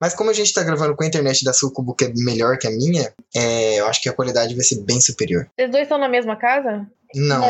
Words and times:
Mas 0.00 0.14
como 0.14 0.30
a 0.30 0.32
gente 0.32 0.52
tá 0.52 0.62
gravando 0.62 0.94
com 0.94 1.02
a 1.04 1.06
internet 1.06 1.44
da 1.44 1.52
Sucubo, 1.52 1.94
que 1.94 2.04
é 2.04 2.12
melhor 2.14 2.58
que 2.58 2.66
a 2.66 2.70
minha, 2.70 3.12
é, 3.34 3.80
eu 3.80 3.86
acho 3.86 4.00
que 4.02 4.08
a 4.08 4.12
qualidade 4.12 4.54
vai 4.54 4.64
ser 4.64 4.80
bem 4.82 5.00
superior. 5.00 5.48
Vocês 5.58 5.70
dois 5.70 5.82
estão 5.84 5.98
na 5.98 6.08
mesma 6.08 6.36
casa? 6.36 6.86
Não, 7.14 7.42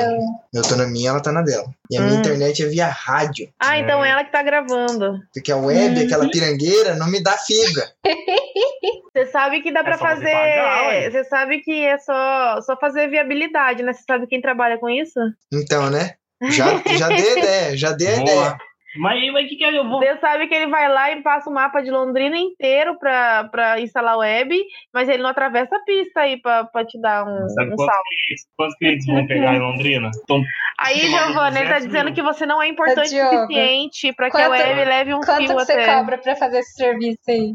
eu 0.54 0.62
tô 0.62 0.76
na 0.76 0.86
minha, 0.86 1.10
ela 1.10 1.20
tá 1.20 1.32
na 1.32 1.42
dela. 1.42 1.64
E 1.90 1.96
a 1.96 2.00
minha 2.00 2.14
Hum. 2.14 2.18
internet 2.18 2.62
é 2.62 2.66
via 2.66 2.86
rádio. 2.86 3.48
Ah, 3.58 3.76
É. 3.76 3.80
então 3.80 4.04
é 4.04 4.10
ela 4.10 4.22
que 4.22 4.30
tá 4.30 4.42
gravando. 4.42 5.18
Porque 5.34 5.50
a 5.50 5.56
web, 5.56 5.98
aquela 6.04 6.28
pirangueira, 6.30 6.94
não 6.94 7.08
me 7.10 7.20
dá 7.20 7.32
fibra. 7.32 7.90
Você 9.16 9.26
sabe 9.26 9.62
que 9.62 9.72
dá 9.72 9.82
pra 9.82 9.96
só 9.98 10.04
você 10.14 10.30
fazer. 10.30 11.10
Você 11.10 11.24
sabe 11.24 11.60
que 11.60 11.84
é 11.84 11.98
só, 11.98 12.60
só 12.60 12.76
fazer 12.78 13.08
viabilidade, 13.08 13.82
né? 13.82 13.92
Você 13.92 14.02
sabe 14.06 14.26
quem 14.26 14.40
trabalha 14.42 14.78
com 14.78 14.88
isso? 14.90 15.18
Então, 15.52 15.88
né? 15.90 16.14
Já, 16.50 16.82
já 16.98 17.08
dei 17.08 17.32
ideia, 17.38 17.76
já 17.76 17.92
dei 17.92 18.08
a 18.08 18.10
Vamos 18.16 18.30
ideia. 18.30 18.58
Mas 18.98 19.18
o 19.30 19.48
que, 19.48 19.56
que 19.56 19.64
eu 19.64 19.88
vou. 19.88 19.98
Você 20.00 20.16
sabe 20.18 20.46
que 20.48 20.54
ele 20.54 20.66
vai 20.70 20.88
lá 20.88 21.10
e 21.12 21.22
passa 21.22 21.48
o 21.50 21.52
mapa 21.52 21.80
de 21.82 21.90
Londrina 21.90 22.36
inteiro 22.36 22.98
pra, 22.98 23.44
pra 23.50 23.80
instalar 23.80 24.16
web, 24.18 24.56
mas 24.92 25.08
ele 25.08 25.22
não 25.22 25.30
atravessa 25.30 25.76
a 25.76 25.80
pista 25.84 26.20
aí 26.20 26.40
pra, 26.40 26.64
pra 26.64 26.84
te 26.84 27.00
dar 27.00 27.24
um, 27.24 27.48
Sabe 27.48 27.72
um 27.72 27.76
quantos 27.76 27.86
salve. 27.94 28.08
clientes, 28.26 28.46
quantos 28.56 28.76
clientes 28.76 29.06
vão 29.06 29.26
pegar 29.26 29.54
em 29.54 29.58
Londrina? 29.60 30.10
Então, 30.24 30.42
Aí, 30.78 30.98
Giovanna, 31.08 31.58
ele 31.58 31.68
tá 31.68 31.74
200 31.76 31.86
dizendo 31.86 32.04
mil. 32.06 32.14
que 32.14 32.22
você 32.22 32.44
não 32.46 32.60
é 32.62 32.68
importante 32.68 33.18
o 33.18 33.30
suficiente 33.30 34.12
pra 34.12 34.30
que 34.30 34.36
a 34.36 34.48
quanto- 34.48 34.50
web 34.60 34.84
leve 34.84 35.14
um 35.14 35.20
Quanto 35.20 35.38
fio 35.38 35.46
que 35.48 35.54
você 35.54 35.72
até. 35.72 35.86
cobra 35.94 36.18
pra 36.18 36.36
fazer 36.36 36.58
esse 36.58 36.72
serviço 36.74 37.18
aí? 37.28 37.52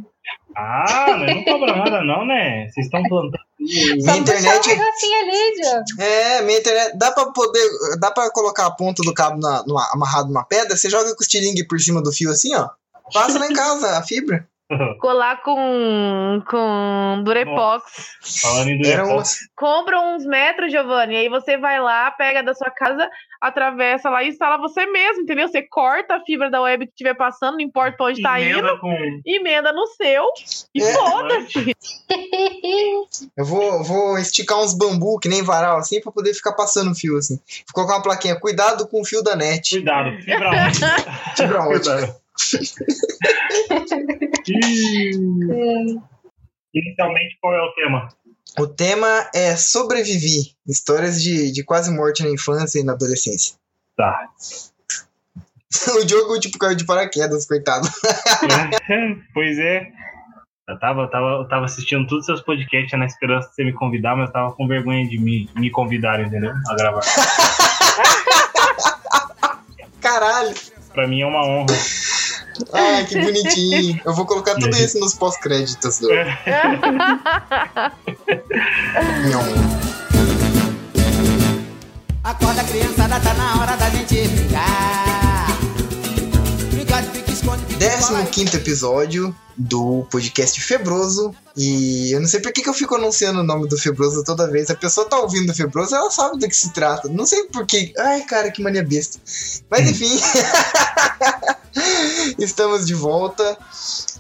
Ah, 0.56 1.18
mas 1.20 1.36
não 1.36 1.44
cobra 1.44 1.76
nada, 1.78 2.04
não, 2.04 2.26
né? 2.26 2.68
Vocês 2.70 2.86
estão 2.86 3.02
plantando. 3.04 3.40
Minha 3.60 4.02
Só 4.02 4.16
internet. 4.16 4.70
um 4.70 4.74
ali. 4.74 4.82
É, 6.00 6.42
minha 6.42 6.60
internet. 6.60 6.98
Dá 6.98 7.12
pra 7.12 7.28
poder. 7.28 7.70
Dá 8.00 8.12
pra 8.12 8.30
colocar 8.32 8.66
a 8.66 8.72
ponta 8.72 9.02
do 9.04 9.14
cabo 9.14 9.40
na, 9.40 9.64
numa- 9.66 9.90
amarrado 9.94 10.28
numa 10.30 10.44
pedra, 10.46 10.76
você 10.76 10.90
joga 10.90 11.14
com 11.16 11.22
o 11.22 11.24
estilingue 11.24 11.68
por 11.68 11.80
cima 11.80 12.02
do 12.02 12.12
fio 12.12 12.30
assim, 12.32 12.54
ó. 12.56 12.70
Passa 13.14 13.38
lá 13.40 13.48
em 13.48 13.54
casa 13.54 13.98
a 13.98 14.04
fibra. 14.04 14.48
Colar 15.00 15.42
com, 15.44 16.42
com 16.50 17.22
Durepox. 17.24 17.84
Falando 18.42 18.70
em 18.70 18.88
Era 18.88 19.04
Durepox, 19.04 19.12
umas. 19.12 19.38
Compra 19.56 20.00
uns 20.00 20.26
metros, 20.26 20.72
Giovanni, 20.72 21.16
aí 21.16 21.30
você 21.30 21.58
vai 21.58 21.80
lá, 21.80 22.10
pega 22.12 22.42
da 22.44 22.54
sua 22.54 22.70
casa, 22.72 23.10
atravessa 23.40 24.10
lá 24.10 24.24
e 24.24 24.30
instala 24.30 24.58
você 24.58 24.86
mesmo, 24.86 25.24
entendeu? 25.24 25.48
Você 25.48 25.62
corta 25.64 26.16
a 26.16 26.22
fibra 26.24 26.50
da 26.50 26.62
web 26.62 26.86
que 26.86 26.92
estiver 26.92 27.16
passando, 27.16 27.54
não 27.54 27.62
importa 27.62 27.98
pra 27.98 28.06
onde 28.08 28.22
tá 28.22 28.40
indo, 28.40 28.60
emenda 28.60 28.78
com. 28.80 29.22
emenda 29.26 29.74
no 29.74 29.88
seu 29.88 30.26
e 30.74 30.82
É. 30.82 30.94
foda-se. 30.94 31.76
Eu 33.38 33.46
vou, 33.46 33.84
vou 33.84 34.18
esticar 34.18 34.60
uns 34.60 34.74
bambu, 34.74 35.20
que 35.20 35.30
nem 35.30 35.44
varal, 35.44 35.78
assim, 35.78 36.02
pra 36.02 36.12
poder 36.12 36.34
ficar 36.34 36.54
passando 36.54 36.96
fio, 36.96 37.18
assim. 37.18 37.36
Vou 37.36 37.74
colocar 37.74 37.96
uma 37.96 38.04
plaquinha. 38.04 38.40
Cuidado 38.40 38.88
com 38.88 39.02
o 39.02 39.06
fio 39.06 39.22
da 39.24 39.36
net. 39.36 39.76
Cuidado, 39.76 40.12
fibra 40.22 40.50
ótica. 40.68 40.88
Fibra 41.36 41.62
ótica. 41.68 42.16
Inicialmente, 46.74 47.38
qual 47.42 47.54
é 47.54 47.62
o 47.62 47.74
tema? 47.74 48.10
O 48.58 48.68
tema 48.68 49.30
é 49.34 49.56
sobrevivi. 49.56 50.56
Histórias 50.68 51.22
de, 51.22 51.52
de 51.52 51.64
quase 51.64 51.92
morte 51.94 52.24
na 52.24 52.30
infância 52.30 52.80
e 52.80 52.84
na 52.84 52.94
adolescência. 52.94 53.56
Tá. 53.96 54.30
o 55.96 56.08
jogo, 56.08 56.40
tipo, 56.40 56.58
caiu 56.58 56.76
de 56.76 56.86
paraquedas, 56.86 57.46
coitado. 57.46 57.88
pois 59.34 59.58
é. 59.60 59.88
Eu 60.68 60.80
tava, 60.80 61.08
tava, 61.10 61.28
eu 61.42 61.48
tava 61.48 61.66
assistindo 61.66 62.08
todos 62.08 62.22
os 62.22 62.26
seus 62.26 62.42
podcasts 62.42 62.98
na 62.98 63.06
esperança 63.06 63.50
de 63.50 63.56
você 63.56 63.64
me 63.66 63.74
convidar, 63.74 64.16
mas 64.16 64.28
eu 64.28 64.34
tava 64.34 64.54
com 64.54 64.68
vergonha 64.68 65.08
de 65.08 65.18
me, 65.18 65.50
me 65.56 65.70
convidar, 65.70 66.22
entendeu? 66.22 66.54
A 66.70 66.76
gravar. 66.76 67.02
Caralho. 70.00 70.56
Pra 70.94 71.08
mim 71.08 71.22
é 71.22 71.26
uma 71.26 71.46
honra. 71.46 71.76
Ai, 72.74 73.06
que 73.06 73.20
bonitinho. 73.20 74.00
Eu 74.06 74.14
vou 74.14 74.26
colocar 74.26 74.56
tudo 74.56 74.76
isso 74.78 75.00
nos 75.00 75.14
pós-créditos 75.14 76.00
do. 76.00 76.10
Acorda 82.24 82.64
criançada, 82.64 83.20
tá 83.20 83.34
na 83.34 83.62
hora 83.62 83.76
da 83.78 83.90
gente 83.90 84.28
brincar. 84.28 85.48
Brincar 86.72 87.04
esconde, 87.28 88.56
episódio 88.56 89.36
do 89.58 90.06
podcast 90.10 90.60
Febroso. 90.62 91.34
E 91.56 92.12
eu 92.14 92.20
não 92.20 92.28
sei 92.28 92.40
por 92.40 92.52
que, 92.54 92.62
que 92.62 92.70
eu 92.70 92.74
fico 92.74 92.96
anunciando 92.96 93.40
o 93.40 93.44
nome 93.44 93.68
do 93.68 93.78
Febroso 93.78 94.24
toda 94.24 94.50
vez. 94.50 94.70
A 94.70 94.76
pessoa 94.76 95.08
tá 95.08 95.20
ouvindo 95.20 95.52
o 95.52 95.56
Febroso, 95.56 95.96
ela 95.96 96.10
sabe 96.10 96.40
do 96.40 96.48
que 96.48 96.56
se 96.56 96.72
trata. 96.72 97.10
Não 97.10 97.26
sei 97.26 97.44
por 97.46 97.66
quê. 97.66 97.94
Ai, 97.98 98.22
cara, 98.22 98.52
que 98.52 98.62
mania 98.62 98.84
besta. 98.84 99.20
Mas 99.70 99.90
enfim. 99.90 100.20
Estamos 102.38 102.86
de 102.86 102.94
volta 102.94 103.58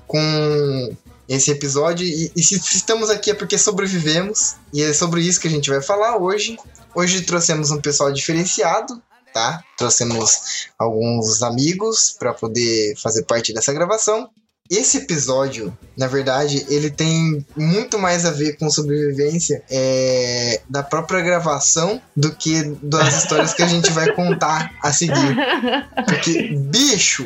com 0.07 0.95
esse 1.27 1.51
episódio. 1.51 2.05
E, 2.05 2.31
e 2.35 2.43
se 2.43 2.55
estamos 2.55 3.09
aqui 3.09 3.31
é 3.31 3.33
porque 3.33 3.57
sobrevivemos. 3.57 4.55
E 4.73 4.81
é 4.81 4.93
sobre 4.93 5.21
isso 5.21 5.39
que 5.39 5.47
a 5.47 5.51
gente 5.51 5.69
vai 5.69 5.81
falar 5.81 6.17
hoje. 6.17 6.57
Hoje 6.93 7.21
trouxemos 7.21 7.71
um 7.71 7.79
pessoal 7.79 8.11
diferenciado, 8.11 9.01
tá? 9.33 9.63
Trouxemos 9.77 10.67
alguns 10.77 11.41
amigos 11.41 12.15
para 12.17 12.33
poder 12.33 12.95
fazer 12.97 13.23
parte 13.23 13.53
dessa 13.53 13.71
gravação. 13.71 14.29
Esse 14.71 14.99
episódio, 14.99 15.77
na 15.97 16.07
verdade, 16.07 16.65
ele 16.69 16.89
tem 16.89 17.45
muito 17.57 17.99
mais 17.99 18.25
a 18.25 18.31
ver 18.31 18.55
com 18.55 18.69
sobrevivência 18.69 19.61
é, 19.69 20.61
da 20.69 20.81
própria 20.81 21.19
gravação 21.19 22.01
do 22.15 22.33
que 22.33 22.63
das 22.81 23.17
histórias 23.17 23.53
que 23.53 23.61
a 23.61 23.67
gente 23.67 23.91
vai 23.91 24.13
contar 24.13 24.71
a 24.81 24.93
seguir. 24.93 25.35
Porque, 26.07 26.55
bicho, 26.55 27.25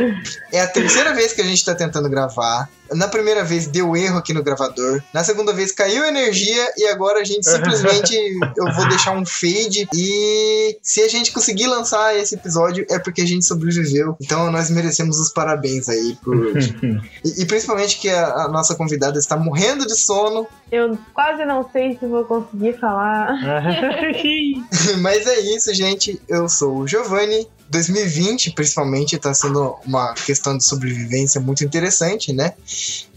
é 0.51 0.59
a 0.59 0.67
terceira 0.67 1.13
vez 1.13 1.33
que 1.33 1.41
a 1.41 1.45
gente 1.45 1.63
tá 1.63 1.75
tentando 1.75 2.09
gravar. 2.09 2.67
Na 2.93 3.07
primeira 3.07 3.43
vez 3.43 3.67
deu 3.67 3.95
erro 3.95 4.17
aqui 4.17 4.33
no 4.33 4.43
gravador. 4.43 5.01
Na 5.13 5.23
segunda 5.23 5.53
vez 5.53 5.71
caiu 5.71 6.05
energia. 6.05 6.73
E 6.77 6.87
agora 6.87 7.19
a 7.19 7.23
gente 7.23 7.47
simplesmente. 7.47 8.15
Eu 8.57 8.73
vou 8.73 8.87
deixar 8.87 9.11
um 9.11 9.25
fade. 9.25 9.87
E 9.93 10.77
se 10.81 11.01
a 11.01 11.07
gente 11.07 11.31
conseguir 11.31 11.67
lançar 11.67 12.15
esse 12.15 12.35
episódio, 12.35 12.85
é 12.89 12.99
porque 12.99 13.21
a 13.21 13.27
gente 13.27 13.45
sobreviveu. 13.45 14.15
Então 14.21 14.51
nós 14.51 14.69
merecemos 14.69 15.19
os 15.19 15.31
parabéns 15.31 15.89
aí 15.89 16.17
por. 16.23 16.35
e, 17.23 17.41
e 17.41 17.45
principalmente 17.45 17.99
que 17.99 18.09
a, 18.09 18.45
a 18.45 18.47
nossa 18.49 18.75
convidada 18.75 19.17
está 19.17 19.37
morrendo 19.37 19.85
de 19.85 19.95
sono. 19.95 20.47
Eu 20.71 20.97
quase 21.13 21.45
não 21.45 21.69
sei 21.71 21.97
se 21.97 22.05
vou 22.05 22.23
conseguir 22.25 22.77
falar. 22.79 23.35
Mas 24.99 25.27
é 25.27 25.39
isso, 25.39 25.73
gente. 25.73 26.21
Eu 26.27 26.47
sou 26.49 26.77
o 26.77 26.87
Giovanni. 26.87 27.47
2020, 27.69 28.51
principalmente, 28.51 29.17
tá 29.17 29.33
sendo 29.33 29.75
uma 29.85 30.13
questão 30.13 30.57
de 30.57 30.63
sobrevivência 30.63 31.41
muito 31.41 31.63
interessante, 31.63 32.31
né? 32.31 32.53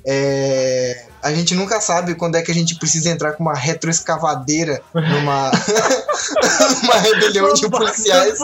É, 0.06 1.04
A 1.22 1.32
gente 1.34 1.54
nunca 1.54 1.80
sabe 1.80 2.14
quando 2.14 2.36
é 2.36 2.42
que 2.42 2.50
a 2.50 2.54
gente 2.54 2.76
precisa 2.76 3.10
entrar 3.10 3.32
com 3.32 3.42
uma 3.42 3.54
retroescavadeira 3.54 4.80
numa, 4.94 5.50
numa 6.82 6.98
rebelião 6.98 7.52
de 7.52 7.68
policiais. 7.68 8.38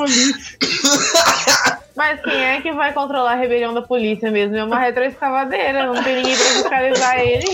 Mas 1.97 2.21
quem 2.23 2.45
é 2.45 2.61
que 2.61 2.73
vai 2.73 2.93
controlar 2.93 3.33
a 3.33 3.37
rebelião 3.37 3.73
da 3.73 3.81
polícia 3.81 4.31
mesmo? 4.31 4.57
É 4.57 4.65
uma 4.65 4.79
retroescavadeira, 4.79 5.87
não 5.87 6.03
tem 6.03 6.17
ninguém 6.17 6.37
pra 6.37 6.47
fiscalizar 6.47 7.19
ele. 7.21 7.47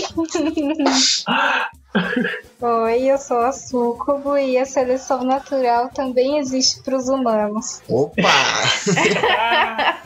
Oi, 2.61 3.09
eu 3.11 3.17
sou 3.17 3.39
a 3.39 3.51
Sucubo 3.51 4.37
e 4.37 4.55
a 4.57 4.65
seleção 4.65 5.23
natural 5.23 5.89
também 5.89 6.37
existe 6.37 6.81
para 6.83 6.95
os 6.95 7.09
humanos. 7.09 7.81
Opa! 7.89 8.21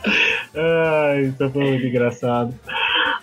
Ai, 0.56 1.22
isso 1.24 1.50
foi 1.50 1.64
muito 1.70 1.86
engraçado. 1.86 2.54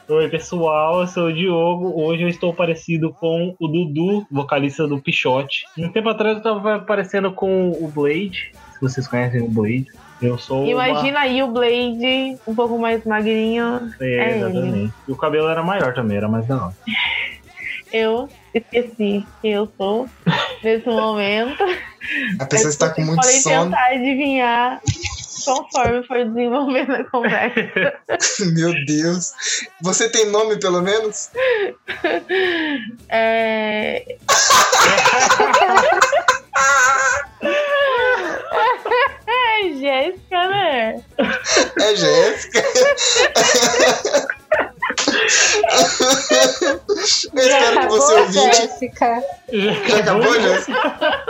Oi, 0.07 0.29
pessoal, 0.29 1.01
eu 1.01 1.07
sou 1.07 1.27
o 1.27 1.33
Diogo. 1.33 1.99
Hoje 1.99 2.21
eu 2.23 2.29
estou 2.29 2.53
parecido 2.53 3.11
com 3.13 3.55
o 3.59 3.67
Dudu, 3.67 4.27
vocalista 4.29 4.87
do 4.87 4.99
Pichote. 5.01 5.63
Um 5.79 5.89
tempo 5.91 6.09
atrás 6.09 6.37
eu 6.37 6.43
tava 6.43 6.79
parecendo 6.79 7.31
com 7.31 7.71
o 7.71 7.87
Blade, 7.87 8.51
se 8.73 8.81
vocês 8.81 9.07
conhecem 9.07 9.41
o 9.41 9.47
Blade. 9.49 9.87
Eu 10.21 10.37
sou 10.37 10.61
uma- 10.63 10.87
Imagina 10.87 11.21
aí 11.21 11.41
o 11.41 11.47
Blade 11.47 12.37
um 12.45 12.53
pouco 12.53 12.77
mais 12.77 13.03
magrinho. 13.03 13.89
É, 13.99 14.05
É 14.05 14.29
ele. 14.29 14.35
exatamente. 14.45 14.93
E 15.07 15.11
o 15.11 15.15
cabelo 15.17 15.47
era 15.49 15.63
maior 15.63 15.91
também, 15.95 16.17
era 16.17 16.29
mais 16.29 16.45
da 16.45 16.65
hora. 16.65 16.73
Eu 17.93 18.27
esqueci 18.55 19.23
que 19.39 19.49
eu 19.49 19.71
sou 19.77 20.09
nesse 20.63 20.87
momento. 20.87 21.63
A 22.39 22.45
pessoa 22.45 22.69
está 22.69 22.89
com 22.89 23.01
muito 23.01 23.21
Podem 23.21 23.39
sono. 23.39 23.65
tentar 23.65 23.85
adivinhar 23.85 24.81
conforme 25.45 26.03
for 26.07 26.25
desenvolvendo 26.25 26.95
a 26.95 27.03
conversa. 27.03 27.93
Meu 28.51 28.73
Deus. 28.85 29.31
Você 29.81 30.09
tem 30.09 30.31
nome, 30.31 30.59
pelo 30.59 30.81
menos? 30.81 31.29
É... 33.09 34.17
é 39.27 39.69
Jéssica, 39.79 40.47
né? 40.47 41.03
É 41.79 41.95
Jéssica. 41.95 42.63
Eu 47.33 47.47
espero 47.47 47.81
que 47.81 47.87
você 47.87 48.13
ouvinte. 48.13 48.55
Jéssica? 48.55 49.23
Já 49.51 49.97
acabou, 49.99 50.33
Jéssica? 50.41 51.23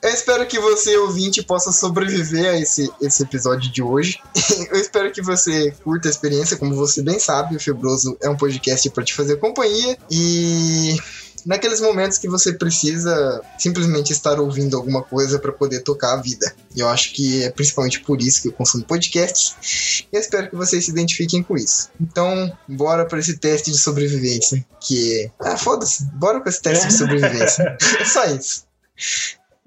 Eu 0.00 0.10
espero 0.10 0.46
que 0.46 0.60
você, 0.60 0.96
ouvinte, 0.96 1.42
possa 1.42 1.72
sobreviver 1.72 2.46
a 2.46 2.56
esse, 2.56 2.88
esse 3.02 3.22
episódio 3.24 3.70
de 3.70 3.82
hoje. 3.82 4.20
Eu 4.70 4.80
espero 4.80 5.10
que 5.10 5.20
você 5.20 5.72
curta 5.82 6.08
a 6.08 6.10
experiência, 6.10 6.56
como 6.56 6.74
você 6.74 7.02
bem 7.02 7.18
sabe, 7.18 7.56
o 7.56 7.60
Febroso 7.60 8.16
é 8.22 8.28
um 8.28 8.36
podcast 8.36 8.88
para 8.90 9.02
te 9.02 9.12
fazer 9.12 9.36
companhia 9.36 9.98
e 10.08 10.96
naqueles 11.44 11.80
momentos 11.80 12.18
que 12.18 12.28
você 12.28 12.52
precisa 12.52 13.40
simplesmente 13.58 14.12
estar 14.12 14.40
ouvindo 14.40 14.76
alguma 14.76 15.02
coisa 15.02 15.38
para 15.38 15.52
poder 15.52 15.80
tocar 15.80 16.14
a 16.14 16.16
vida. 16.20 16.54
E 16.74 16.80
eu 16.80 16.88
acho 16.88 17.12
que 17.12 17.42
é 17.42 17.50
principalmente 17.50 18.00
por 18.00 18.20
isso 18.20 18.42
que 18.42 18.48
eu 18.48 18.52
consumo 18.52 18.84
podcasts. 18.84 20.04
E 20.12 20.16
eu 20.16 20.20
espero 20.20 20.50
que 20.50 20.56
vocês 20.56 20.84
se 20.84 20.90
identifiquem 20.90 21.42
com 21.42 21.56
isso. 21.56 21.90
Então, 22.00 22.52
bora 22.68 23.04
para 23.04 23.18
esse 23.18 23.38
teste 23.38 23.70
de 23.70 23.78
sobrevivência, 23.78 24.64
que 24.80 25.20
é... 25.20 25.30
Ah, 25.40 25.56
foda-se. 25.56 26.04
Bora 26.14 26.40
com 26.40 26.48
esse 26.48 26.62
teste 26.62 26.88
de 26.88 26.94
sobrevivência. 26.94 27.76
é 28.00 28.04
só 28.04 28.24
isso. 28.26 28.66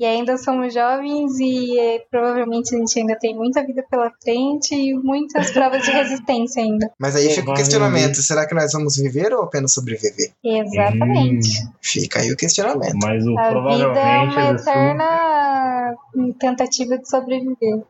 E 0.01 0.05
ainda 0.05 0.35
somos 0.35 0.73
jovens 0.73 1.39
e 1.39 1.79
eh, 1.79 2.03
provavelmente 2.09 2.73
a 2.73 2.79
gente 2.79 2.97
ainda 2.99 3.15
tem 3.19 3.35
muita 3.35 3.63
vida 3.63 3.85
pela 3.87 4.11
frente 4.23 4.73
e 4.73 4.95
muitas 4.95 5.51
provas 5.53 5.83
de 5.83 5.91
resistência 5.91 6.63
ainda. 6.63 6.91
Mas 6.97 7.15
aí 7.15 7.29
fica 7.29 7.51
o 7.51 7.53
questionamento: 7.53 8.15
será 8.15 8.47
que 8.47 8.55
nós 8.55 8.71
vamos 8.73 8.95
viver 8.97 9.31
ou 9.31 9.43
apenas 9.43 9.71
sobreviver? 9.73 10.31
Exatamente. 10.43 11.49
Fica 11.79 12.19
aí 12.21 12.31
o 12.31 12.35
questionamento. 12.35 12.95
Mas 12.99 13.23
o 13.27 13.37
A 13.37 13.43
vida 13.43 13.45
é 13.45 13.51
provavelmente 13.51 14.33
uma 14.39 14.57
sua- 14.57 14.71
eterna 14.73 15.95
tentativa 16.39 16.97
de 16.97 17.07
sobreviver. 17.07 17.83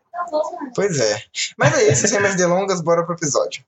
Pois 0.75 0.99
é. 0.99 1.17
Mas 1.57 1.73
é 1.77 1.91
isso, 1.93 2.09
sem 2.09 2.19
mais 2.19 2.35
delongas, 2.35 2.81
bora 2.81 3.05
pro 3.05 3.15
episódio. 3.15 3.63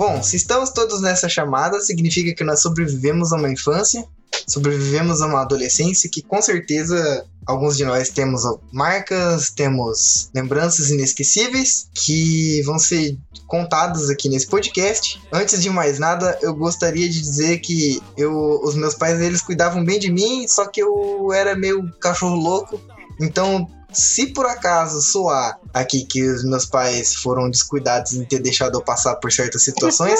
Bom, 0.00 0.22
se 0.22 0.34
estamos 0.34 0.70
todos 0.70 1.02
nessa 1.02 1.28
chamada, 1.28 1.78
significa 1.78 2.34
que 2.34 2.42
nós 2.42 2.62
sobrevivemos 2.62 3.34
a 3.34 3.36
uma 3.36 3.50
infância, 3.50 4.02
sobrevivemos 4.46 5.20
a 5.20 5.26
uma 5.26 5.42
adolescência 5.42 6.08
que 6.10 6.22
com 6.22 6.40
certeza 6.40 7.26
alguns 7.44 7.76
de 7.76 7.84
nós 7.84 8.08
temos 8.08 8.40
marcas, 8.72 9.50
temos 9.50 10.30
lembranças 10.34 10.88
inesquecíveis 10.88 11.90
que 11.94 12.62
vão 12.62 12.78
ser 12.78 13.18
contadas 13.46 14.08
aqui 14.08 14.30
nesse 14.30 14.46
podcast. 14.46 15.20
Antes 15.30 15.60
de 15.60 15.68
mais 15.68 15.98
nada, 15.98 16.38
eu 16.40 16.54
gostaria 16.54 17.06
de 17.06 17.20
dizer 17.20 17.58
que 17.58 18.00
eu, 18.16 18.58
os 18.64 18.74
meus 18.74 18.94
pais 18.94 19.20
eles 19.20 19.42
cuidavam 19.42 19.84
bem 19.84 19.98
de 19.98 20.10
mim, 20.10 20.48
só 20.48 20.64
que 20.64 20.80
eu 20.80 21.30
era 21.30 21.54
meio 21.54 21.86
cachorro 22.00 22.36
louco. 22.36 22.80
Então, 23.20 23.68
se 23.92 24.28
por 24.28 24.46
acaso 24.46 25.00
soar 25.00 25.58
aqui 25.72 26.04
que 26.04 26.22
os 26.22 26.44
meus 26.44 26.66
pais 26.66 27.14
foram 27.14 27.50
descuidados 27.50 28.14
em 28.14 28.24
ter 28.24 28.40
deixado 28.40 28.76
eu 28.76 28.82
passar 28.82 29.16
por 29.16 29.32
certas 29.32 29.62
situações, 29.62 30.18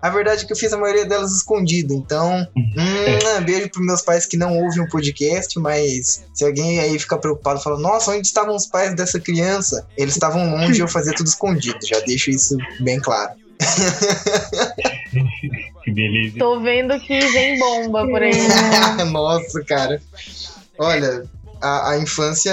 a 0.00 0.10
verdade 0.10 0.44
é 0.44 0.46
que 0.46 0.52
eu 0.52 0.56
fiz 0.56 0.72
a 0.72 0.78
maioria 0.78 1.04
delas 1.04 1.32
escondido. 1.32 1.94
Então, 1.94 2.46
hum, 2.56 3.44
beijo 3.44 3.70
pros 3.70 3.86
meus 3.86 4.02
pais 4.02 4.26
que 4.26 4.36
não 4.36 4.58
ouvem 4.58 4.82
o 4.82 4.88
podcast, 4.88 5.58
mas 5.58 6.24
se 6.32 6.44
alguém 6.44 6.80
aí 6.80 6.98
ficar 6.98 7.18
preocupado, 7.18 7.60
fala, 7.60 7.78
nossa, 7.78 8.12
onde 8.12 8.26
estavam 8.26 8.54
os 8.54 8.66
pais 8.66 8.94
dessa 8.94 9.20
criança? 9.20 9.86
Eles 9.96 10.14
estavam 10.14 10.50
longe 10.50 10.78
e 10.78 10.82
eu 10.82 10.88
fazia 10.88 11.14
tudo 11.14 11.26
escondido. 11.26 11.78
Já 11.84 12.00
deixo 12.00 12.30
isso 12.30 12.56
bem 12.80 13.00
claro. 13.00 13.32
Que 15.82 15.90
beleza. 15.90 16.38
Tô 16.38 16.60
vendo 16.60 16.98
que 17.00 17.18
vem 17.18 17.58
bomba 17.58 18.06
por 18.06 18.22
aí. 18.22 18.32
nossa, 19.10 19.64
cara. 19.64 20.00
Olha, 20.78 21.24
a, 21.62 21.90
a 21.90 21.98
infância 21.98 22.52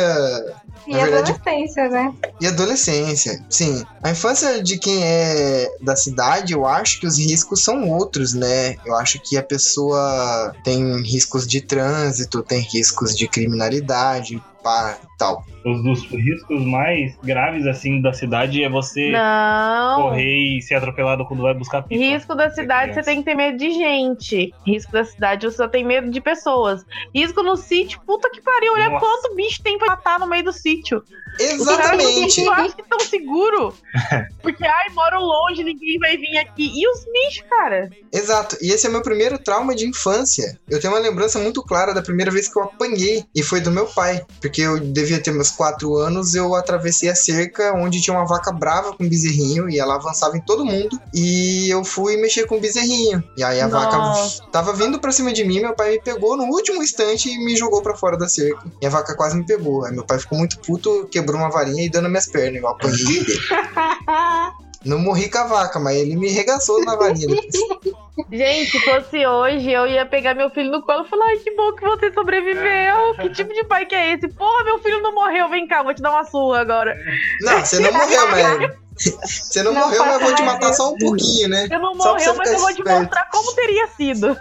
E 0.88 0.94
verdade- 0.94 1.31
adolescência, 1.31 1.89
né? 1.89 2.13
E 2.39 2.47
adolescência, 2.47 3.44
sim. 3.50 3.83
A 4.03 4.11
infância 4.11 4.61
de 4.63 4.77
quem 4.77 5.03
é 5.03 5.67
da 5.81 5.95
cidade, 5.95 6.53
eu 6.53 6.65
acho 6.65 7.00
que 7.00 7.07
os 7.07 7.17
riscos 7.17 7.63
são 7.63 7.89
outros, 7.89 8.33
né? 8.33 8.75
Eu 8.85 8.95
acho 8.95 9.19
que 9.21 9.38
a 9.38 9.44
pessoa 9.44 10.53
tem 10.63 11.01
riscos 11.01 11.47
de 11.47 11.61
trânsito, 11.61 12.41
tem 12.44 12.59
riscos 12.61 13.15
de 13.15 13.27
criminalidade, 13.27 14.41
pá, 14.63 14.97
tal. 15.17 15.44
Os 15.65 15.83
dos 15.83 16.03
riscos 16.06 16.63
mais 16.65 17.15
graves, 17.23 17.67
assim, 17.67 18.01
da 18.01 18.13
cidade 18.13 18.63
é 18.63 18.69
você 18.69 19.11
Não. 19.11 20.03
correr 20.03 20.57
e 20.57 20.61
ser 20.61 20.75
atropelado 20.75 21.25
quando 21.25 21.44
vai 21.44 21.53
buscar 21.53 21.81
pipa. 21.83 22.01
Risco 22.01 22.33
da 22.33 22.50
cidade, 22.50 22.94
você 22.94 23.03
tem 23.03 23.17
que 23.19 23.25
ter 23.25 23.35
medo 23.35 23.57
de 23.57 23.71
gente. 23.71 24.53
Risco 24.65 24.91
da 24.91 25.03
cidade, 25.03 25.45
você 25.45 25.57
só 25.57 25.67
tem 25.67 25.83
medo 25.83 26.09
de 26.09 26.21
pessoas. 26.21 26.85
Risco 27.13 27.44
no 27.44 27.57
sítio, 27.57 28.00
puta 28.06 28.29
que 28.29 28.41
pariu, 28.41 28.73
olha 28.73 28.89
Nossa. 28.89 29.06
quanto 29.06 29.35
bicho 29.35 29.61
tem 29.61 29.77
pra 29.77 29.88
matar 29.88 30.19
no 30.19 30.27
meio 30.27 30.45
do 30.45 30.53
sítio. 30.53 31.03
Exatamente! 31.39 32.41
Eu 32.41 32.53
acho 32.53 32.75
que 32.75 32.83
tão 32.83 33.00
seguro. 33.00 33.73
Porque, 34.41 34.65
ai, 34.65 34.89
moro 34.94 35.19
longe, 35.19 35.63
ninguém 35.63 36.00
vai 36.00 36.17
vir 36.17 36.38
aqui. 36.38 36.71
E 36.73 36.88
os 36.88 37.05
bichos, 37.05 37.45
cara? 37.50 37.89
Exato. 38.12 38.57
E 38.62 38.71
esse 38.71 38.88
é 38.88 38.89
meu 38.89 39.01
primeiro 39.01 39.38
trauma 39.38 39.75
de 39.75 39.85
infância. 39.85 40.57
Eu 40.69 40.79
tenho 40.79 40.94
uma 40.94 41.00
lembrança 41.00 41.38
muito 41.39 41.62
clara 41.63 41.94
da 41.94 42.01
primeira 42.01 42.31
vez 42.31 42.51
que 42.51 42.57
eu 42.57 42.63
apanhei. 42.63 43.23
E 43.35 43.44
foi 43.44 43.62
do 43.62 43.71
meu 43.71 43.85
pai. 43.88 44.21
Porque 44.41 44.49
eu 44.57 44.80
devia 44.80 45.22
ter 45.22 45.31
meus 45.31 45.51
quatro 45.51 45.96
anos, 45.96 46.34
eu 46.34 46.56
atravessei 46.56 47.10
a 47.10 47.16
cerca 47.16 47.74
onde 47.75 48.01
tinha 48.01 48.16
uma 48.16 48.25
vaca 48.25 48.51
brava 48.51 48.94
com 48.94 49.07
bezerrinho. 49.07 49.69
E 49.69 49.80
ela 49.80 49.96
avançava 49.96 50.38
em 50.38 50.42
todo 50.42 50.66
mundo. 50.66 51.00
E 51.13 51.69
eu 51.69 51.84
fui 51.84 52.18
mexer 52.18 52.46
com 52.46 52.57
o 52.57 52.60
bezerrinho. 52.60 53.24
E 53.38 53.44
aí 53.44 53.60
a 53.62 53.68
Nossa. 53.68 54.40
vaca 54.40 54.51
tava 54.51 54.74
vindo 54.74 55.00
pra 55.00 55.12
cima 55.12 55.31
de 55.34 55.44
mim. 55.44 55.60
Meu 55.60 55.75
pai 55.75 55.92
me 55.92 56.01
pegou 56.01 56.38
no 56.38 56.46
último 56.46 56.81
instante 56.84 57.30
e 57.30 57.46
me 57.46 57.56
jogou 57.56 57.81
pra 57.81 57.96
fora 57.96 58.18
da 58.18 58.28
cerca. 58.28 58.66
E 58.81 58.86
a 58.86 58.90
vaca 58.90 59.16
quase 59.16 59.38
me 59.38 59.46
pegou. 59.46 59.86
Aí 59.86 59.94
meu 59.94 60.06
pai 60.06 60.19
ficou 60.19 60.38
muito 60.38 60.60
puto, 60.60 61.07
quebrou 61.12 61.40
uma 61.40 61.50
varinha 61.50 61.86
e 61.86 61.90
deu 61.90 62.01
nas 62.01 62.12
minhas 62.12 62.28
pernas. 62.28 62.62
Eu 62.62 62.68
apanhei 62.68 63.24
dele. 63.24 63.40
Não 64.86 64.98
morri 64.98 65.30
com 65.30 65.38
a 65.40 65.44
vaca, 65.44 65.78
mas 65.80 65.98
ele 65.98 66.16
me 66.16 66.30
regaçou 66.30 66.84
na 66.86 66.96
varinha 66.96 67.28
depois. 67.28 67.94
Gente, 68.31 68.71
se 68.71 68.80
fosse 68.81 69.25
hoje, 69.25 69.71
eu 69.71 69.88
ia 69.88 70.06
pegar 70.06 70.33
meu 70.33 70.50
filho 70.50 70.71
no 70.71 70.81
colo 70.81 71.06
e 71.06 71.10
falar: 71.10 71.25
ai, 71.27 71.38
que 71.38 71.56
bom 71.56 71.74
que 71.74 71.83
você 71.83 72.12
sobreviveu. 72.12 73.16
Que 73.19 73.30
tipo 73.30 73.54
de 73.54 73.63
pai 73.63 73.86
que 73.86 73.95
é 73.95 74.13
esse? 74.13 74.27
Porra, 74.30 74.63
meu 74.63 74.80
filho 74.80 75.01
não 75.01 75.13
morreu. 75.13 75.50
Vem 75.50 75.68
cá, 75.68 75.83
vou 75.83 75.94
te 75.94 76.01
dar 76.01 76.12
uma 76.12 76.25
surra 76.25 76.60
agora. 76.62 76.95
Não, 77.42 77.60
você 77.60 77.80
não 77.80 77.94
morreu, 77.94 78.27
mas. 78.31 78.77
Você 79.25 79.63
não, 79.63 79.71
Não 79.71 79.81
morreu, 79.81 80.06
mas 80.06 80.13
eu 80.16 80.19
vou 80.19 80.36
te 80.36 80.44
matar 80.44 80.74
só 80.74 80.92
um 80.92 80.98
pouquinho, 80.98 81.48
né? 81.48 81.69
Eu 81.71 81.80
não 81.80 81.95
morreu, 81.95 82.36
mas 82.36 82.51
eu 82.51 82.60
vou 82.60 82.68
te 82.68 82.80
esperto. 82.80 83.00
mostrar 83.00 83.30
como 83.31 83.56
teria 83.56 83.88
sido. 83.88 84.38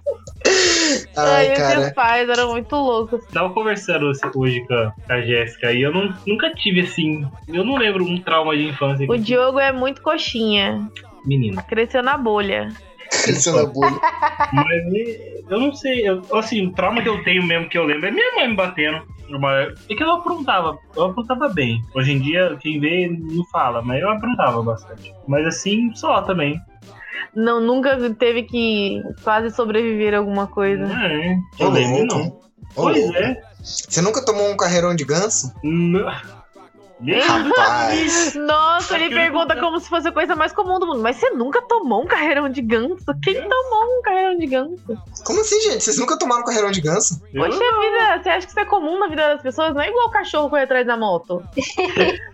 Ai, 1.16 1.52
cara. 1.54 1.80
esses 1.80 1.94
pais 1.94 2.28
eram 2.28 2.50
muito 2.50 2.74
loucos. 2.76 3.24
Tava 3.26 3.52
conversando 3.52 4.10
hoje 4.36 4.64
com 4.66 4.92
a, 5.12 5.20
Jéssica 5.20 5.72
e 5.72 5.82
eu 5.82 5.92
não, 5.92 6.12
nunca 6.26 6.52
tive 6.54 6.80
assim. 6.80 7.22
Eu 7.48 7.64
não 7.64 7.76
lembro 7.76 8.04
um 8.04 8.20
trauma 8.20 8.56
de 8.56 8.68
infância. 8.68 9.06
O 9.08 9.18
Diogo 9.18 9.58
é 9.58 9.72
muito 9.72 10.00
coxinha. 10.02 10.86
Menino. 11.24 11.62
Cresceu 11.66 12.02
na 12.02 12.16
bolha. 12.16 12.68
Cresceu 13.24 13.54
na 13.54 13.66
bolha. 13.66 13.98
Mas 14.52 15.50
eu 15.50 15.60
não 15.60 15.72
sei. 15.74 16.08
eu- 16.08 16.22
assim, 16.36 16.66
o 16.66 16.72
trauma 16.72 17.02
que 17.02 17.08
eu 17.08 17.22
tenho 17.24 17.44
mesmo 17.44 17.68
que 17.68 17.76
eu 17.76 17.84
lembro 17.84 18.06
é 18.06 18.10
minha 18.10 18.34
mãe 18.36 18.48
me 18.48 18.56
batendo. 18.56 19.02
Mas 19.40 19.74
É 19.90 19.94
que 19.94 20.02
eu 20.02 20.10
aprontava, 20.10 20.78
eu 20.96 21.04
aprontava 21.04 21.48
bem. 21.50 21.82
Hoje 21.94 22.12
em 22.12 22.20
dia, 22.20 22.56
quem 22.60 22.80
vê 22.80 23.08
não 23.08 23.44
fala, 23.52 23.82
mas 23.82 24.00
eu 24.00 24.08
aprontava 24.08 24.62
bastante. 24.62 25.12
Mas 25.26 25.46
assim, 25.46 25.94
só 25.94 26.22
também. 26.22 26.58
Não, 27.34 27.60
nunca 27.60 27.96
teve 28.14 28.44
que 28.44 29.02
quase 29.22 29.54
sobreviver 29.54 30.14
a 30.14 30.18
alguma 30.18 30.46
coisa. 30.46 30.84
É, 30.84 31.38
eu 31.58 31.70
lembro, 31.70 32.06
não. 32.06 32.40
Pois 32.74 33.10
é. 33.14 33.42
Você 33.62 34.00
nunca 34.00 34.24
tomou 34.24 34.50
um 34.50 34.56
carreirão 34.56 34.94
de 34.94 35.04
ganso? 35.04 35.52
Não. 35.62 36.08
Rapaz. 37.00 38.34
Nossa, 38.34 38.96
ele 38.98 39.14
pergunta 39.14 39.56
como 39.56 39.78
se 39.78 39.88
fosse 39.88 40.08
a 40.08 40.12
coisa 40.12 40.34
mais 40.34 40.52
comum 40.52 40.78
do 40.78 40.86
mundo. 40.86 41.00
Mas 41.00 41.16
você 41.16 41.30
nunca 41.30 41.62
tomou 41.62 42.02
um 42.02 42.06
carreirão 42.06 42.48
de 42.48 42.60
ganso? 42.60 43.04
Quem 43.22 43.34
tomou 43.34 43.98
um 43.98 44.02
carreirão 44.02 44.36
de 44.36 44.46
ganso? 44.46 44.98
Como 45.24 45.40
assim, 45.40 45.60
gente? 45.62 45.84
Vocês 45.84 45.98
nunca 45.98 46.18
tomaram 46.18 46.44
carreirão 46.44 46.70
de 46.70 46.80
ganso? 46.80 47.20
Eu- 47.32 47.44
Poxa 47.44 47.58
vida, 47.58 48.22
você 48.22 48.28
acha 48.30 48.46
que 48.46 48.50
isso 48.52 48.60
é 48.60 48.64
comum 48.64 48.98
na 48.98 49.08
vida 49.08 49.28
das 49.34 49.42
pessoas? 49.42 49.72
Não 49.74 49.80
é 49.80 49.88
igual 49.88 50.08
o 50.08 50.10
cachorro 50.10 50.50
correr 50.50 50.62
atrás 50.62 50.86
da 50.86 50.96
moto. 50.96 51.42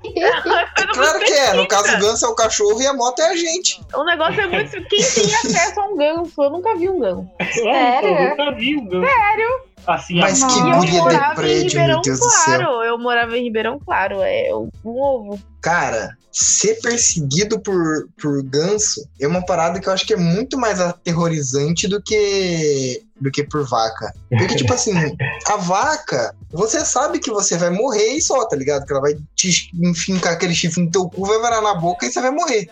Claro 0.95 1.19
que 1.21 1.33
é. 1.33 1.53
No 1.55 1.67
caso, 1.67 1.97
o 1.97 2.01
ganso 2.01 2.25
é 2.25 2.29
o 2.29 2.35
cachorro 2.35 2.81
e 2.81 2.87
a 2.87 2.93
moto 2.95 3.21
é 3.21 3.31
a 3.31 3.37
gente. 3.37 3.81
O 3.95 4.05
negócio 4.05 4.41
é 4.41 4.47
muito. 4.47 4.71
Quem 4.89 4.99
tem 5.03 5.35
acesso 5.35 5.81
a 5.81 5.87
um 5.87 5.97
ganso? 5.97 6.43
Eu 6.43 6.51
nunca 6.51 6.75
vi 6.77 6.89
um 6.89 7.01
ganso. 7.01 7.29
É, 7.41 7.45
Sério? 7.53 8.09
Eu 8.11 8.29
nunca 8.31 8.53
vi 8.55 8.77
o 8.77 8.85
ganso. 8.89 9.07
Sério? 9.07 9.49
Assim, 9.87 10.19
Mas 10.19 10.43
que 10.43 10.61
guria 10.61 11.03
de 11.03 11.35
prédio, 11.35 11.69
Ribeirão 11.69 11.95
meu 11.95 12.01
Deus 12.03 12.19
do 12.19 12.31
céu. 12.31 12.59
Claro. 12.59 12.83
Eu 12.85 12.99
morava 12.99 13.37
em 13.37 13.45
Ribeirão 13.45 13.79
Claro. 13.79 14.23
É 14.23 14.51
um 14.55 14.71
ovo. 14.85 15.39
Cara, 15.61 16.17
ser 16.33 16.81
perseguido 16.81 17.61
por, 17.61 18.09
por 18.21 18.43
ganso 18.43 19.07
é 19.21 19.27
uma 19.27 19.45
parada 19.45 19.81
que 19.81 19.89
eu 19.89 19.93
acho 19.93 20.07
que 20.07 20.15
é 20.15 20.17
muito 20.17 20.59
mais 20.59 20.81
aterrorizante 20.81 21.87
do 21.87 22.03
que 22.03 23.03
do 23.21 23.31
que 23.31 23.45
por 23.45 23.67
vaca. 23.67 24.13
Porque, 24.29 24.57
tipo 24.57 24.73
assim, 24.73 24.93
a 25.49 25.57
vaca, 25.57 26.35
você 26.51 26.85
sabe 26.85 27.19
que 27.19 27.31
você 27.31 27.57
vai 27.57 27.71
morrer 27.71 28.15
e 28.15 28.21
só, 28.21 28.47
tá 28.47 28.57
ligado? 28.57 28.85
Que 28.85 28.93
ela 28.93 29.01
vai 29.01 29.17
te 29.37 29.71
enfincar 29.75 30.33
aquele 30.33 30.55
chifre 30.55 30.83
no 30.83 30.91
teu 30.91 31.09
cu, 31.09 31.25
vai 31.25 31.39
varar 31.39 31.63
na 31.63 31.75
boca 31.75 32.05
e 32.05 32.13
você 32.13 32.21
vai 32.21 32.31
morrer. 32.31 32.69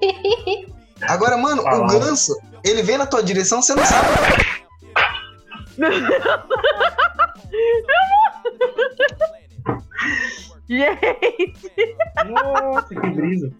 Agora, 1.02 1.36
mano, 1.36 1.62
o 1.62 1.86
ganso, 1.86 2.36
ele 2.64 2.82
vem 2.82 2.98
na 2.98 3.06
tua 3.06 3.22
direção, 3.22 3.62
você 3.62 3.74
não 3.74 3.84
sabe. 3.84 4.08
Gente, 10.68 11.96
Nossa, 12.26 12.88
que 12.88 13.10
brisa. 13.10 13.52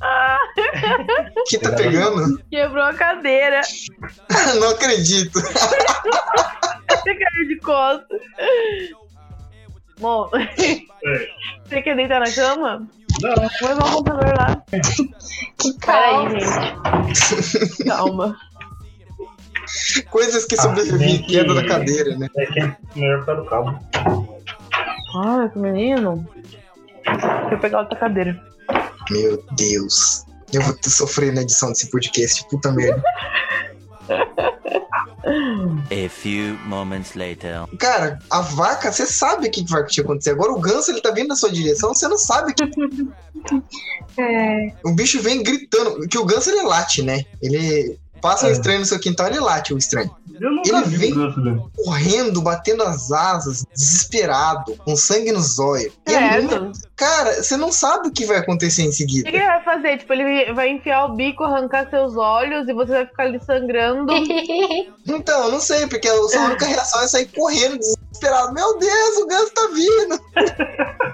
Ah, 0.00 0.38
Que 1.48 1.58
tá 1.58 1.72
pegando? 1.72 2.40
quebrou 2.50 2.84
a 2.84 2.94
cadeira. 2.94 3.60
Não 4.60 4.70
acredito. 4.70 5.40
Você 5.40 7.14
caiu 7.14 7.48
de 7.48 7.56
costas. 7.60 8.20
Bom, 9.98 10.30
você 11.64 11.82
quer 11.82 11.96
deitar 11.96 12.20
na 12.20 12.32
cama? 12.32 12.86
Não. 13.20 13.34
Vou 13.34 13.68
levar 13.68 13.84
o 13.86 13.92
computador 13.92 14.34
lá. 14.38 14.62
Que 15.58 15.72
Peraí, 15.84 16.40
gente. 16.40 17.84
Calma. 17.84 18.36
Coisas 20.10 20.44
que 20.44 20.54
Ah, 20.58 20.62
sobrevivem 20.62 21.08
gente. 21.16 21.26
queda 21.28 21.54
da 21.54 21.66
cadeira, 21.66 22.16
né? 22.16 22.28
É 22.36 22.46
que 22.46 22.60
é 22.60 22.76
melhor 22.96 23.20
ficar 23.20 23.34
do 23.34 23.44
cabo. 23.46 23.78
Ai, 25.16 25.48
que 25.50 25.58
menino. 25.58 26.26
Deixa 27.04 27.48
eu 27.52 27.58
pegar 27.60 27.80
outra 27.80 27.98
cadeira. 27.98 28.40
Meu 29.10 29.42
Deus. 29.56 30.24
Eu 30.52 30.62
vou 30.62 30.76
sofrer 30.84 31.32
na 31.32 31.42
edição 31.42 31.68
desse 31.70 31.90
podcast. 31.90 32.46
Puta 32.48 32.70
merda. 32.72 33.02
A 35.26 36.08
few 36.08 36.54
moments 36.66 37.14
later. 37.14 37.64
Cara, 37.78 38.18
a 38.30 38.40
vaca, 38.40 38.92
você 38.92 39.06
sabe 39.06 39.48
o 39.48 39.50
que 39.50 39.64
vai 39.68 39.82
acontecer. 39.82 40.30
Agora 40.30 40.52
o 40.52 40.60
ganso, 40.60 40.90
ele 40.90 41.00
tá 41.00 41.10
vindo 41.10 41.28
na 41.28 41.36
sua 41.36 41.50
direção, 41.50 41.94
você 41.94 42.06
não 42.06 42.18
sabe. 42.18 42.52
que 42.54 42.62
É, 44.20 44.72
O 44.84 44.92
bicho 44.94 45.20
vem 45.22 45.42
gritando. 45.42 46.06
Que 46.08 46.18
o 46.18 46.24
ganso, 46.24 46.50
ele 46.50 46.62
late, 46.62 47.02
né? 47.02 47.24
Ele 47.42 47.98
passa 48.24 48.46
um 48.46 48.48
É. 48.48 48.52
estranho 48.52 48.78
no 48.80 48.86
seu 48.86 48.98
quintal, 48.98 49.26
ele 49.26 49.38
late 49.38 49.74
o 49.74 49.76
estranho. 49.78 50.10
Ele 50.32 50.82
vem-. 50.86 51.14
Correndo, 51.84 52.40
batendo 52.40 52.82
as 52.82 53.12
asas, 53.12 53.64
desesperado, 53.76 54.74
com 54.78 54.96
sangue 54.96 55.30
nos 55.30 55.58
olhos. 55.58 55.92
É 56.06 56.40
muito-. 56.40 56.72
Cara, 56.96 57.42
você 57.42 57.54
não 57.56 57.70
sabe 57.70 58.08
o 58.08 58.10
que 58.10 58.24
vai 58.24 58.38
acontecer 58.38 58.82
em 58.82 58.88
O 58.88 58.92
seguida. 58.92 59.24
que, 59.24 59.30
que 59.30 59.36
ele 59.36 59.46
vai 59.46 59.62
fazer? 59.62 59.98
Tipo, 59.98 60.12
ele 60.14 60.52
vai 60.54 60.70
enfiar 60.70 61.04
o 61.04 61.14
bico, 61.14 61.44
arrancar 61.44 61.88
seus 61.90 62.16
olhos 62.16 62.66
e 62.66 62.72
você 62.72 62.92
vai 62.92 63.06
ficar 63.06 63.24
ali 63.24 63.38
sangrando. 63.44 64.12
Então, 65.06 65.44
eu 65.44 65.52
não 65.52 65.60
sei, 65.60 65.86
porque 65.86 66.08
a 66.08 66.14
sua 66.28 66.46
única 66.46 66.64
reação 66.64 67.02
é 67.02 67.06
sair 67.08 67.26
correndo, 67.26 67.76
desesperado. 67.78 68.03
Meu 68.52 68.78
Deus, 68.78 69.16
o 69.18 69.26
ganso 69.26 69.52
tá 69.52 69.68
vindo. 69.74 70.20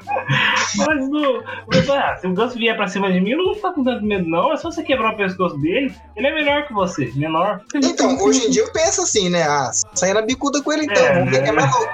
Mas, 0.76 1.08
no, 1.08 1.42
mas, 1.66 1.90
ah, 1.90 2.16
se 2.20 2.26
o 2.26 2.32
ganso 2.32 2.56
vier 2.56 2.76
pra 2.76 2.88
cima 2.88 3.12
de 3.12 3.20
mim, 3.20 3.30
eu 3.30 3.38
não 3.38 3.44
vou 3.46 3.54
ficar 3.54 3.72
com 3.72 3.84
tanto 3.84 4.04
medo, 4.04 4.28
não. 4.28 4.52
É 4.52 4.56
só 4.56 4.70
você 4.70 4.82
quebrar 4.82 5.12
o 5.12 5.16
pescoço 5.16 5.58
dele. 5.58 5.94
Ele 6.16 6.26
é 6.26 6.34
melhor 6.34 6.66
que 6.66 6.72
você, 6.72 7.10
menor. 7.14 7.60
Então, 7.74 8.16
hoje 8.22 8.46
em 8.46 8.50
dia 8.50 8.62
eu 8.62 8.72
penso 8.72 9.02
assim, 9.02 9.28
né? 9.28 9.42
Ah, 9.42 9.70
sair 9.94 10.14
na 10.14 10.22
bicuda 10.22 10.62
com 10.62 10.72
ele 10.72 10.84
então. 10.84 11.02
É, 11.02 11.18
Vamos 11.18 11.30
ver 11.30 11.40
quem 11.40 11.48
é 11.48 11.52
mais 11.52 11.70
louco. 11.70 11.90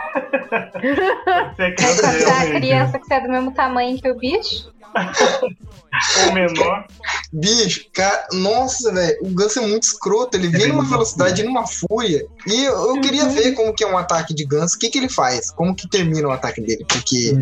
Você 1.54 1.62
é 1.62 1.74
é 2.22 2.32
a 2.32 2.50
criança 2.50 2.98
que 2.98 3.06
você 3.06 3.14
é 3.14 3.20
do 3.20 3.28
mesmo 3.28 3.52
tamanho 3.52 4.00
que 4.00 4.10
o 4.10 4.16
bicho. 4.16 4.70
Ou 6.26 6.32
menor. 6.32 6.86
Bicho, 7.32 7.86
cara, 7.92 8.26
nossa, 8.32 8.92
velho, 8.92 9.18
o 9.22 9.28
ganso 9.30 9.60
é 9.60 9.66
muito 9.66 9.84
escroto. 9.84 10.36
Ele 10.36 10.48
vem 10.48 10.68
numa 10.68 10.84
velocidade, 10.84 11.42
numa 11.42 11.66
fúria. 11.66 12.26
E 12.46 12.64
eu, 12.64 12.96
eu 12.96 13.00
queria 13.00 13.26
ver 13.26 13.52
como 13.52 13.74
que 13.74 13.84
é 13.84 13.86
um 13.86 13.98
ataque 13.98 14.34
de 14.34 14.44
ganso. 14.44 14.76
O 14.76 14.78
que 14.78 14.90
que 14.90 14.98
ele 14.98 15.08
faz? 15.08 15.50
Como 15.50 15.74
que 15.74 15.88
termina 15.88 16.28
o 16.28 16.32
ataque 16.32 16.60
dele? 16.60 16.84
Porque 16.88 17.32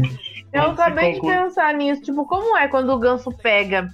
Eu 0.52 0.62
Você 0.62 0.82
acabei 0.82 1.14
de 1.14 1.20
pensar 1.20 1.74
nisso. 1.74 2.02
Tipo, 2.02 2.24
como 2.26 2.56
é 2.56 2.68
quando 2.68 2.90
o 2.90 2.98
ganso 2.98 3.30
pega? 3.32 3.88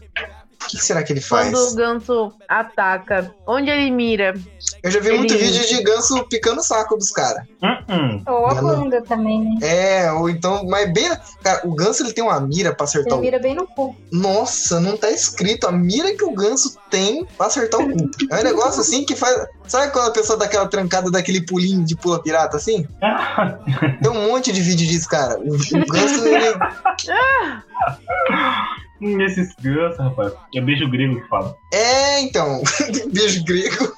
O 0.71 0.73
que, 0.73 0.79
que 0.79 0.85
será 0.85 1.03
que 1.03 1.12
ele 1.12 1.21
faz? 1.21 1.50
Quando 1.50 1.73
o 1.73 1.75
ganso 1.75 2.33
ataca? 2.49 3.35
Onde 3.47 3.71
ele 3.71 3.91
mira? 3.91 4.35
Eu 4.83 4.91
já 4.91 5.00
vi 5.00 5.11
muito 5.12 5.35
Ele- 5.35 5.45
vídeo 5.45 5.67
de 5.67 5.83
ganso 5.83 6.25
picando 6.29 6.61
o 6.61 6.62
saco 6.62 6.97
dos 6.97 7.11
caras. 7.11 7.43
Uh-uh. 7.62 8.23
Ou 8.27 8.47
a 8.47 8.55
Mano. 8.55 8.77
bunda 8.85 9.03
também, 9.03 9.45
né? 9.45 9.59
É, 9.62 10.12
ou 10.12 10.31
então, 10.31 10.65
mas 10.67 10.91
bem. 10.93 11.11
Cara, 11.43 11.61
o 11.67 11.75
ganso 11.75 12.03
ele 12.03 12.12
tem 12.12 12.23
uma 12.23 12.39
mira 12.41 12.75
pra 12.75 12.85
acertar 12.85 13.12
Ele 13.15 13.19
o 13.19 13.23
vira 13.23 13.39
bem 13.39 13.55
no 13.55 13.67
cu. 13.67 13.97
Nossa, 14.12 14.79
não 14.81 14.97
tá 14.97 15.11
escrito 15.11 15.67
a 15.67 15.73
mira 15.73 16.15
que 16.15 16.25
o 16.25 16.33
ganso 16.33 16.77
tem 16.89 17.27
pra 17.37 17.47
acertar 17.47 17.81
o 17.81 17.91
cu. 17.93 18.11
É 18.31 18.41
um 18.41 18.45
negócio 18.45 18.81
assim 18.81 19.05
que 19.05 19.17
faz. 19.17 19.47
Sabe 19.67 19.93
quando 19.93 20.09
a 20.09 20.12
pessoa 20.12 20.39
dá 20.39 20.45
aquela 20.47 20.67
trancada 20.69 21.11
daquele 21.11 21.45
pulinho 21.45 21.85
de 21.85 21.97
pula 21.97 22.23
pirata 22.23 22.57
assim? 22.57 22.87
Tem 24.03 24.11
um 24.11 24.29
monte 24.29 24.53
de 24.53 24.61
vídeo 24.61 24.87
disso, 24.87 25.09
cara. 25.09 25.39
O, 25.39 25.55
o 25.55 25.87
ganso, 25.87 26.27
ele. 26.27 26.55
Nesses 29.00 29.54
gansos, 29.57 29.99
rapaz. 29.99 30.35
É 30.54 30.61
beijo 30.61 30.88
grego 30.90 31.21
que 31.21 31.28
fala. 31.28 31.54
É, 31.73 32.21
então. 32.21 32.61
Beijo 33.12 33.45
grego. 33.45 33.92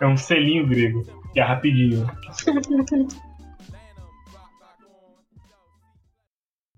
É 0.00 0.06
um 0.06 0.16
selinho 0.16 0.66
grego. 0.66 1.06
Que 1.32 1.40
é 1.40 1.44
rapidinho. 1.44 2.10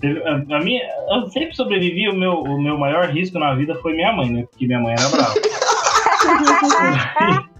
A, 0.02 0.56
a 0.56 0.60
minha, 0.60 0.82
eu 1.10 1.30
sempre 1.30 1.56
sobrevivi. 1.56 2.08
O 2.08 2.14
meu, 2.14 2.42
o 2.42 2.60
meu 2.60 2.76
maior 2.76 3.08
risco 3.08 3.38
na 3.38 3.54
vida 3.54 3.74
foi 3.76 3.94
minha 3.94 4.12
mãe, 4.12 4.30
né? 4.30 4.44
Porque 4.50 4.66
minha 4.66 4.80
mãe 4.80 4.94
era 4.98 5.08
brava. 5.08 5.34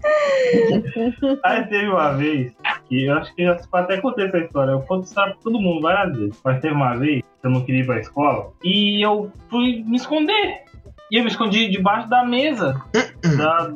Aí 1.43 1.67
teve 1.67 1.87
uma 1.87 2.13
vez 2.13 2.51
que 2.87 3.05
eu 3.05 3.17
acho 3.17 3.33
que 3.35 3.43
eu 3.43 3.57
até 3.71 3.99
contei 3.99 4.25
essa 4.25 4.37
história. 4.37 4.71
Eu 4.71 4.81
conto 4.81 5.05
isso 5.05 5.13
pra 5.13 5.33
todo 5.43 5.59
mundo 5.59 5.81
várias 5.81 6.17
vezes. 6.17 6.41
Mas 6.43 6.61
teve 6.61 6.73
uma 6.73 6.95
vez 6.95 7.21
que 7.21 7.47
eu 7.47 7.51
não 7.51 7.61
queria 7.61 7.81
ir 7.81 7.85
pra 7.85 7.99
escola 7.99 8.51
e 8.63 9.05
eu 9.05 9.31
fui 9.49 9.83
me 9.85 9.97
esconder. 9.97 10.63
E 11.11 11.17
eu 11.17 11.23
me 11.23 11.29
escondi 11.29 11.69
debaixo 11.69 12.09
da 12.09 12.25
mesa 12.25 12.81
da, 13.37 13.71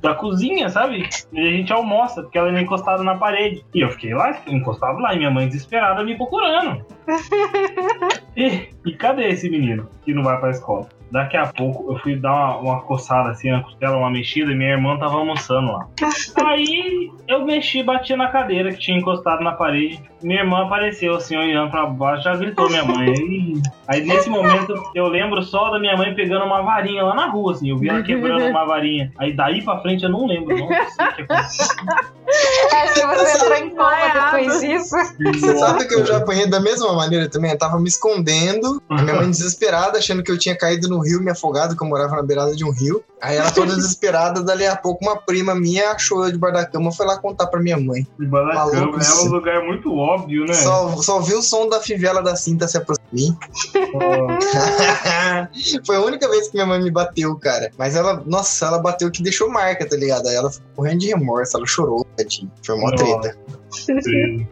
da 0.00 0.14
cozinha, 0.14 0.68
sabe? 0.70 1.08
E 1.32 1.38
a 1.40 1.50
gente 1.50 1.72
almoça, 1.72 2.22
porque 2.22 2.38
ela 2.38 2.48
era 2.48 2.62
encostada 2.62 3.02
na 3.02 3.16
parede. 3.16 3.64
E 3.74 3.80
eu 3.80 3.90
fiquei 3.90 4.14
lá, 4.14 4.40
encostado 4.46 4.98
lá, 4.98 5.14
e 5.14 5.18
minha 5.18 5.30
mãe 5.30 5.46
desesperada 5.46 6.02
me 6.02 6.16
procurando. 6.16 6.84
e, 8.34 8.68
e 8.86 8.92
cadê 8.94 9.28
esse 9.28 9.50
menino 9.50 9.88
que 10.02 10.14
não 10.14 10.22
vai 10.22 10.40
pra 10.40 10.50
escola? 10.50 10.88
Daqui 11.10 11.36
a 11.36 11.46
pouco 11.46 11.92
eu 11.92 11.98
fui 11.98 12.16
dar 12.16 12.32
uma, 12.32 12.56
uma 12.58 12.80
coçada 12.82 13.30
assim 13.30 13.50
na 13.50 13.62
costela, 13.62 13.96
uma 13.96 14.10
mexida, 14.10 14.52
e 14.52 14.54
minha 14.54 14.70
irmã 14.70 14.96
tava 14.96 15.16
almoçando 15.16 15.72
lá. 15.72 15.86
Aí 16.46 17.10
eu 17.26 17.44
mexi, 17.44 17.82
bati 17.82 18.14
na 18.14 18.28
cadeira 18.28 18.72
que 18.72 18.78
tinha 18.78 18.98
encostado 18.98 19.42
na 19.42 19.52
parede. 19.52 20.02
Minha 20.22 20.40
irmã 20.40 20.64
apareceu 20.64 21.14
assim, 21.14 21.36
olhando 21.36 21.70
pra 21.70 21.86
baixo, 21.86 22.24
já 22.24 22.36
gritou 22.36 22.68
minha 22.68 22.84
mãe. 22.84 23.10
Aí, 23.88 24.00
aí 24.00 24.04
nesse 24.04 24.28
momento 24.28 24.74
eu 24.94 25.08
lembro 25.08 25.42
só 25.42 25.70
da 25.70 25.78
minha 25.78 25.96
mãe 25.96 26.14
pegando 26.14 26.44
uma 26.44 26.62
varinha 26.62 27.02
lá 27.02 27.14
na 27.14 27.26
rua, 27.26 27.52
assim. 27.52 27.70
Eu 27.70 27.78
vi 27.78 27.88
ela 27.88 28.02
quebrando 28.02 28.46
uma 28.46 28.64
varinha. 28.64 29.12
Aí 29.18 29.32
daí 29.32 29.62
pra 29.62 29.80
frente 29.80 30.04
eu 30.04 30.10
não 30.10 30.26
lembro, 30.26 30.56
não 30.56 30.68
sei 30.68 31.06
o 31.06 31.14
que 31.14 31.22
aconteceu. 31.22 31.66
Acho 32.72 32.94
que 32.94 33.06
você 33.06 33.36
entrou 33.36 33.54
em 33.54 33.70
coma 33.70 33.90
Desmaiado. 33.90 34.38
depois 34.38 34.60
disso. 34.60 34.96
Você 35.34 35.58
sabe 35.58 35.88
que 35.88 35.94
eu 35.94 36.06
já 36.06 36.18
apanhei 36.18 36.48
da 36.48 36.60
mesma 36.60 36.92
maneira 36.92 37.28
também? 37.28 37.50
Eu 37.50 37.58
tava 37.58 37.78
me 37.80 37.88
escondendo, 37.88 38.80
a 38.88 39.02
minha 39.02 39.16
mãe 39.16 39.30
desesperada, 39.30 39.98
achando 39.98 40.22
que 40.22 40.30
eu 40.30 40.38
tinha 40.38 40.56
caído 40.56 40.88
no 40.88 40.99
rio, 41.00 41.20
me 41.20 41.30
afogado, 41.30 41.76
que 41.76 41.82
eu 41.82 41.88
morava 41.88 42.16
na 42.16 42.22
beirada 42.22 42.54
de 42.54 42.64
um 42.64 42.70
rio. 42.70 43.02
Aí 43.20 43.36
ela 43.36 43.50
toda 43.50 43.74
desesperada, 43.76 44.42
dali 44.42 44.66
a 44.66 44.76
pouco 44.76 45.04
uma 45.04 45.16
prima 45.16 45.54
minha 45.54 45.90
achou 45.90 46.24
eu 46.24 46.32
debaixo 46.32 46.56
da 46.56 46.66
cama, 46.66 46.92
foi 46.92 47.06
lá 47.06 47.18
contar 47.18 47.46
pra 47.46 47.60
minha 47.60 47.78
mãe. 47.78 48.06
Debaixo 48.18 48.48
da 48.48 48.54
Maluco, 48.54 48.98
cama 48.98 49.04
é 49.04 49.14
um 49.14 49.30
lugar 49.30 49.62
muito 49.64 49.94
óbvio, 49.94 50.46
né? 50.46 50.54
Só, 50.54 50.96
só 50.96 51.16
ouvi 51.16 51.34
o 51.34 51.42
som 51.42 51.68
da 51.68 51.80
fivela 51.80 52.22
da 52.22 52.34
cinta 52.36 52.66
se 52.66 52.78
aproximar. 52.78 53.10
Foi 55.84 55.96
a 55.96 56.00
única 56.00 56.28
vez 56.28 56.48
que 56.48 56.54
minha 56.54 56.66
mãe 56.66 56.80
me 56.80 56.90
bateu, 56.90 57.34
cara. 57.36 57.70
Mas 57.76 57.96
ela, 57.96 58.22
nossa, 58.26 58.66
ela 58.66 58.78
bateu 58.78 59.10
que 59.10 59.22
deixou 59.22 59.50
marca, 59.50 59.88
tá 59.88 59.96
ligado? 59.96 60.28
Aí 60.28 60.36
ela 60.36 60.50
ficou 60.50 60.66
correndo 60.76 61.00
de 61.00 61.08
remorso, 61.08 61.56
ela 61.56 61.66
chorou, 61.66 62.06
tadinho. 62.16 62.50
Foi 62.64 62.76
uma 62.76 62.94
treta. 62.94 63.36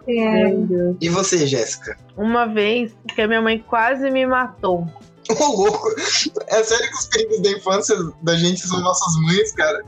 É. 0.08 0.52
E 1.00 1.08
você, 1.08 1.46
Jéssica? 1.46 1.96
Uma 2.16 2.46
vez 2.46 2.92
que 3.14 3.20
a 3.20 3.28
minha 3.28 3.42
mãe 3.42 3.64
quase 3.66 4.10
me 4.10 4.26
matou. 4.26 4.86
Ô, 5.38 5.44
louco! 5.56 5.88
É 6.46 6.62
sério 6.62 6.88
que 6.88 6.96
os 6.96 7.06
perigos 7.06 7.42
da 7.42 7.50
infância 7.50 7.96
da 8.22 8.36
gente 8.36 8.66
são 8.66 8.80
nossas 8.80 9.14
mães, 9.22 9.52
cara? 9.52 9.84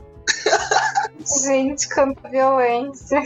Gente, 1.43 1.89
quanta 1.89 2.29
violência. 2.29 3.23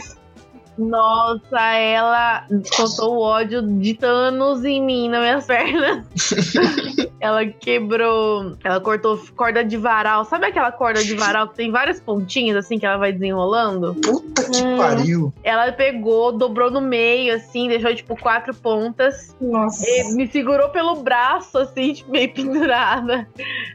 Nossa, 0.78 1.58
ela 1.58 2.46
contou 2.76 3.16
o 3.16 3.20
ódio 3.20 3.62
de 3.78 3.94
Thanos 3.94 4.64
em 4.64 4.82
mim, 4.84 5.08
nas 5.08 5.20
minhas 5.20 5.46
pernas. 5.46 6.04
ela 7.20 7.46
quebrou. 7.46 8.56
Ela 8.64 8.80
cortou 8.80 9.18
corda 9.36 9.64
de 9.64 9.76
varal. 9.76 10.24
Sabe 10.24 10.46
aquela 10.46 10.70
corda 10.72 11.02
de 11.04 11.14
varal 11.14 11.48
que 11.48 11.56
tem 11.56 11.70
várias 11.70 12.00
pontinhas 12.00 12.56
assim 12.56 12.78
que 12.78 12.86
ela 12.86 12.96
vai 12.98 13.12
desenrolando? 13.12 13.94
Puta 14.04 14.44
que 14.44 14.50
Hum. 14.52 14.76
pariu! 14.76 15.32
Ela 15.42 15.72
pegou, 15.72 16.32
dobrou 16.32 16.70
no 16.70 16.80
meio, 16.80 17.34
assim, 17.34 17.68
deixou 17.68 17.94
tipo 17.94 18.16
quatro 18.20 18.54
pontas. 18.54 19.34
Nossa. 19.40 19.84
Me 20.14 20.26
segurou 20.26 20.68
pelo 20.70 20.96
braço, 20.96 21.58
assim, 21.58 21.92
tipo, 21.94 22.10
meio 22.10 22.32
pendurada. 22.34 23.28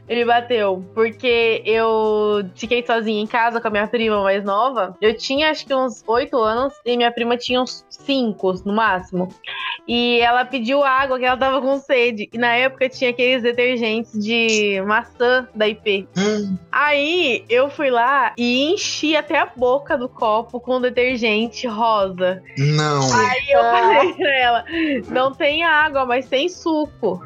Ele 0.08 0.24
bateu. 0.24 0.84
Porque 0.94 1.62
eu 1.64 2.44
fiquei 2.54 2.84
sozinha 2.84 3.20
em 3.22 3.26
casa 3.26 3.60
com 3.60 3.68
a 3.68 3.70
minha 3.70 3.86
prima 3.86 4.22
mais 4.22 4.44
nova. 4.44 4.96
Eu 5.00 5.16
tinha 5.16 5.50
acho 5.50 5.66
que 5.66 5.74
uns 5.74 6.02
oito 6.06 6.36
anos 6.38 6.74
e 6.84 6.96
minha 6.96 7.10
prima 7.12 7.36
tinha 7.36 7.60
uns 7.60 7.84
cinco 7.88 8.52
no 8.64 8.72
máximo. 8.72 9.28
E 9.86 10.18
ela 10.20 10.44
pediu 10.44 10.82
água, 10.82 11.18
que 11.18 11.24
ela 11.24 11.36
tava 11.36 11.60
com 11.60 11.78
sede. 11.78 12.28
E 12.32 12.38
na 12.38 12.54
época 12.54 12.88
tinha 12.88 13.12
aqueles 13.32 13.42
detergentes 13.42 14.12
de 14.12 14.80
maçã 14.86 15.48
da 15.54 15.68
IP. 15.68 16.08
Hum, 16.16 16.56
Aí 16.70 17.44
eu 17.48 17.70
fui 17.70 17.90
lá 17.90 18.32
e 18.36 18.72
enchi 18.72 19.16
até 19.16 19.38
a 19.38 19.46
boca 19.46 19.96
do 19.96 20.08
copo 20.08 20.60
com 20.60 20.80
detergente 20.80 21.66
rosa. 21.66 22.42
não. 22.58 23.02
Aí 23.14 23.50
eu 23.50 23.60
falei 23.62 24.12
pra 24.14 24.34
ela: 24.36 24.64
não 25.08 25.32
tem 25.34 25.64
água, 25.64 26.04
mas 26.06 26.28
tem 26.28 26.48
suco. 26.48 27.22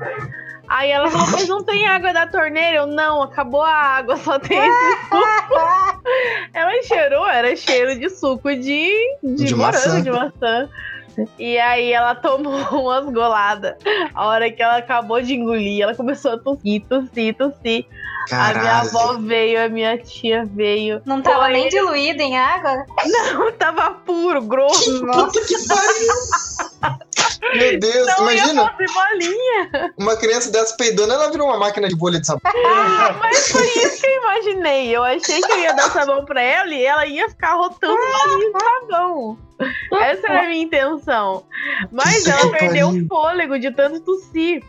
Aí 0.69 0.91
ela 0.91 1.09
falou, 1.09 1.29
mas 1.31 1.47
não 1.49 1.63
tem 1.63 1.87
água 1.87 2.13
da 2.13 2.27
torneira? 2.27 2.79
Eu, 2.79 2.87
não, 2.89 3.23
acabou 3.23 3.63
a 3.63 3.71
água, 3.73 4.17
só 4.17 4.37
tem 4.37 4.59
esse 4.59 4.93
suco. 5.05 5.55
ela 6.53 6.83
cheirou, 6.83 7.25
era 7.29 7.55
cheiro 7.55 7.97
de 7.97 8.11
suco 8.11 8.53
de, 8.53 8.93
de, 9.23 9.45
De 9.45 9.55
morango, 9.55 9.77
maçã. 9.79 10.03
de 10.03 10.11
maçã. 10.11 10.69
E 11.39 11.59
aí 11.59 11.93
ela 11.93 12.15
tomou 12.21 12.55
umas 12.73 13.07
goladas. 13.13 13.75
A 14.15 14.27
hora 14.27 14.51
que 14.51 14.63
ela 14.63 14.79
acabou 14.79 15.21
de 15.21 15.35
engolir, 15.35 15.83
ela 15.83 15.95
começou 15.95 16.33
a 16.33 16.39
tossir, 16.39 16.85
tossir, 16.89 17.35
tossir. 17.37 17.87
A 18.33 18.35
minha 18.35 18.53
Caralho. 18.55 18.89
avó 18.89 19.13
veio, 19.19 19.65
a 19.65 19.69
minha 19.69 19.97
tia 19.99 20.45
veio. 20.45 21.01
Não 21.07 21.23
tava 21.23 21.45
Foi. 21.45 21.53
nem 21.53 21.69
diluído 21.69 22.21
em 22.23 22.37
água? 22.37 22.85
Não, 23.07 23.53
tava 23.55 23.93
puro, 24.05 24.43
grosso. 24.43 25.05
Nossa. 25.05 25.41
Que 25.47 25.55
pariu! 25.69 26.97
Meu 27.55 27.79
Deus, 27.79 28.07
Não 28.07 28.31
imagina, 28.33 28.75
uma 29.97 30.17
criança 30.17 30.51
dessa 30.51 30.77
peidando, 30.77 31.13
ela 31.13 31.31
virou 31.31 31.47
uma 31.47 31.59
máquina 31.59 31.89
de 31.89 31.95
bolha 31.95 32.19
de 32.19 32.27
sabão. 32.27 32.41
Mas 33.21 33.49
foi 33.53 33.67
isso 33.67 34.01
que 34.01 34.07
eu 34.07 34.17
imaginei. 34.23 34.97
Eu 34.97 35.05
achei 35.05 35.41
que 35.41 35.53
eu 35.53 35.61
ia 35.61 35.73
dar 35.75 35.91
sabão 35.93 36.25
pra 36.25 36.43
ela 36.43 36.75
e 36.75 36.85
ela 36.85 37.07
ia 37.07 37.29
ficar 37.29 37.55
rotando 37.55 37.97
bolinha 37.97 38.53
de 38.53 38.59
sabão. 38.65 39.39
Essa 40.01 40.27
era 40.29 40.43
a 40.43 40.49
minha 40.49 40.63
intenção. 40.63 41.45
Mas 41.91 42.27
ela 42.27 42.51
perdeu 42.51 42.89
o 42.89 43.07
fôlego 43.07 43.59
de 43.59 43.71
tanto 43.71 44.01
tossir. 44.01 44.63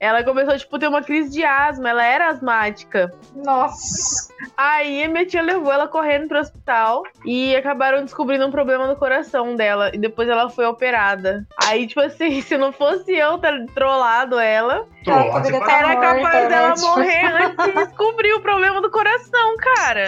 Ela 0.00 0.24
começou, 0.24 0.56
tipo, 0.56 0.76
a 0.76 0.78
ter 0.78 0.88
uma 0.88 1.02
crise 1.02 1.30
de 1.30 1.44
asma. 1.44 1.90
Ela 1.90 2.02
era 2.04 2.28
asmática. 2.28 3.12
Nossa. 3.34 4.30
Aí 4.56 5.04
a 5.04 5.08
minha 5.08 5.26
tia 5.26 5.42
levou 5.42 5.70
ela 5.70 5.86
correndo 5.86 6.26
pro 6.28 6.38
hospital 6.38 7.02
e 7.24 7.54
acabaram 7.54 8.02
descobrindo 8.02 8.46
um 8.46 8.50
problema 8.50 8.86
no 8.86 8.96
coração 8.96 9.54
dela. 9.54 9.90
E 9.92 9.98
depois 9.98 10.26
ela 10.26 10.48
foi 10.48 10.64
operada. 10.64 11.46
Aí, 11.66 11.86
tipo 11.86 12.00
assim, 12.00 12.40
se 12.48 12.56
não 12.56 12.72
fosse 12.72 13.12
eu 13.14 13.36
ter 13.38 13.66
trollado 13.74 14.38
ela, 14.38 14.86
Ela 15.06 15.42
tá 15.42 15.72
era 15.72 15.88
morta, 15.88 16.00
capaz 16.00 16.48
dela 16.48 16.68
né? 16.68 16.74
Morrer 16.80 17.26
antes 17.26 17.64
de 17.66 17.72
descobrir 17.72 18.32
o 18.32 18.40
problema 18.40 18.80
do 18.80 18.90
coração, 18.90 19.56
cara. 19.58 20.06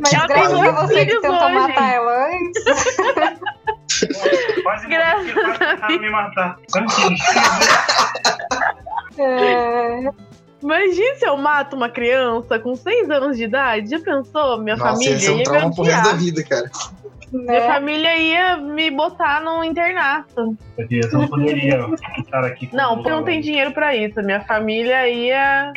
Mas 0.00 0.10
que 0.10 0.16
Ela 0.16 0.26
tem 0.28 0.36
graças 0.36 0.58
pariu. 0.58 0.70
a 0.70 0.86
você 0.86 0.94
que 0.94 1.04
filhos 1.06 1.22
tentou 1.22 1.44
hoje. 1.46 1.54
matar 1.54 1.94
ela 1.94 2.28
antes. 2.28 2.64
Quase 4.62 4.86
Graças 4.86 5.34
tentaram 5.34 5.98
me 5.98 6.10
matar. 6.10 6.56
É, 9.18 10.10
Imagina 10.62 11.14
se 11.16 11.26
eu 11.26 11.36
mato 11.36 11.76
uma 11.76 11.88
criança 11.88 12.58
com 12.58 12.74
6 12.74 13.10
anos 13.10 13.36
de 13.36 13.44
idade. 13.44 13.90
Já 13.90 14.00
pensou? 14.00 14.58
Minha 14.58 14.76
Nossa, 14.76 14.92
família 14.92 15.12
ia 15.12 15.20
ser 15.20 15.30
um 15.30 15.42
trauma 15.42 15.74
pro 15.74 15.84
resto 15.84 16.04
da 16.04 16.12
vida, 16.14 16.42
cara. 16.42 16.70
Minha 17.32 17.60
né? 17.60 17.66
família 17.66 18.18
ia 18.18 18.56
me 18.56 18.90
botar 18.90 19.42
no 19.42 19.62
internato. 19.62 20.56
Porque 20.74 21.00
eu 21.04 21.12
não 21.12 21.28
poderia 21.28 21.86
estar 22.18 22.44
aqui. 22.44 22.68
com 22.68 22.76
Não, 22.76 22.94
porque 22.96 23.10
não 23.10 23.24
tem 23.24 23.40
dinheiro 23.40 23.72
pra 23.72 23.94
isso. 23.94 24.22
Minha 24.22 24.40
família 24.40 25.08
ia 25.08 25.72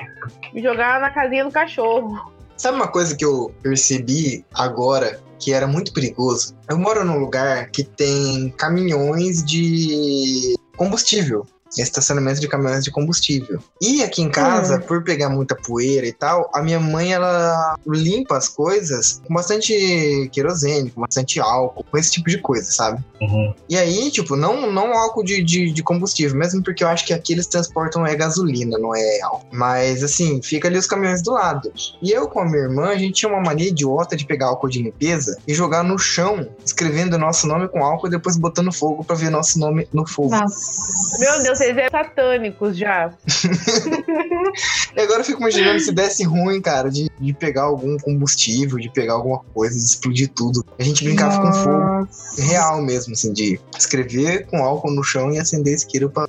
me 0.53 0.62
jogar 0.62 1.01
na 1.01 1.10
casinha 1.10 1.43
do 1.43 1.51
cachorro. 1.51 2.31
Sabe 2.55 2.77
uma 2.77 2.88
coisa 2.88 3.15
que 3.15 3.25
eu 3.25 3.53
percebi 3.62 4.46
agora 4.53 5.19
que 5.39 5.53
era 5.53 5.67
muito 5.67 5.93
perigoso? 5.93 6.55
Eu 6.69 6.77
moro 6.77 7.03
num 7.03 7.17
lugar 7.17 7.69
que 7.69 7.84
tem 7.84 8.50
caminhões 8.58 9.43
de 9.43 10.55
combustível. 10.77 11.46
Estacionamento 11.77 12.39
de 12.39 12.47
caminhões 12.47 12.83
de 12.83 12.91
combustível. 12.91 13.59
E 13.81 14.03
aqui 14.03 14.21
em 14.21 14.29
casa, 14.29 14.79
por 14.79 15.03
pegar 15.03 15.29
muita 15.29 15.55
poeira 15.55 16.05
e 16.05 16.13
tal, 16.13 16.49
a 16.53 16.61
minha 16.61 16.79
mãe 16.79 17.13
ela 17.13 17.75
limpa 17.88 18.38
as 18.38 18.47
coisas 18.47 19.21
com 19.27 19.33
bastante 19.33 20.29
querosene, 20.31 20.89
com 20.89 21.01
bastante 21.01 21.39
álcool, 21.39 21.85
com 21.89 21.97
esse 21.97 22.11
tipo 22.11 22.29
de 22.29 22.39
coisa, 22.39 22.71
sabe? 22.71 23.03
Uhum. 23.21 23.53
E 23.67 23.77
aí, 23.77 24.09
tipo, 24.11 24.35
não, 24.35 24.71
não 24.71 24.93
álcool 24.93 25.23
de, 25.23 25.43
de, 25.43 25.71
de 25.71 25.83
combustível, 25.83 26.38
mesmo 26.38 26.63
porque 26.63 26.83
eu 26.83 26.88
acho 26.88 27.05
que 27.05 27.13
aqui 27.13 27.33
eles 27.33 27.47
transportam 27.47 28.05
é 28.05 28.15
gasolina, 28.15 28.77
não 28.77 28.95
é 28.95 29.21
álcool. 29.21 29.47
Mas 29.51 30.03
assim, 30.03 30.41
fica 30.41 30.67
ali 30.67 30.77
os 30.77 30.88
caminhões 30.88 31.21
do 31.21 31.31
lado. 31.31 31.71
E 32.01 32.11
eu 32.11 32.27
com 32.27 32.39
a 32.39 32.45
minha 32.45 32.63
irmã, 32.63 32.89
a 32.89 32.97
gente 32.97 33.13
tinha 33.13 33.31
uma 33.31 33.41
mania 33.41 33.69
idiota 33.69 34.15
de 34.15 34.25
pegar 34.25 34.47
álcool 34.47 34.69
de 34.69 34.81
limpeza 34.81 35.38
e 35.47 35.53
jogar 35.53 35.83
no 35.83 35.97
chão, 35.97 36.47
escrevendo 36.65 37.15
o 37.15 37.19
nosso 37.19 37.47
nome 37.47 37.67
com 37.67 37.83
álcool 37.83 38.07
e 38.07 38.11
depois 38.11 38.38
botando 38.38 38.71
fogo 38.71 39.03
pra 39.03 39.15
ver 39.15 39.29
nosso 39.29 39.59
nome 39.59 39.88
no 39.93 40.05
fogo. 40.07 40.29
Nossa. 40.29 41.19
Meu 41.19 41.43
Deus, 41.43 41.59
vocês 41.60 41.78
eram 41.78 41.89
satânicos 41.92 42.78
já. 42.78 43.12
E 44.95 45.02
agora 45.02 45.21
eu 45.21 45.25
fico 45.25 45.39
imaginando 45.39 45.80
se 45.80 45.91
desse 45.91 46.23
ruim, 46.23 46.62
cara, 46.62 46.89
de, 46.89 47.10
de 47.19 47.34
pegar 47.34 47.63
algum 47.63 47.97
combustível, 47.97 48.78
de 48.78 48.89
pegar 48.89 49.13
alguma 49.13 49.39
coisa, 49.54 49.75
de 49.78 49.86
explodir 49.86 50.30
tudo. 50.30 50.65
A 50.78 50.84
gente 50.84 51.04
brincava 51.04 51.41
com 51.41 51.54
fogo 51.54 52.08
real 52.38 52.82
mesmo, 52.82 53.13
assim, 53.13 53.34
de 53.34 53.60
escrever 53.78 54.45
com 54.47 54.58
álcool 54.58 54.91
no 54.91 55.04
chão 55.04 55.32
e 55.32 55.39
acender 55.39 55.73
isqueiro 55.73 56.10
pra 56.10 56.28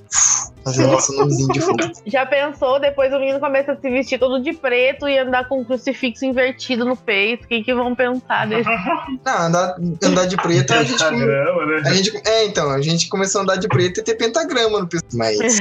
fazer 0.64 0.84
o 0.84 0.88
nosso 0.88 1.14
nomezinho 1.14 1.48
de 1.48 1.60
fogo. 1.60 1.78
Já 2.06 2.26
pensou? 2.26 2.78
Depois 2.80 3.12
o 3.12 3.18
menino 3.18 3.40
começa 3.40 3.72
a 3.72 3.76
se 3.76 3.90
vestir 3.90 4.18
todo 4.18 4.42
de 4.42 4.52
preto 4.52 5.08
e 5.08 5.18
andar 5.18 5.48
com 5.48 5.60
um 5.60 5.64
crucifixo 5.64 6.24
invertido 6.24 6.84
no 6.84 6.96
peito. 6.96 7.44
O 7.44 7.48
que, 7.48 7.62
que 7.62 7.74
vão 7.74 7.94
pensar 7.94 8.46
dele? 8.46 8.64
Não, 9.24 9.38
andar, 9.42 9.76
andar 10.02 10.26
de 10.26 10.36
preto, 10.36 10.72
a 10.72 10.82
gente, 10.82 10.98
Pentagrama, 10.98 11.66
né? 11.66 11.82
a 11.84 11.92
gente. 11.92 12.28
É, 12.28 12.44
então, 12.44 12.70
a 12.70 12.80
gente 12.80 13.08
começou 13.08 13.40
a 13.40 13.44
andar 13.44 13.56
de 13.56 13.68
preto 13.68 14.00
e 14.00 14.02
ter 14.02 14.14
pentagrama 14.14 14.80
no 14.80 14.88
pescoço. 14.88 15.16
Mas. 15.16 15.38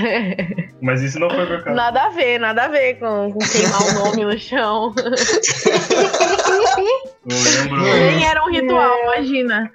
Mas 0.81 1.01
isso 1.01 1.19
não 1.19 1.29
foi 1.29 1.45
por 1.45 1.63
causa. 1.63 1.73
nada 1.73 2.05
a 2.05 2.09
ver, 2.09 2.39
nada 2.39 2.63
a 2.63 2.67
ver 2.69 2.98
com, 2.99 3.31
com 3.31 3.39
queimar 3.49 3.81
o 3.81 3.93
nome 3.93 4.25
no 4.25 4.37
chão. 4.37 4.93
Eu 4.97 5.11
lembro. 7.61 7.81
Nem 7.81 8.25
era 8.25 8.43
um 8.43 8.51
ritual, 8.51 8.97
imagina. 9.03 9.71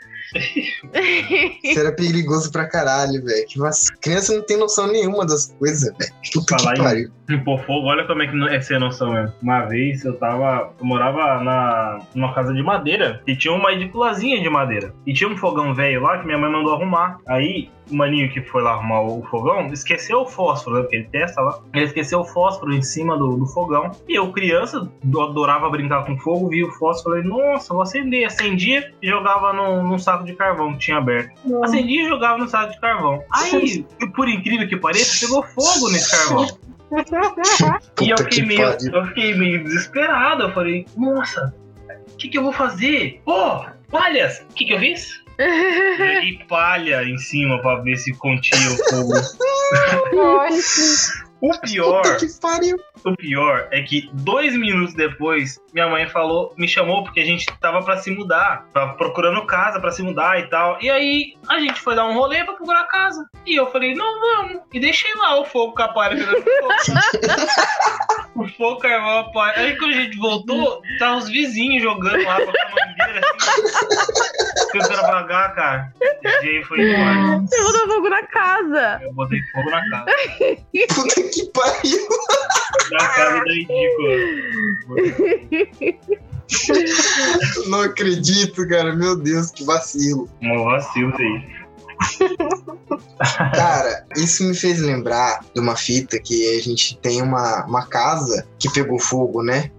Isso 1.62 1.78
era 1.80 1.92
perigoso 1.92 2.50
pra 2.50 2.66
caralho, 2.68 3.24
velho. 3.24 3.46
Vac... 3.56 3.74
Criança 4.00 4.34
não 4.34 4.42
tem 4.42 4.56
noção 4.56 4.86
nenhuma 4.86 5.24
das 5.26 5.46
coisas, 5.58 5.92
velho. 5.96 6.12
Puta 6.32 6.56
Falar 6.58 6.74
que 6.74 6.80
em- 6.80 6.84
pariu. 6.84 7.10
Pô, 7.42 7.56
fogo, 7.56 7.86
olha 7.88 8.06
como 8.06 8.22
é 8.22 8.26
que 8.26 8.36
não 8.36 8.46
é 8.48 8.60
sem 8.60 8.78
noção 8.78 9.12
mesmo. 9.14 9.32
Uma 9.42 9.62
vez 9.64 10.04
eu 10.04 10.14
tava. 10.18 10.70
Eu 10.78 10.84
morava 10.84 11.42
na, 11.42 12.00
numa 12.14 12.34
casa 12.34 12.52
de 12.52 12.62
madeira 12.62 13.22
e 13.26 13.34
tinha 13.34 13.54
uma 13.54 13.72
ediculazinha 13.72 14.42
de 14.42 14.50
madeira. 14.50 14.92
E 15.06 15.14
tinha 15.14 15.30
um 15.30 15.36
fogão 15.36 15.74
velho 15.74 16.02
lá 16.02 16.18
que 16.18 16.26
minha 16.26 16.36
mãe 16.36 16.52
mandou 16.52 16.74
arrumar. 16.74 17.16
Aí, 17.26 17.70
o 17.90 17.94
maninho 17.96 18.30
que 18.30 18.42
foi 18.42 18.62
lá 18.62 18.72
arrumar 18.72 19.00
o 19.02 19.22
fogão 19.30 19.68
esqueceu 19.72 20.18
o 20.20 20.26
fósforo, 20.26 20.76
né? 20.76 20.82
Porque 20.82 20.96
ele 20.96 21.08
testa 21.10 21.40
lá. 21.40 21.58
Ele 21.72 21.86
esqueceu 21.86 22.20
o 22.20 22.24
fósforo 22.26 22.74
em 22.74 22.82
cima 22.82 23.16
do, 23.16 23.38
do 23.38 23.46
fogão. 23.46 23.90
E 24.06 24.18
eu, 24.18 24.30
criança, 24.30 24.86
do- 25.02 25.20
adorava 25.22 25.70
brincar 25.70 26.04
com 26.04 26.18
fogo, 26.18 26.50
vi 26.50 26.62
o 26.62 26.70
fósforo 26.72 27.18
e 27.18 27.22
falei, 27.22 27.38
nossa, 27.52 27.72
vou 27.72 27.82
acender. 27.82 28.26
Acendia 28.26 28.92
e 29.02 29.08
jogava 29.08 29.50
num, 29.54 29.82
num 29.82 29.98
saco 29.98 30.23
de 30.24 30.34
carvão 30.34 30.72
que 30.72 30.78
tinha 30.78 30.98
aberto. 30.98 31.32
Acendia 31.64 32.02
e 32.02 32.08
jogava 32.08 32.38
no 32.38 32.48
saco 32.48 32.72
de 32.72 32.80
carvão. 32.80 33.22
Aí, 33.32 33.84
por 34.14 34.28
incrível 34.28 34.68
que 34.68 34.76
pareça, 34.76 35.26
pegou 35.26 35.42
fogo 35.42 35.90
nesse 35.90 36.10
carvão. 36.10 36.46
E 38.00 38.10
eu 38.10 38.18
fiquei, 38.18 38.42
que 38.42 38.46
meio, 38.46 38.60
pariu. 38.60 38.92
eu 38.92 39.06
fiquei 39.06 39.34
meio 39.34 39.64
desesperado. 39.64 40.44
Eu 40.44 40.52
falei, 40.52 40.86
nossa, 40.96 41.52
o 42.12 42.16
que, 42.16 42.28
que 42.28 42.38
eu 42.38 42.42
vou 42.44 42.52
fazer? 42.52 43.20
Pô, 43.24 43.64
palhas! 43.90 44.46
O 44.48 44.54
que, 44.54 44.64
que 44.64 44.74
eu 44.74 44.78
fiz? 44.78 45.24
Joguei 45.98 46.38
palha 46.48 47.02
em 47.02 47.18
cima 47.18 47.60
pra 47.60 47.76
ver 47.76 47.96
se 47.96 48.12
continha 48.12 48.70
o 48.70 48.76
fogo. 48.90 49.12
O 51.40 51.60
pior, 51.60 52.02
Puta 52.02 52.16
que 52.16 52.40
pariu. 52.40 52.76
O 53.04 53.16
pior 53.16 53.68
é 53.70 53.82
que 53.82 54.08
dois 54.12 54.56
minutos 54.56 54.94
depois, 54.94 55.60
minha 55.72 55.88
mãe 55.88 56.08
falou, 56.08 56.54
me 56.56 56.66
chamou 56.66 57.04
porque 57.04 57.20
a 57.20 57.24
gente 57.24 57.46
tava 57.60 57.82
pra 57.82 57.98
se 57.98 58.10
mudar, 58.10 58.66
tava 58.72 58.94
procurando 58.94 59.46
casa 59.46 59.78
pra 59.78 59.90
se 59.90 60.02
mudar 60.02 60.40
e 60.40 60.48
tal. 60.48 60.78
E 60.80 60.90
aí 60.90 61.34
a 61.48 61.60
gente 61.60 61.80
foi 61.80 61.94
dar 61.94 62.06
um 62.06 62.14
rolê 62.14 62.42
pra 62.44 62.54
procurar 62.54 62.84
casa. 62.84 63.24
E 63.46 63.54
eu 63.54 63.70
falei, 63.70 63.94
não, 63.94 64.20
vamos. 64.20 64.62
E 64.72 64.80
deixei 64.80 65.14
lá 65.16 65.38
o 65.38 65.44
fogo 65.44 65.74
com 65.74 65.82
a 65.82 65.88
pegando 65.88 66.42
fogo. 66.42 66.74
o 68.36 68.48
fogo 68.48 68.80
carvão 68.80 69.18
a 69.18 69.32
palha. 69.32 69.58
Aí 69.58 69.76
quando 69.76 69.92
a 69.92 70.00
gente 70.00 70.16
voltou, 70.16 70.80
tava 70.98 71.18
os 71.18 71.28
vizinhos 71.28 71.82
jogando 71.82 72.24
lá 72.24 72.36
com 72.40 72.50
a 72.50 72.86
mangueira 72.86 73.20
assim. 73.20 74.43
Tentando 74.80 75.00
apagar, 75.00 75.54
cara. 75.54 75.92
E 76.22 76.48
aí 76.48 76.64
foi 76.64 76.78
demais. 76.78 77.48
Você 77.48 77.62
botou 77.62 77.88
fogo 77.88 78.08
na 78.08 78.22
casa. 78.26 79.00
Eu 79.02 79.12
botei 79.12 79.40
fogo 79.52 79.70
na 79.70 79.90
casa. 79.90 80.04
Puta 80.94 81.22
que 81.22 81.50
pariu. 81.52 82.08
Na 82.90 83.08
casa 83.08 83.44
da 83.44 83.52
ridícula. 83.52 84.14
Não 87.68 87.80
acredito, 87.82 88.68
cara. 88.68 88.94
Meu 88.94 89.16
Deus, 89.16 89.50
que 89.50 89.64
vacilo. 89.64 90.28
Um 90.42 90.64
vacilo 90.64 91.10
isso 91.10 91.22
aí. 91.22 91.63
Cara, 93.54 94.06
isso 94.16 94.44
me 94.44 94.54
fez 94.54 94.80
lembrar 94.80 95.44
de 95.54 95.60
uma 95.60 95.76
fita 95.76 96.18
que 96.18 96.58
a 96.58 96.62
gente 96.62 96.96
tem 96.98 97.22
uma, 97.22 97.64
uma 97.66 97.86
casa 97.86 98.46
que 98.58 98.70
pegou 98.70 98.98
fogo, 98.98 99.42
né? 99.42 99.70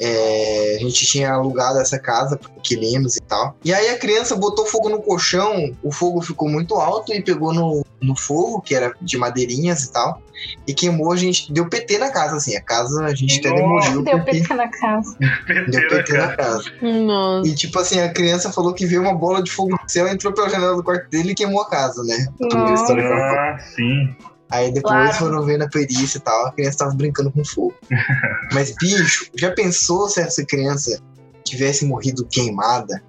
É, 0.00 0.76
a 0.76 0.78
gente 0.80 1.06
tinha 1.06 1.32
alugado 1.32 1.78
essa 1.78 1.98
casa 1.98 2.36
para 2.36 2.50
inquilinos 2.56 3.16
e 3.16 3.20
tal. 3.20 3.56
E 3.64 3.72
aí 3.72 3.88
a 3.88 3.98
criança 3.98 4.36
botou 4.36 4.66
fogo 4.66 4.88
no 4.88 5.02
colchão, 5.02 5.72
o 5.82 5.92
fogo 5.92 6.20
ficou 6.20 6.48
muito 6.48 6.74
alto 6.74 7.12
e 7.12 7.22
pegou 7.22 7.52
no, 7.52 7.84
no 8.00 8.16
fogo, 8.16 8.60
que 8.60 8.74
era 8.74 8.94
de 9.00 9.16
madeirinhas 9.16 9.84
e 9.84 9.92
tal. 9.92 10.22
E 10.66 10.74
queimou, 10.74 11.12
a 11.12 11.16
gente 11.16 11.52
deu 11.52 11.68
PT 11.68 11.98
na 11.98 12.10
casa, 12.10 12.36
assim. 12.36 12.56
A 12.56 12.62
casa 12.62 13.04
a 13.04 13.14
gente 13.14 13.38
até 13.40 13.52
demoliu 13.54 14.02
Deu 14.02 14.18
porque 14.18 14.40
PT 14.40 14.54
na 14.54 14.68
casa. 14.68 15.16
deu 15.70 15.88
PT 15.88 16.12
na 16.16 16.36
casa. 16.36 16.64
Nossa. 16.82 17.48
E 17.48 17.54
tipo 17.54 17.78
assim, 17.78 18.00
a 18.00 18.12
criança 18.12 18.52
falou 18.52 18.74
que 18.74 18.86
veio 18.86 19.02
uma 19.02 19.14
bola 19.14 19.42
de 19.42 19.50
fogo 19.50 19.70
do 19.76 19.90
céu, 19.90 20.06
entrou 20.08 20.32
pela 20.32 20.48
janela 20.48 20.76
do 20.76 20.82
quarto 20.84 21.08
dele 21.10 21.32
e 21.32 21.34
queimou 21.34 21.62
a 21.62 21.68
casa, 21.70 22.02
né? 22.04 22.26
Nossa. 22.40 22.92
ela 22.92 23.54
Ah, 23.54 23.58
sim. 23.58 24.14
Aí 24.50 24.72
depois 24.72 24.94
Claro. 24.94 25.12
foram 25.14 25.42
ver 25.44 25.58
na 25.58 25.68
perícia 25.68 26.16
e 26.18 26.20
tal, 26.22 26.46
a 26.46 26.52
criança 26.52 26.78
tava 26.78 26.94
brincando 26.94 27.30
com 27.30 27.44
fogo. 27.44 27.74
Mas, 28.52 28.74
bicho, 28.80 29.26
já 29.36 29.50
pensou 29.50 30.08
se 30.08 30.20
essa 30.20 30.44
criança 30.44 30.98
tivesse 31.44 31.84
morrido 31.84 32.24
queimada? 32.26 33.02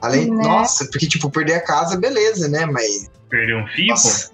Além, 0.00 0.30
Né? 0.30 0.42
nossa, 0.42 0.86
porque, 0.86 1.06
tipo, 1.06 1.30
perder 1.30 1.54
a 1.54 1.60
casa, 1.60 1.96
beleza, 1.98 2.48
né? 2.48 2.64
Mas, 2.66 3.10
Perdeu 3.28 3.58
um 3.58 3.66
fio, 3.68 3.86
nossa, 3.88 4.30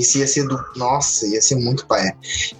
isso 0.00 0.18
ia 0.18 0.26
ser 0.26 0.46
do. 0.46 0.58
Nossa, 0.76 1.26
ia 1.26 1.40
ser 1.40 1.56
muito 1.56 1.86
pai. 1.86 2.12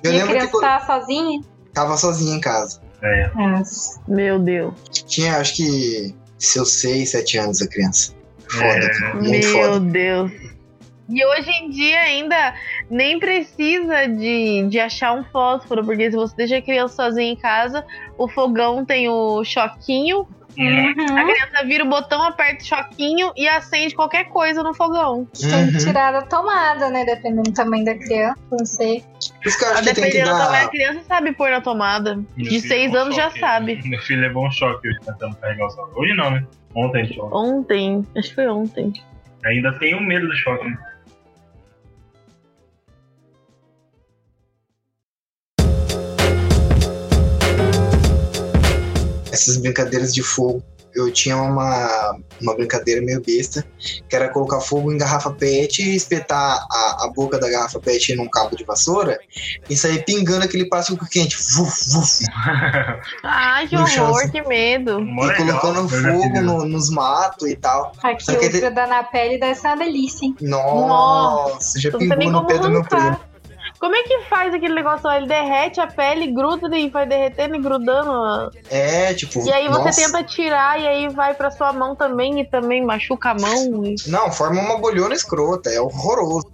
Eu 0.03 0.13
e 0.13 0.15
a 0.15 0.25
lembro 0.25 0.27
que 0.27 0.33
criança 0.35 0.51
quando 0.53 0.63
tava 0.63 0.87
sozinha? 0.87 1.41
tava 1.73 1.97
sozinha 1.97 2.37
em 2.37 2.41
casa. 2.41 2.81
É. 3.03 3.31
Nossa. 3.35 4.01
Meu 4.09 4.39
Deus. 4.39 4.75
Tinha, 5.07 5.37
acho 5.37 5.57
que, 5.57 6.15
seus 6.39 6.73
6, 6.81 7.11
7 7.11 7.39
anos 7.39 7.61
a 7.63 7.69
criança. 7.69 8.15
Foda, 8.49 8.65
É. 8.67 8.89
cara, 8.99 9.15
muito 9.17 9.31
Meu 9.31 9.53
foda. 9.53 9.81
Deus. 9.81 10.33
E 11.09 11.25
hoje 11.25 11.51
em 11.51 11.71
dia 11.71 12.01
ainda 12.01 12.55
nem 12.91 13.21
precisa 13.21 14.07
de, 14.09 14.67
de 14.69 14.81
achar 14.81 15.13
um 15.13 15.23
fósforo, 15.25 15.85
porque 15.85 16.11
se 16.11 16.17
você 16.17 16.35
deixa 16.35 16.57
a 16.57 16.63
criança 16.63 16.97
sozinha 16.97 17.31
em 17.33 17.37
casa, 17.37 17.85
o 18.19 18.27
fogão 18.29 18.85
tem 18.85 19.09
o 19.09 19.45
choquinho, 19.45 20.27
a 20.59 20.63
Uhum. 20.63 21.27
criança 21.27 21.65
vira 21.67 21.85
o 21.85 21.89
botão, 21.89 22.23
aperta 22.23 22.63
o 22.63 22.67
choquinho 22.67 23.33
e 23.37 23.47
acende 23.49 23.95
qualquer 23.95 24.25
coisa 24.25 24.63
no 24.63 24.73
fogão. 24.75 25.27
Tem 25.39 25.53
Uhum. 25.65 25.73
que 25.73 25.79
tirar 25.79 26.13
da 26.13 26.23
tomada, 26.23 26.89
né? 26.91 27.05
Dependendo 27.05 27.43
do 27.43 27.53
tamanho 27.53 27.85
da 27.85 27.95
criança, 27.95 28.39
não 28.51 28.65
sei. 28.65 29.05
Por 29.43 29.49
isso 29.49 29.59
que 29.59 29.65
eu 29.65 29.69
A 29.69 29.73
acho 29.73 29.83
que 29.83 29.87
tem 29.87 29.95
que 29.95 30.01
dependendo 30.11 30.31
do 30.31 30.39
tamanho 30.39 30.53
da 30.53 30.63
dar. 30.65 30.71
criança, 30.71 31.01
sabe 31.07 31.33
pôr 31.33 31.51
na 31.51 31.61
tomada. 31.61 32.15
Meu 32.17 32.49
De 32.51 32.61
seis 32.61 32.95
anos 32.95 33.15
já 33.15 33.29
choque. 33.29 33.41
sabe. 33.41 33.81
Meu 33.85 34.01
filho 34.01 34.21
levou 34.23 34.47
um 34.47 34.51
choque 34.51 34.89
hoje 34.89 34.99
tentando 35.05 35.37
carregar 35.37 35.67
o 35.67 35.71
celular. 35.71 35.93
Hoje 35.97 36.15
não, 36.15 36.31
né? 36.31 36.45
Ontem, 36.75 37.07
tinha- 37.07 37.25
Ontem, 37.25 38.07
acho 38.17 38.29
que 38.31 38.35
foi 38.35 38.49
ontem. 38.49 38.93
Ainda 39.45 39.73
tenho 39.79 40.01
medo 40.01 40.27
do 40.27 40.35
choque, 40.37 40.65
né? 40.69 40.77
Essas 49.43 49.57
brincadeiras 49.57 50.13
de 50.15 50.23
fogo. 50.23 50.63
Eu 50.95 51.13
tinha 51.13 51.37
uma, 51.37 52.17
uma 52.41 52.55
brincadeira 52.57 53.03
meio 53.03 53.21
besta, 53.21 53.63
que 54.09 54.17
era 54.17 54.31
colocar 54.31 54.61
fogo 54.63 54.91
em 54.91 54.97
garrafa 54.97 55.31
PET 55.31 55.83
e 55.83 55.95
espetar 55.95 56.57
a, 56.73 57.05
a 57.05 57.13
boca 57.15 57.39
da 57.39 57.51
garrafa 57.51 57.79
PET 57.79 58.17
num 58.17 58.27
cabo 58.31 58.57
de 58.57 58.65
vassoura 58.65 59.19
e 59.69 59.77
sair 59.77 60.03
pingando 60.07 60.47
aquele 60.47 60.67
plástico 60.67 61.07
quente. 61.11 61.37
Vuf, 61.55 61.91
vuf, 61.93 62.25
Ai, 63.23 63.69
que 63.69 63.75
No 63.77 63.83
horror, 63.83 64.23
assim. 64.23 64.31
que 64.31 64.43
medo. 64.49 64.99
E 65.01 65.37
colocando 65.37 65.87
já 65.87 66.13
fogo 66.15 66.41
no- 66.41 66.65
nos 66.65 66.89
matos 66.89 67.47
e 67.47 67.57
tal. 67.57 67.93
Aqui 68.03 68.25
Só 68.25 68.35
que 68.35 68.47
ele- 68.47 68.61
grudar 68.61 68.89
na 68.89 69.03
pele 69.05 69.39
deve 69.39 69.55
ser 69.55 69.67
uma 69.67 69.77
delícia, 69.77 70.25
hein? 70.25 70.35
Nossa, 70.41 71.79
já 71.79 71.91
tem 71.91 72.09
nem 72.09 72.19
pingou 72.21 72.33
no 72.41 72.47
pé 72.47 72.59
do 72.59 72.71
meu 72.71 72.83
primo. 72.83 73.21
Como 73.79 73.95
é 73.95 74.03
que 74.05 74.21
faz 74.29 74.55
aquele 74.55 74.75
negócio? 74.75 75.11
Ele 75.11 75.27
derrete 75.27 75.81
a 75.81 75.87
pele, 75.87 76.33
gruda 76.33 76.77
e 76.77 76.89
vai 76.89 77.07
derretendo 77.07 77.57
e 77.57 77.61
grudando. 77.61 78.51
É, 78.71 79.13
tipo. 79.15 79.47
E 79.47 79.53
aí 79.53 79.69
você 79.69 79.85
nossa. 79.85 80.03
tenta 80.03 80.25
tirar 80.25 80.81
e 80.81 80.87
aí 80.87 81.09
vai 81.09 81.35
pra 81.35 81.51
sua 81.51 81.73
mão 81.73 81.95
também 81.95 82.41
e 82.41 82.45
também 82.45 82.85
machuca 82.85 83.31
a 83.31 83.35
mão. 83.35 83.85
e- 83.85 83.97
Não, 84.09 84.31
forma 84.33 84.61
uma 84.61 84.79
bolhona 84.79 85.15
escrota, 85.15 85.71
é 85.71 85.81
horroroso. 85.81 86.47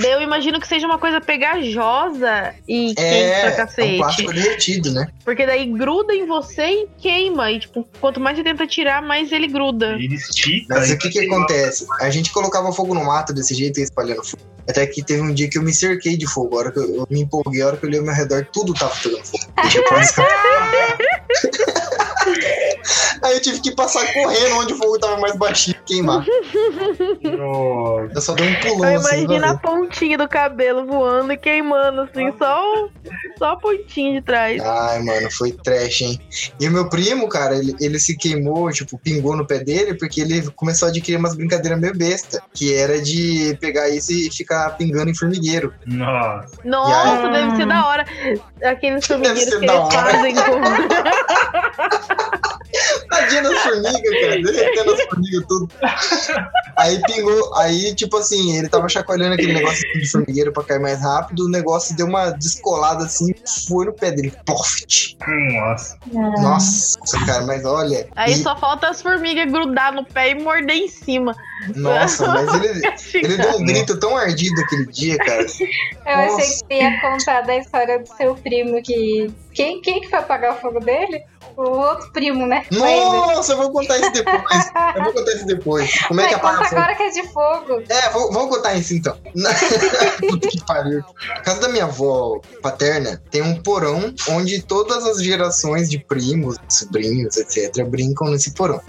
Daí 0.00 0.12
eu 0.12 0.20
imagino 0.22 0.60
que 0.60 0.66
seja 0.68 0.86
uma 0.86 0.98
coisa 0.98 1.20
pegajosa 1.20 2.54
e 2.68 2.94
quente 2.94 2.96
pra 2.96 3.04
É, 3.04 3.42
é 3.48 3.52
um 3.52 3.56
cacete. 3.56 3.96
plástico 3.98 4.32
derretido, 4.32 4.92
né? 4.92 5.08
Porque 5.24 5.46
daí 5.46 5.66
gruda 5.66 6.14
em 6.14 6.26
você 6.26 6.64
e 6.64 6.88
queima. 6.98 7.50
E 7.50 7.60
tipo, 7.60 7.86
quanto 8.00 8.20
mais 8.20 8.36
você 8.36 8.44
tenta 8.44 8.66
tirar, 8.66 9.02
mais 9.02 9.30
ele 9.32 9.46
gruda. 9.46 9.92
Ele 9.92 10.14
estica. 10.14 10.74
Mas 10.74 10.90
o 10.90 10.98
que 10.98 11.08
que 11.10 11.20
acontece? 11.20 11.86
A 12.00 12.10
gente 12.10 12.32
colocava 12.32 12.72
fogo 12.72 12.94
no 12.94 13.04
mato 13.04 13.32
desse 13.32 13.54
jeito 13.54 13.78
e 13.78 13.80
ia 13.80 13.84
espalhando 13.84 14.24
fogo. 14.24 14.42
Até 14.68 14.86
que 14.86 15.02
teve 15.04 15.20
um 15.20 15.32
dia 15.34 15.48
que 15.48 15.58
eu 15.58 15.62
me 15.62 15.74
cerquei 15.74 16.16
de 16.16 16.26
fogo. 16.26 16.56
A 16.56 16.58
hora 16.60 16.72
que 16.72 16.78
eu, 16.78 16.94
eu 16.96 17.06
me 17.10 17.20
empolguei, 17.20 17.60
a 17.62 17.66
hora 17.66 17.76
que 17.76 17.84
eu 17.84 17.88
olhei 17.88 18.00
ao 18.00 18.06
meu 18.06 18.14
redor, 18.14 18.46
tudo 18.52 18.72
tava 18.72 18.94
pegando 19.02 19.24
fogo. 19.24 19.44
Eu 19.62 19.68
tive 19.68 19.84
que 19.84 19.90
passar- 19.90 20.26
Aí 23.24 23.34
eu 23.34 23.40
tive 23.40 23.60
que 23.60 23.74
passar 23.74 24.04
correndo 24.12 24.56
onde 24.58 24.74
o 24.74 24.76
fogo 24.76 24.98
tava 24.98 25.16
mais 25.18 25.34
baixinho 25.36 25.76
e 25.80 25.84
queimar. 25.84 26.24
Nossa. 27.22 28.10
Eu 28.14 28.20
só 28.20 28.34
dei 28.34 28.48
um 28.50 28.60
pulão 28.60 28.90
Eu 28.90 28.98
assim. 29.00 29.22
imagino 29.24 29.46
a 29.46 29.56
pontinha 29.56 30.18
do 30.18 30.28
cabelo 30.28 30.86
voando 30.86 31.32
e 31.32 31.36
queimando, 31.36 32.02
assim, 32.02 32.32
só, 32.38 32.84
o- 32.84 32.90
só 33.38 33.52
a 33.52 33.56
pontinha 33.56 34.12
de 34.20 34.20
trás. 34.26 34.60
Ai, 34.62 35.02
mano, 35.02 35.30
foi 35.30 35.52
trash, 35.52 36.02
hein? 36.02 36.20
E 36.60 36.68
o 36.68 36.70
meu 36.70 36.88
primo, 36.88 37.28
cara, 37.28 37.56
ele, 37.56 37.74
ele 37.80 37.98
se 37.98 38.16
queimou, 38.16 38.70
tipo, 38.70 38.98
pingou 38.98 39.34
no 39.36 39.46
pé 39.46 39.58
dele, 39.60 39.94
porque 39.94 40.20
ele 40.20 40.42
começou 40.50 40.86
a 40.86 40.90
adquirir 40.90 41.16
umas 41.16 41.34
brincadeiras 41.34 41.80
meio 41.80 41.96
besta. 41.96 42.42
Que 42.52 42.74
era 42.74 43.00
de 43.00 43.56
pegar 43.60 43.88
isso 43.88 44.12
e 44.12 44.30
ficar 44.30 44.70
pingando 44.76 45.10
em 45.10 45.14
formigueiro. 45.14 45.72
Nossa. 45.86 46.48
Nossa, 46.64 47.26
aí- 47.26 47.32
deve 47.32 47.56
ser 47.56 47.66
da 47.66 47.86
hora. 47.86 48.04
Aqueles 48.62 49.06
formigueiros 49.06 49.44
que 49.54 49.66
da 49.66 49.74
eles 49.74 49.94
hora. 49.94 50.10
fazem 50.10 50.34
com. 50.34 50.44
Tadinha 53.24 53.42
das 53.42 53.58
formigas, 53.62 54.20
cara, 54.20 54.42
derretendo 54.42 54.92
as 54.92 55.02
formigas 55.02 55.44
tudo. 55.48 55.68
Aí 56.76 57.00
pingou, 57.02 57.54
aí 57.56 57.94
tipo 57.94 58.16
assim, 58.16 58.56
ele 58.58 58.68
tava 58.68 58.88
chacoalhando 58.88 59.34
aquele 59.34 59.52
negócio 59.54 59.82
de 59.94 60.06
formigueiro 60.10 60.52
pra 60.52 60.64
cair 60.64 60.80
mais 60.80 61.00
rápido, 61.00 61.46
o 61.46 61.48
negócio 61.48 61.96
deu 61.96 62.06
uma 62.06 62.30
descolada 62.30 63.04
assim, 63.04 63.32
foi 63.68 63.86
no 63.86 63.92
pé 63.92 64.10
dele. 64.10 64.32
Poft! 64.44 65.16
Nossa. 65.54 65.98
Nossa, 66.12 67.26
cara, 67.26 67.44
mas 67.46 67.64
olha. 67.64 68.06
Aí 68.16 68.32
e- 68.32 68.36
só 68.36 68.56
falta 68.56 68.88
as 68.88 69.00
formigas 69.00 69.50
grudar 69.50 69.92
no 69.92 70.04
pé 70.04 70.30
e 70.30 70.34
morder 70.34 70.76
em 70.76 70.88
cima. 70.88 71.34
Nossa, 71.76 72.26
mas 72.28 72.52
ele, 72.54 72.82
ele 73.14 73.36
deu 73.36 73.56
um 73.56 73.64
grito 73.64 73.98
tão 73.98 74.16
ardido 74.16 74.60
aquele 74.60 74.86
dia, 74.86 75.16
cara. 75.18 75.42
Eu 75.42 76.16
Nossa. 76.16 76.36
achei 76.36 76.58
que 76.68 76.74
ia 76.74 77.00
contar 77.00 77.40
da 77.42 77.56
história 77.56 77.98
do 77.98 78.06
seu 78.16 78.34
primo 78.34 78.82
que. 78.82 79.32
Quem, 79.52 79.80
quem 79.80 80.00
que 80.00 80.10
foi 80.10 80.18
apagar 80.18 80.56
o 80.56 80.60
fogo 80.60 80.80
dele? 80.80 81.22
O 81.56 81.62
outro 81.62 82.10
primo, 82.12 82.46
né? 82.46 82.64
Nossa, 82.70 83.52
eu 83.52 83.56
vou 83.58 83.70
contar 83.70 83.98
isso 83.98 84.12
depois. 84.12 84.70
Eu 84.96 85.04
vou 85.04 85.12
contar 85.12 85.32
isso 85.32 85.46
depois. 85.46 86.02
Como 86.08 86.20
é 86.20 86.24
que 86.28 86.36
Vai, 86.36 86.40
apaga 86.40 86.64
fogo? 86.68 86.76
agora 86.80 86.94
que 86.96 87.02
é 87.04 87.10
de 87.10 87.22
fogo. 87.28 87.82
É, 87.88 88.10
vou- 88.10 88.32
vamos 88.32 88.56
contar 88.56 88.74
isso 88.74 88.94
então. 88.94 89.16
Puta 90.28 90.48
que 90.48 90.64
pariu. 90.64 91.02
Na 91.28 91.40
casa 91.42 91.60
da 91.60 91.68
minha 91.68 91.84
avó 91.84 92.40
paterna 92.62 93.22
tem 93.30 93.42
um 93.42 93.60
porão 93.62 94.12
onde 94.30 94.62
todas 94.62 95.04
as 95.06 95.22
gerações 95.22 95.88
de 95.90 95.98
primos, 95.98 96.56
sobrinhos, 96.68 97.36
etc., 97.36 97.84
brincam 97.86 98.28
nesse 98.30 98.52
porão. 98.52 98.80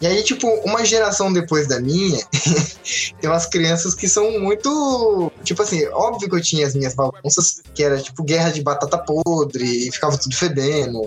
E 0.00 0.06
aí, 0.06 0.22
tipo, 0.22 0.46
uma 0.64 0.84
geração 0.84 1.32
depois 1.32 1.66
da 1.66 1.80
minha, 1.80 2.22
tem 3.18 3.30
umas 3.30 3.46
crianças 3.46 3.94
que 3.94 4.06
são 4.08 4.38
muito. 4.38 5.32
Tipo 5.42 5.62
assim, 5.62 5.86
óbvio 5.88 6.28
que 6.28 6.36
eu 6.36 6.42
tinha 6.42 6.66
as 6.66 6.74
minhas 6.74 6.94
bagunças, 6.94 7.62
que 7.74 7.82
era 7.82 7.96
tipo 7.98 8.22
guerra 8.22 8.50
de 8.50 8.62
batata 8.62 8.98
podre, 8.98 9.88
e 9.88 9.90
ficava 9.92 10.18
tudo 10.18 10.36
fedendo. 10.36 11.00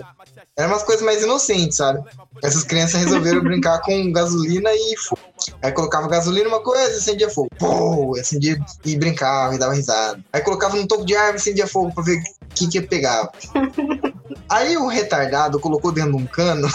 Eram 0.60 0.72
umas 0.72 0.82
coisas 0.82 1.02
mais 1.02 1.22
inocentes, 1.22 1.78
sabe? 1.78 2.02
Essas 2.42 2.64
crianças 2.64 3.00
resolveram 3.00 3.40
brincar 3.42 3.80
com 3.80 4.12
gasolina 4.12 4.70
e 4.74 4.94
fogo. 4.98 5.22
Aí 5.62 5.72
colocava 5.72 6.06
gasolina 6.06 6.48
uma 6.48 6.60
coisa, 6.60 6.98
acendia 6.98 7.30
fogo. 7.30 7.48
Pô, 7.58 8.14
acendia 8.20 8.58
e 8.84 8.94
brincava 8.94 9.54
e 9.54 9.58
dava 9.58 9.72
risada. 9.72 10.22
Aí 10.30 10.42
colocava 10.42 10.76
num 10.76 10.86
toco 10.86 11.06
de 11.06 11.16
árvore 11.16 11.38
e 11.38 11.40
acendia 11.40 11.66
fogo 11.66 11.94
pra 11.94 12.04
ver 12.04 12.18
o 12.18 12.22
que 12.54 12.68
que 12.68 12.80
pegava. 12.82 13.32
Aí 14.50 14.76
o 14.76 14.86
retardado 14.86 15.58
colocou 15.58 15.92
dentro 15.92 16.12
de 16.12 16.16
um 16.18 16.26
cano. 16.26 16.68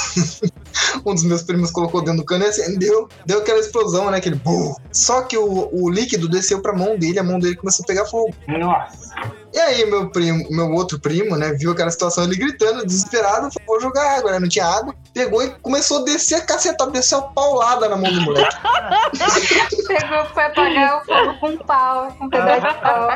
um 1.06 1.14
dos 1.14 1.24
meus 1.24 1.44
primos 1.44 1.70
colocou 1.70 2.02
dentro 2.02 2.22
do 2.22 2.26
cano 2.26 2.46
e 2.46 2.48
acendeu. 2.48 3.08
Deu 3.26 3.40
aquela 3.40 3.60
explosão, 3.60 4.10
né? 4.10 4.18
Aquele 4.18 4.38
bum. 4.38 4.74
Só 4.92 5.22
que 5.22 5.38
o, 5.38 5.70
o 5.72 5.90
líquido 5.92 6.28
desceu 6.28 6.60
pra 6.60 6.74
mão 6.74 6.98
dele, 6.98 7.20
a 7.20 7.24
mão 7.24 7.38
dele 7.38 7.56
começou 7.56 7.84
a 7.84 7.88
pegar 7.88 8.06
fogo. 8.06 8.34
Nossa. 8.48 9.14
E 9.56 9.58
aí, 9.58 9.86
meu 9.86 10.10
primo, 10.10 10.46
meu 10.52 10.70
outro 10.74 11.00
primo, 11.00 11.38
né, 11.38 11.54
viu 11.54 11.72
aquela 11.72 11.90
situação, 11.90 12.26
ele 12.26 12.36
gritando, 12.36 12.86
desesperado, 12.86 13.50
falou, 13.54 13.66
vou 13.66 13.80
jogar 13.80 14.18
água, 14.18 14.34
né? 14.34 14.40
Não 14.40 14.50
tinha 14.50 14.66
água. 14.66 14.94
Pegou 15.14 15.42
e 15.42 15.50
começou 15.62 16.02
a 16.02 16.04
descer 16.04 16.36
a 16.36 16.42
cacetada, 16.42 16.92
desceu 16.92 17.20
a 17.20 17.22
paulada 17.22 17.88
na 17.88 17.96
mão 17.96 18.12
do 18.12 18.20
moleque. 18.20 18.54
Pegou, 19.88 20.26
foi 20.34 20.44
apagar 20.44 20.98
o 20.98 21.06
fogo 21.06 21.40
com 21.40 21.48
um 21.48 21.58
pau, 21.60 22.12
com 22.18 22.26
um 22.26 22.30
pedaço 22.30 22.68
de 22.68 22.82
pau. 22.82 23.10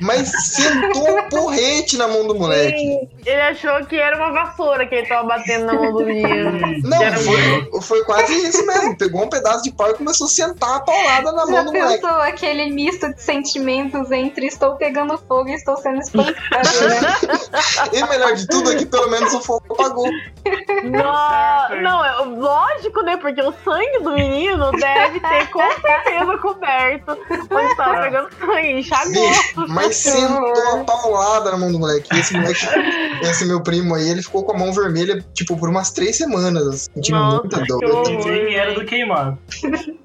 Mas 0.00 0.28
sentou 0.52 1.16
um 1.16 1.28
porrete 1.28 1.96
na 1.96 2.08
mão 2.08 2.26
do 2.26 2.34
moleque. 2.34 3.08
Ele 3.24 3.40
achou 3.40 3.86
que 3.86 3.94
era 3.94 4.16
uma 4.16 4.32
vassoura 4.32 4.84
que 4.84 4.96
ele 4.96 5.06
tava 5.06 5.28
batendo 5.28 5.66
na 5.66 5.74
mão 5.74 5.92
do 5.92 6.04
menino. 6.04 6.58
Não, 6.82 7.12
foi, 7.12 7.80
foi 7.82 8.04
quase 8.04 8.32
isso 8.48 8.66
mesmo. 8.66 8.98
Pegou 8.98 9.22
um 9.22 9.28
pedaço 9.28 9.62
de 9.62 9.70
pau 9.70 9.90
e 9.90 9.94
começou 9.94 10.26
a 10.26 10.30
sentar 10.30 10.76
a 10.76 10.80
paulada 10.80 11.30
na 11.30 11.46
Já 11.46 11.52
mão 11.52 11.64
do 11.66 11.72
moleque. 11.72 12.02
pensou 12.02 12.20
aquele 12.20 12.72
misto 12.72 13.14
de 13.14 13.22
sentimentos 13.22 14.10
entre 14.10 14.46
estou 14.46 14.74
pegando 14.74 15.16
fogo 15.18 15.48
e 15.50 15.54
estou 15.54 15.67
sendo 15.76 16.00
espancado, 16.00 16.88
né? 16.88 17.88
E 17.92 18.02
o 18.02 18.08
melhor 18.08 18.34
de 18.34 18.46
tudo 18.46 18.72
é 18.72 18.76
que 18.76 18.86
pelo 18.86 19.08
menos 19.10 19.32
o 19.34 19.40
fogo 19.40 19.64
apagou. 19.70 20.08
Não, 20.84 21.82
não, 21.82 22.04
é 22.04 22.12
lógico, 22.24 23.02
né? 23.02 23.16
Porque 23.16 23.40
o 23.40 23.52
sangue 23.64 23.98
do 24.02 24.12
menino 24.12 24.70
deve 24.72 25.20
ter 25.20 25.46
com 25.50 25.60
certeza 25.80 26.38
coberto 26.38 27.18
onde 27.50 27.76
tava 27.76 28.02
pegando 28.02 28.28
sangue, 28.38 28.80
enxagou. 28.80 29.30
Mas 29.68 29.96
sentou 29.96 30.80
a 30.80 30.84
paulada 30.84 31.50
na 31.52 31.58
mão 31.58 31.72
do 31.72 31.78
moleque. 31.78 32.08
E 32.14 32.18
esse 32.18 32.34
moleque, 32.34 32.66
esse 33.22 33.44
meu 33.44 33.62
primo 33.62 33.94
aí, 33.94 34.08
ele 34.08 34.22
ficou 34.22 34.44
com 34.44 34.52
a 34.52 34.58
mão 34.58 34.72
vermelha, 34.72 35.24
tipo, 35.34 35.56
por 35.56 35.68
umas 35.68 35.90
três 35.90 36.16
semanas. 36.16 36.88
Sentindo 36.94 37.18
Nossa, 37.18 37.38
muita 37.38 37.60
que 37.60 37.66
dor. 37.66 37.84
horror. 37.84 38.26
Nem 38.26 38.54
era 38.54 38.74
do 38.74 38.84
queimado. 38.84 39.38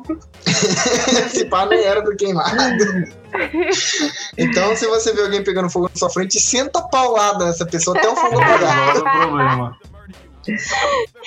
Esse 0.45 1.45
pá 1.45 1.65
nem 1.65 1.83
era 1.83 2.01
do 2.01 2.15
queimado. 2.15 2.53
Então, 4.37 4.75
se 4.75 4.87
você 4.87 5.13
vê 5.13 5.21
alguém 5.21 5.43
pegando 5.43 5.69
fogo 5.69 5.89
na 5.89 5.95
sua 5.95 6.09
frente, 6.09 6.39
senta 6.39 6.79
a 6.79 6.83
paulada 6.83 7.45
nessa 7.45 7.65
pessoa 7.65 7.97
até 7.97 8.09
o 8.09 8.15
fogo 8.15 8.41
apagar. 8.41 8.75
Não 8.75 8.91
é 8.91 8.97
o 8.97 9.19
problema. 9.21 9.77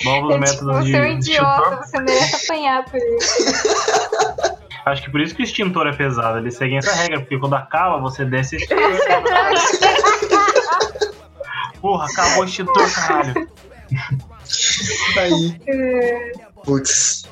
Novos 0.03 0.35
É 0.35 0.39
tipo, 0.39 0.39
métodos 0.39 0.85
de 0.85 0.91
você 0.91 0.97
é 0.97 1.01
um 1.01 1.05
idiota, 1.07 1.61
extintor. 1.61 1.77
você 1.85 1.99
merece 2.01 2.35
apanhar 2.45 2.85
por 2.85 2.97
isso. 2.99 4.57
Acho 4.85 5.03
que 5.03 5.11
por 5.11 5.19
isso 5.19 5.35
que 5.35 5.41
o 5.41 5.43
extintor 5.43 5.87
é 5.87 5.93
pesado. 5.93 6.37
Eles 6.37 6.55
seguem 6.55 6.77
essa 6.77 6.93
regra, 6.93 7.19
porque 7.19 7.37
quando 7.37 7.55
acaba, 7.55 7.99
você 7.99 8.23
desce. 8.23 8.57
Porra, 11.81 12.05
acabou 12.05 12.43
o 12.43 12.45
extintor, 12.45 12.93
caralho. 12.93 13.49
Aí. 15.17 15.59
Putz. 16.63 17.23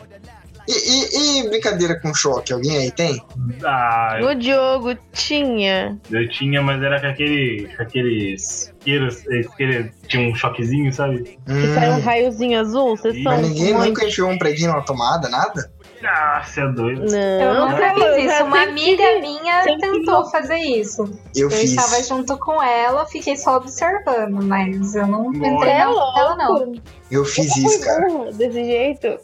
E, 0.67 0.71
e- 0.71 1.39
e 1.45 1.49
brincadeira 1.49 1.99
com 1.99 2.13
choque? 2.13 2.51
Alguém 2.53 2.77
aí 2.77 2.91
tem? 2.91 3.21
Ah, 3.63 4.17
eu, 4.19 4.29
O 4.29 4.35
Diogo 4.35 4.95
tinha. 5.13 5.99
eu 6.11 6.27
tinha, 6.29 6.61
mas 6.61 6.81
era 6.81 6.99
com 6.99 7.07
aquele. 7.07 7.69
com 7.75 7.83
aqueles. 7.83 8.73
isqueiros, 8.79 9.25
isqueiro, 9.25 9.89
tinha 10.07 10.29
um 10.29 10.35
choquezinho, 10.35 10.93
sabe? 10.93 11.23
Que 11.23 11.37
Hum, 11.51 11.73
saiu 11.73 11.93
um 11.93 12.01
raiozinho 12.01 12.59
azul, 12.59 12.95
vocês 12.95 13.15
são. 13.23 13.31
mas 13.31 13.41
ninguém 13.41 13.73
muito- 13.73 13.87
nunca 13.87 14.05
enfiou 14.05 14.29
um 14.29 14.37
preguinho 14.37 14.71
na 14.73 14.81
tomada, 14.81 15.27
nada? 15.27 15.71
Ah, 16.07 16.43
você 16.45 16.61
é 16.61 16.67
doido. 16.67 17.03
Não, 17.11 17.17
Eu 17.19 17.65
nunca 17.67 17.81
eu 17.83 18.15
fiz 18.15 18.31
isso. 18.31 18.43
Uma 18.43 18.61
amiga 18.61 19.03
tive- 19.03 19.21
minha 19.21 19.63
sempre 19.63 19.91
tentou 19.91 20.25
fazer 20.29 20.57
isso. 20.57 21.03
Eu 21.35 21.49
Eu 21.49 21.49
fiz. 21.49 21.71
estava 21.71 22.03
junto 22.03 22.37
com 22.37 22.61
ela, 22.61 23.07
fiquei 23.07 23.35
só 23.35 23.57
observando, 23.57 24.43
mas 24.43 24.93
eu 24.93 25.07
não 25.07 25.29
Olha. 25.29 25.37
entrei 25.37 25.71
É 25.71 25.77
na 25.79 25.81
ela, 25.81 26.35
não. 26.35 26.53
louco. 26.53 26.73
Eu 27.09 27.25
fiz 27.25 27.55
isso, 27.57 27.81
cara. 27.83 28.07
Desse 28.33 28.63
jeito. 28.65 29.17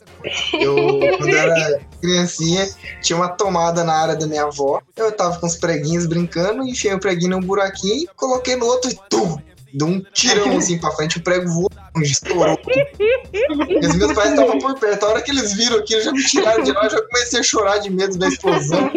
Eu, 0.53 0.75
quando 1.17 1.35
era 1.35 1.79
criancinha, 1.99 2.69
tinha 3.01 3.17
uma 3.17 3.29
tomada 3.29 3.83
na 3.83 3.93
área 3.93 4.15
da 4.15 4.27
minha 4.27 4.43
avó. 4.43 4.81
Eu 4.95 5.11
tava 5.11 5.39
com 5.39 5.45
os 5.45 5.55
preguinhos 5.55 6.05
brincando, 6.05 6.63
enfiei 6.63 6.93
o 6.93 6.99
preguinho 6.99 7.31
num 7.31 7.41
buraquinho, 7.41 8.07
coloquei 8.15 8.55
no 8.55 8.65
outro 8.65 8.91
e 8.91 8.99
tum! 9.09 9.37
Deu 9.73 9.87
um 9.87 10.01
tirão 10.13 10.57
assim 10.57 10.77
pra 10.77 10.91
frente, 10.91 11.17
o 11.17 11.23
prego 11.23 11.49
voou, 11.49 11.69
estourou. 11.97 12.57
E 12.65 13.87
os 13.87 13.95
meus 13.95 14.13
pais 14.13 14.31
estavam 14.31 14.59
por 14.59 14.77
perto. 14.79 15.05
A 15.05 15.09
hora 15.09 15.21
que 15.21 15.31
eles 15.31 15.53
viram 15.53 15.77
aquilo, 15.77 16.01
já 16.01 16.11
me 16.11 16.23
tiraram 16.25 16.63
de 16.63 16.71
lá, 16.71 16.83
eu 16.83 16.89
já 16.89 17.01
comecei 17.01 17.39
a 17.39 17.43
chorar 17.43 17.77
de 17.79 17.89
medo 17.89 18.17
da 18.17 18.27
explosão. 18.27 18.91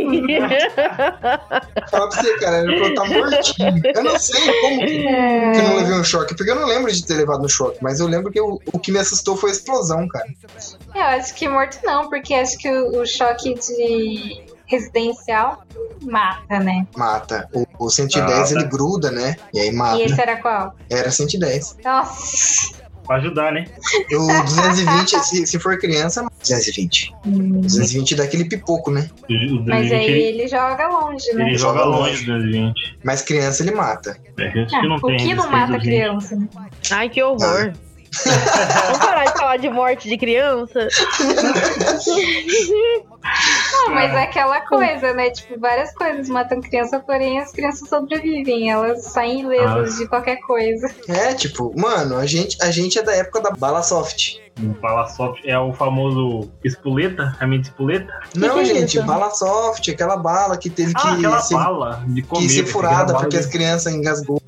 Fala 1.90 2.08
pra 2.08 2.22
você, 2.22 2.38
cara, 2.38 2.62
ele 2.62 2.78
falou, 2.78 2.94
tá 2.94 3.04
mortinho. 3.04 3.82
Eu 3.94 4.02
não 4.02 4.18
sei 4.18 4.60
como 4.60 4.80
que, 4.80 4.98
que 4.98 5.58
eu 5.58 5.62
não 5.62 5.76
levei 5.76 5.94
um 5.94 6.04
choque, 6.04 6.36
porque 6.36 6.50
eu 6.50 6.56
não 6.56 6.66
lembro 6.66 6.92
de 6.92 7.04
ter 7.04 7.14
levado 7.14 7.44
um 7.44 7.48
choque, 7.48 7.78
mas 7.80 8.00
eu 8.00 8.06
lembro 8.06 8.32
que 8.32 8.40
o, 8.40 8.60
o 8.72 8.78
que 8.78 8.90
me 8.90 8.98
assustou 8.98 9.36
foi 9.36 9.50
a 9.50 9.52
explosão, 9.52 10.08
cara. 10.08 10.26
Eu 10.94 11.02
acho 11.02 11.34
que 11.34 11.48
morto 11.48 11.78
não, 11.84 12.08
porque 12.08 12.34
acho 12.34 12.58
que 12.58 12.68
o, 12.70 13.00
o 13.00 13.06
choque 13.06 13.54
de 13.54 14.53
residencial 14.66 15.62
mata, 16.02 16.58
né? 16.60 16.86
Mata. 16.96 17.48
O, 17.52 17.66
o 17.86 17.90
110 17.90 18.24
Ah, 18.30 18.44
tá. 18.44 18.50
ele 18.60 18.64
gruda, 18.68 19.10
né? 19.10 19.36
E 19.52 19.60
aí 19.60 19.72
mata. 19.72 19.98
E 19.98 20.02
esse 20.02 20.20
era 20.20 20.36
qual? 20.36 20.74
Era 20.90 21.10
110. 21.10 21.76
Nossa. 21.84 22.84
Pra 23.06 23.16
ajudar, 23.16 23.52
né? 23.52 23.66
O 24.12 24.42
220, 24.44 25.18
se, 25.26 25.46
se 25.46 25.58
for 25.58 25.78
criança, 25.78 26.22
220. 26.40 27.14
220 27.26 28.14
dá 28.14 28.24
aquele 28.24 28.46
pipoco, 28.46 28.90
né? 28.90 29.10
O- 29.28 29.32
o 29.34 29.64
Mas 29.66 29.90
220, 29.90 29.92
aí 29.94 30.10
ele, 30.22 30.48
joga 30.48 30.88
longe, 30.88 31.32
né? 31.34 31.48
ele 31.48 31.58
joga 31.58 31.80
Joga 31.80 31.96
longe 31.98 32.24
do 32.24 32.32
220. 32.32 32.98
Mas 33.04 33.20
criança 33.20 33.62
ele 33.62 33.72
mata. 33.72 34.16
É, 34.38 34.50
gente 34.50 34.74
Ah, 34.74 34.80
que 34.80 34.88
não 34.88 34.96
o 34.96 35.00
tem 35.02 35.16
que 35.18 35.34
não 35.34 35.50
mata 35.50 35.76
220. 35.76 35.82
criança? 35.82 36.36
né? 36.36 36.48
Ai, 36.92 37.08
que 37.10 37.22
horror. 37.22 37.72
Vamos 38.84 38.98
parar 38.98 39.24
de 39.24 39.32
falar 39.38 39.56
de 39.58 39.68
morte 39.68 40.08
de 40.08 40.16
criança? 40.16 40.88
Não, 43.86 43.94
mas 43.94 44.12
é 44.14 44.22
aquela 44.22 44.60
coisa, 44.62 45.12
né? 45.12 45.30
Tipo, 45.30 45.58
várias 45.60 45.92
coisas 45.94 46.28
matam 46.28 46.60
criança, 46.60 47.00
porém 47.00 47.38
as 47.40 47.52
crianças 47.52 47.88
sobrevivem. 47.88 48.70
Elas 48.70 49.04
saem 49.04 49.40
ilesas 49.42 49.94
Ah. 49.94 49.98
de 49.98 50.08
qualquer 50.08 50.36
coisa. 50.40 50.88
É, 51.08 51.34
tipo, 51.34 51.72
mano, 51.78 52.16
a 52.16 52.26
gente, 52.26 52.56
a 52.62 52.70
gente 52.70 52.98
é 52.98 53.02
da 53.02 53.14
época 53.14 53.40
da 53.40 53.50
bala 53.50 53.82
soft. 53.82 54.36
O 54.62 54.68
Bala 54.80 55.06
Soft 55.08 55.40
é 55.44 55.58
o 55.58 55.72
famoso 55.72 56.48
espoleta, 56.64 57.36
a 57.40 57.46
minha 57.46 57.60
espoleta. 57.60 58.12
Não, 58.36 58.54
que 58.54 58.60
é 58.60 58.64
gente, 58.66 58.96
isso? 58.98 59.06
bala 59.06 59.30
soft, 59.30 59.88
aquela 59.88 60.16
bala 60.16 60.56
que 60.56 60.70
teve 60.70 60.92
Ah, 60.94 61.00
que 61.00 61.08
aquela 61.08 61.40
ser, 61.40 61.54
bala 61.54 62.04
de 62.06 62.22
comer. 62.22 62.42
que 62.42 62.48
ser 62.48 62.64
furada 62.66 63.12
porque 63.14 63.30
de- 63.30 63.38
as 63.38 63.46
crianças 63.46 63.92
engasgou. 63.92 64.40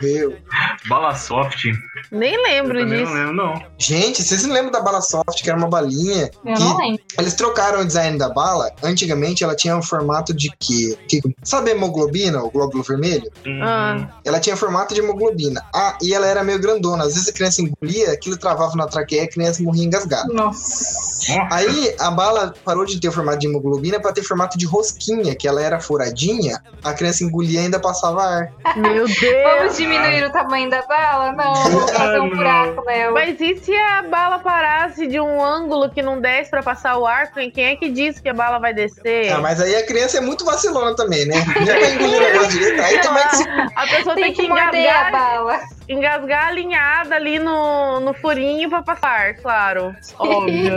Bala 0.88 1.14
Soft. 1.16 1.64
Nem 2.12 2.40
lembro 2.42 2.86
disso. 2.86 3.04
não 3.04 3.12
lembro, 3.14 3.32
não. 3.34 3.62
Gente, 3.78 4.22
vocês 4.22 4.44
não 4.44 4.54
lembram 4.54 4.70
da 4.70 4.80
bala 4.80 5.00
soft, 5.00 5.42
que 5.42 5.48
era 5.50 5.58
uma 5.58 5.68
balinha? 5.68 6.30
Eu 6.44 6.54
que 6.54 6.60
não 6.60 6.78
lembro. 6.78 7.02
Eles 7.18 7.34
trocaram 7.34 7.80
o 7.80 7.84
design 7.84 8.16
da 8.16 8.28
bala. 8.28 8.70
Antigamente 8.82 9.42
ela 9.42 9.56
tinha 9.56 9.76
um 9.76 9.82
formato 9.82 10.32
de 10.32 10.50
quê? 10.60 10.96
Que, 11.08 11.20
sabe 11.42 11.70
a 11.70 11.74
hemoglobina, 11.74 12.40
o 12.42 12.50
glóbulo 12.50 12.82
vermelho? 12.84 13.28
Ah. 13.62 14.06
Ela 14.24 14.38
tinha 14.38 14.56
formato 14.56 14.94
de 14.94 15.00
hemoglobina. 15.00 15.60
Ah, 15.74 15.98
e 16.00 16.14
ela 16.14 16.26
era 16.26 16.44
meio 16.44 16.60
grandona. 16.60 17.04
Às 17.04 17.14
vezes 17.14 17.28
a 17.28 17.32
criança 17.32 17.60
engolia, 17.60 18.12
aquilo 18.12 18.36
travava 18.36 18.76
na 18.76 18.86
traqueia 18.86 19.22
e 19.22 19.24
a 19.24 19.28
criança 19.28 19.62
morria 19.62 19.82
engasgada. 19.84 19.95
Nossa. 20.04 20.32
Nossa, 20.32 21.48
Aí 21.50 21.94
a 21.98 22.10
bala 22.10 22.54
parou 22.64 22.84
de 22.84 23.00
ter 23.00 23.08
o 23.08 23.12
formato 23.12 23.38
de 23.38 23.46
hemoglobina 23.48 23.98
pra 24.00 24.12
ter 24.12 24.22
formato 24.22 24.56
de 24.56 24.64
rosquinha, 24.66 25.34
que 25.34 25.48
ela 25.48 25.60
era 25.60 25.80
furadinha, 25.80 26.60
a 26.84 26.92
criança 26.92 27.24
engolia 27.24 27.60
e 27.60 27.64
ainda 27.64 27.80
passava 27.80 28.22
ar. 28.22 28.52
Meu 28.76 29.06
Deus. 29.08 29.58
Vamos 29.58 29.76
diminuir 29.76 30.24
o 30.24 30.30
tamanho 30.30 30.70
da 30.70 30.82
bala? 30.82 31.32
Não, 31.32 31.54
vamos 31.54 31.90
fazer 31.90 32.20
um 32.20 32.30
buraco 32.30 32.84
nela. 32.84 33.12
Mas 33.12 33.40
e 33.40 33.56
se 33.56 33.74
a 33.74 34.02
bala 34.02 34.38
parasse 34.38 35.06
de 35.06 35.18
um 35.20 35.42
ângulo 35.44 35.90
que 35.90 36.00
não 36.02 36.20
desce 36.20 36.50
pra 36.50 36.62
passar 36.62 36.96
o 36.98 37.06
ar? 37.06 37.32
Quem 37.32 37.50
quem 37.50 37.64
é 37.64 37.76
que 37.76 37.88
disse 37.90 38.22
que 38.22 38.28
a 38.28 38.34
bala 38.34 38.58
vai 38.58 38.72
descer? 38.74 39.32
Ah, 39.32 39.38
mas 39.40 39.60
aí 39.60 39.74
a 39.74 39.84
criança 39.86 40.18
é 40.18 40.20
muito 40.20 40.44
vacilona 40.44 40.94
também, 40.94 41.26
né? 41.26 41.34
Já 41.64 41.78
tá 41.80 41.90
engolindo 41.90 42.20
negócio 42.20 42.50
direito. 42.50 42.82
Aí 42.82 42.94
é 42.94 42.98
que 42.98 43.08
se... 43.36 43.44
A 43.74 43.86
pessoa 43.88 44.14
tem, 44.14 44.24
Tem 44.24 44.32
que 44.34 44.42
que 44.42 44.48
morder 44.48 44.88
a 44.90 45.10
bala. 45.10 45.60
engasgar 45.88 46.48
alinhada 46.48 47.14
ali 47.14 47.38
no, 47.38 48.00
no 48.00 48.14
furinho 48.14 48.68
pra 48.68 48.82
passar, 48.82 49.34
claro. 49.36 49.85
Óbvio. 50.18 50.76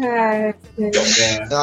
É. 0.00 0.54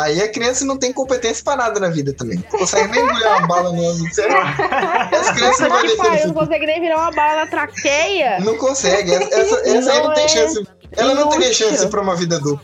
Aí 0.04 0.22
a 0.22 0.32
criança 0.32 0.64
não 0.66 0.78
tem 0.78 0.94
competência 0.94 1.44
pra 1.44 1.56
nada 1.56 1.80
na 1.80 1.90
vida 1.90 2.14
também. 2.14 2.38
Não 2.38 2.60
consegue 2.60 2.92
nem 2.92 3.04
engolir 3.04 3.28
uma 3.28 3.48
bala 3.48 3.72
no 3.72 3.90
ângulo. 3.90 4.08
As 4.08 5.32
crianças 5.32 5.60
não 5.62 5.70
pariu, 5.70 6.12
nesse 6.12 6.28
não 6.28 6.34
consegue 6.34 6.66
nem 6.66 6.82
virar 6.82 6.98
uma 6.98 7.12
bala 7.12 7.36
na 7.42 7.48
traqueia. 7.48 8.40
Não 8.40 8.58
consegue. 8.58 9.14
Essa, 9.14 9.36
essa, 9.36 9.70
essa 9.70 9.92
aí 9.92 10.00
não 10.00 10.08
Não 10.10 10.14
tem 10.14 10.26
é 10.26 10.28
chance. 10.28 10.68
Ela 10.92 11.16
não 11.16 11.30
teria 11.30 11.54
chance 11.54 11.88
pra 11.88 12.02
uma 12.02 12.16
vida 12.16 12.36
adulta. 12.38 12.64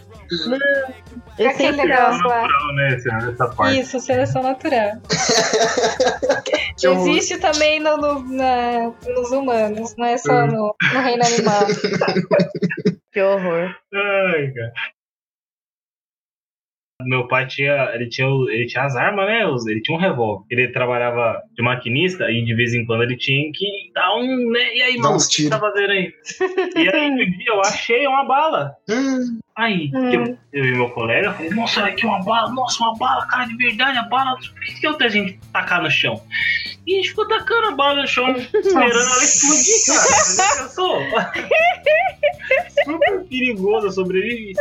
Aquele 1.34 1.50
Essencial. 1.50 1.74
negócio 1.74 2.28
lá. 2.28 2.42
Natural, 2.42 2.76
né? 2.76 3.32
Essa 3.34 3.48
parte. 3.50 3.80
Isso, 3.80 4.00
seleção 4.00 4.42
natural. 4.42 4.92
que 6.78 6.88
Eu- 6.88 6.94
existe 6.94 7.40
também 7.40 7.80
no, 7.80 7.98
no- 7.98 8.20
na- 8.36 8.94
nos 9.08 9.32
humanos, 9.32 9.96
não 9.98 10.06
é 10.06 10.18
só 10.18 10.46
no, 10.48 10.76
no 10.94 11.00
reino 11.02 11.24
animal. 11.26 11.62
Que 13.14 13.22
horror. 13.22 13.74
Ai, 13.94 14.52
cara. 14.52 14.74
Meu 17.02 17.28
pai 17.28 17.46
tinha, 17.46 17.92
ele 17.94 18.08
tinha, 18.10 18.28
ele 18.50 18.66
tinha 18.68 18.84
as 18.84 18.96
armas, 18.96 19.26
né? 19.26 19.42
Ele 19.70 19.82
tinha 19.82 19.98
um 19.98 20.02
revólver. 20.02 20.46
Ele 20.50 20.70
trabalhava 20.72 21.42
de 21.54 21.62
maquinista 21.62 22.30
e 22.32 22.44
de 22.44 22.56
vez 22.56 22.74
em 22.74 22.86
quando 22.86 23.04
ele 23.04 23.18
tinha 23.18 23.52
que 23.54 23.66
dar 23.94 24.16
um, 24.18 24.50
né? 24.52 24.76
E 24.76 24.82
aí, 24.82 24.98
mano, 24.98 25.16
o 25.16 25.18
que 25.18 25.24
você 25.24 25.32
tiros. 25.32 25.50
tá 25.52 25.60
fazendo 25.60 25.92
aí? 25.92 26.14
E 26.76 26.90
aí, 26.90 27.10
um 27.12 27.16
dia 27.18 27.46
eu 27.54 27.62
achei 27.62 28.08
uma 28.08 28.24
bala. 28.26 28.76
Aí, 29.58 29.90
Hum. 29.94 30.12
eu, 30.12 30.38
eu 30.52 30.66
e 30.66 30.72
meu 30.74 30.90
colega 30.90 31.32
falei, 31.34 31.50
nossa, 31.52 31.82
olha 31.82 31.92
aqui 31.94 32.06
uma 32.06 32.22
bala, 32.24 32.52
nossa, 32.52 32.84
uma 32.84 32.94
bala, 32.98 33.26
cara, 33.28 33.46
de 33.46 33.56
verdade, 33.56 33.98
a 33.98 34.04
bala, 34.04 34.36
por 34.38 34.60
que 34.66 34.74
que 34.82 34.88
outra 34.88 35.08
gente 35.10 35.40
tacar 35.54 35.82
no 35.82 35.90
chão? 35.90 36.22
E 36.86 36.94
a 36.94 36.98
gente 36.98 37.10
ficou 37.10 37.26
tacando 37.28 37.68
a 37.70 37.72
bala 37.72 38.02
no 38.02 38.08
chão, 38.08 38.30
esperando 38.36 38.74
ela 39.00 39.24
explodir, 39.24 39.86
cara. 39.88 40.00
Você 40.24 40.36
já 40.36 40.64
pensou? 40.64 41.02
Super 42.84 43.24
perigoso, 43.30 43.88
eu 43.88 43.92
sobrevivi. 43.92 44.54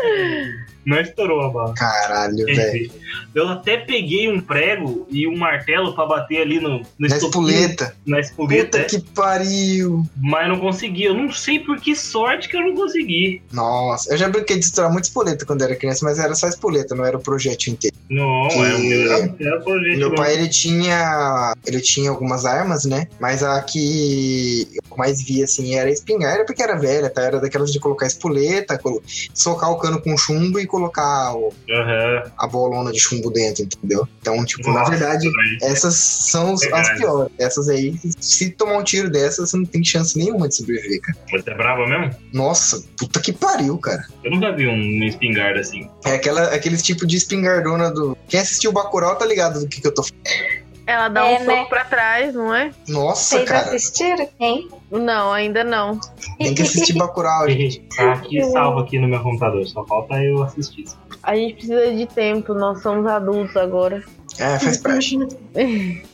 Não 0.87 1.01
estourou 1.01 1.41
a 1.43 1.49
bala. 1.49 1.75
caralho, 1.75 2.45
velho. 2.45 2.91
Eu 3.35 3.49
até 3.49 3.79
peguei 3.79 4.29
um 4.31 4.39
prego 4.39 5.07
e 5.11 5.27
um 5.27 5.35
martelo 5.37 5.95
pra 5.95 6.05
bater 6.05 6.43
ali 6.43 6.61
no, 6.61 6.81
no 6.81 6.87
Na 7.09 7.17
espoleta. 7.17 7.97
Na 8.07 8.21
espoleta, 8.21 8.65
Puta 8.65 8.79
é, 8.79 8.85
que 8.85 9.01
pariu. 9.13 10.05
mas 10.17 10.47
não 10.47 10.59
consegui. 10.61 11.05
Eu 11.05 11.15
não 11.15 11.33
sei 11.33 11.59
por 11.59 11.79
que 11.81 11.97
sorte 11.97 12.49
que 12.51 12.57
eu 12.57 12.61
não 12.61 12.75
consegui. 12.75 13.43
Nossa, 13.51 14.13
eu 14.13 14.19
já 14.19 14.29
brinquei 14.29 14.59
de 14.59 14.67
estourar 14.85 14.93
muito 14.93 15.05
espoleta 15.05 15.47
quando 15.47 15.63
era 15.63 15.75
criança, 15.75 16.05
mas 16.05 16.19
era 16.19 16.35
só 16.35 16.49
espoleta, 16.49 16.95
não 16.95 17.05
era 17.05 17.17
o 17.17 17.21
projétil 17.21 17.73
inteiro. 17.73 17.97
Não, 18.11 18.49
Que- 18.49 18.59
é 18.59 18.75
o 18.75 18.79
meu 18.79 19.13
é 19.13 19.57
o 19.57 19.63
projeto. 19.65 19.99
Meu 19.99 20.15
pai, 20.15 20.35
ele 20.35 20.49
tinha. 20.49 21.55
Ele 21.67 21.81
tinha 21.81 22.11
algumas 22.11 22.45
armas, 22.45 22.85
né? 22.85 23.09
Mas 23.19 23.43
a 23.43 23.61
que 23.63 24.69
eu 24.95 24.99
mais 24.99 25.23
via, 25.23 25.45
assim, 25.45 25.75
era 25.75 25.91
espingarda, 25.91 26.45
porque 26.45 26.63
era 26.63 26.77
velha, 26.77 27.11
tá? 27.11 27.23
Era 27.23 27.41
daquelas 27.41 27.73
de 27.73 27.79
colocar 27.81 28.07
espoleta, 28.07 28.79
colo- 28.79 29.03
socar 29.35 29.71
o 29.71 29.77
cano 29.79 30.01
com 30.01 30.17
chumbo 30.17 30.59
e 30.59 30.67
colocar 30.67 31.35
o- 31.37 31.53
Aham. 31.71 32.23
a 32.39 32.47
bolona 32.47 32.93
de 32.93 33.01
chumbo 33.01 33.31
dentro, 33.31 33.65
entendeu? 33.65 34.07
Então, 34.21 34.45
tipo, 34.45 34.69
na 34.69 34.81
Nossa, 34.81 34.91
verdade, 34.93 35.31
velho. 35.31 35.59
essas 35.63 35.95
são 35.97 36.53
os- 36.55 36.63
as 36.65 36.71
Verdade. 36.71 36.99
piores. 36.99 37.33
Essas 37.39 37.69
aí, 37.69 37.95
se 38.21 38.51
tomar 38.51 38.79
um 38.79 38.85
tiro 38.85 39.11
dessas, 39.11 39.51
você 39.51 39.57
não 39.57 39.65
tem 39.65 39.85
chance 39.85 40.17
nenhuma 40.17 40.49
de 40.49 40.57
sobreviver, 40.57 41.01
cara. 41.01 41.19
Você 41.31 41.51
é 41.51 41.55
brava 41.55 41.87
mesmo? 41.87 42.15
Nossa, 42.33 42.83
puta 42.99 43.21
que 43.21 43.33
pariu, 43.33 43.77
cara. 43.79 44.05
Eu 44.23 44.31
nunca 44.31 44.53
vi 44.53 44.67
um- 44.67 44.97
uma 44.97 45.07
espingarda 45.07 45.61
assim. 45.61 45.89
É 46.05 46.13
aquela, 46.15 46.45
aquele 46.55 46.77
tipo 46.77 47.07
de 47.07 47.17
espingardona 47.17 47.91
do. 47.91 48.17
Quem 48.29 48.41
assistiu 48.41 48.71
o 48.71 48.75
Bacurau 48.75 49.17
tá 49.17 49.27
ligado 49.27 49.61
do 49.61 49.69
que, 49.69 49.81
que 49.81 49.87
eu 49.87 49.93
tô 49.95 50.03
falando. 50.03 50.64
Ela 50.87 51.09
dá 51.09 51.27
É, 51.27 51.35
um 51.35 51.39
soco 51.39 51.47
né? 51.51 51.65
pra 51.67 51.85
trás, 51.85 52.35
não 52.35 52.55
é? 52.55 52.71
Nossa, 52.89 53.37
Vocês 53.37 53.49
cara. 53.49 53.67
assistiram? 53.67 54.29
Hein? 54.39 54.69
Não, 54.91 55.33
ainda 55.33 55.65
não. 55.65 55.99
Tem 56.39 56.55
que 56.55 56.63
assistir 56.63 56.93
Bacurau, 56.93 57.49
gente. 57.49 57.81
Tá 57.97 58.13
aqui 58.13 58.43
salvo 58.51 58.81
aqui 58.81 58.99
no 58.99 59.09
meu 59.09 59.21
computador, 59.23 59.67
só 59.67 59.85
falta 59.87 60.23
eu 60.23 60.43
assistir. 60.43 60.85
A 61.23 61.35
gente 61.37 61.55
precisa 61.55 61.91
de 61.95 62.07
tempo, 62.07 62.53
nós 62.53 62.83
somos 62.83 63.07
adultos 63.07 63.57
agora. 63.57 64.03
É, 64.39 64.59
faz 64.59 64.77
parte. 64.83 65.17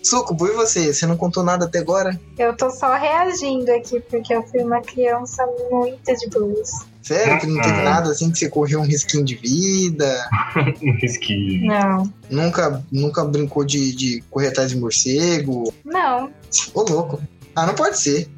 Sucubo, 0.03 0.47
e 0.47 0.53
você? 0.53 0.93
Você 0.93 1.07
não 1.07 1.17
contou 1.17 1.43
nada 1.43 1.67
até 1.67 1.79
agora? 1.79 2.19
Eu 2.39 2.57
tô 2.57 2.71
só 2.71 2.95
reagindo 2.95 3.71
aqui, 3.73 4.01
porque 4.11 4.35
eu 4.35 4.43
fui 4.43 4.61
uma 4.63 4.81
criança 4.81 5.45
muito 5.71 6.15
de 6.17 6.29
boas. 6.29 6.71
Sério? 7.03 7.39
Que 7.41 7.47
não 7.47 7.61
teve 7.63 7.81
Ah. 7.81 7.85
nada 7.85 8.11
assim 8.11 8.31
que 8.31 8.39
você 8.39 8.49
correu 8.49 8.81
um 8.81 8.85
risquinho 8.85 9.25
de 9.25 9.35
vida? 9.37 10.29
Um 10.83 10.93
risquinho. 11.01 11.67
Não. 11.67 12.13
Nunca, 12.31 12.85
nunca 12.93 13.25
brincou 13.25 13.65
de, 13.65 13.95
de 13.95 14.23
correr 14.31 14.49
atrás 14.49 14.71
de 14.71 14.77
morcego? 14.79 15.73
Não. 15.85 16.31
Ô, 16.75 16.83
louco. 16.83 17.21
Ah, 17.57 17.67
não 17.67 17.75
pode 17.75 17.99
ser. 17.99 18.29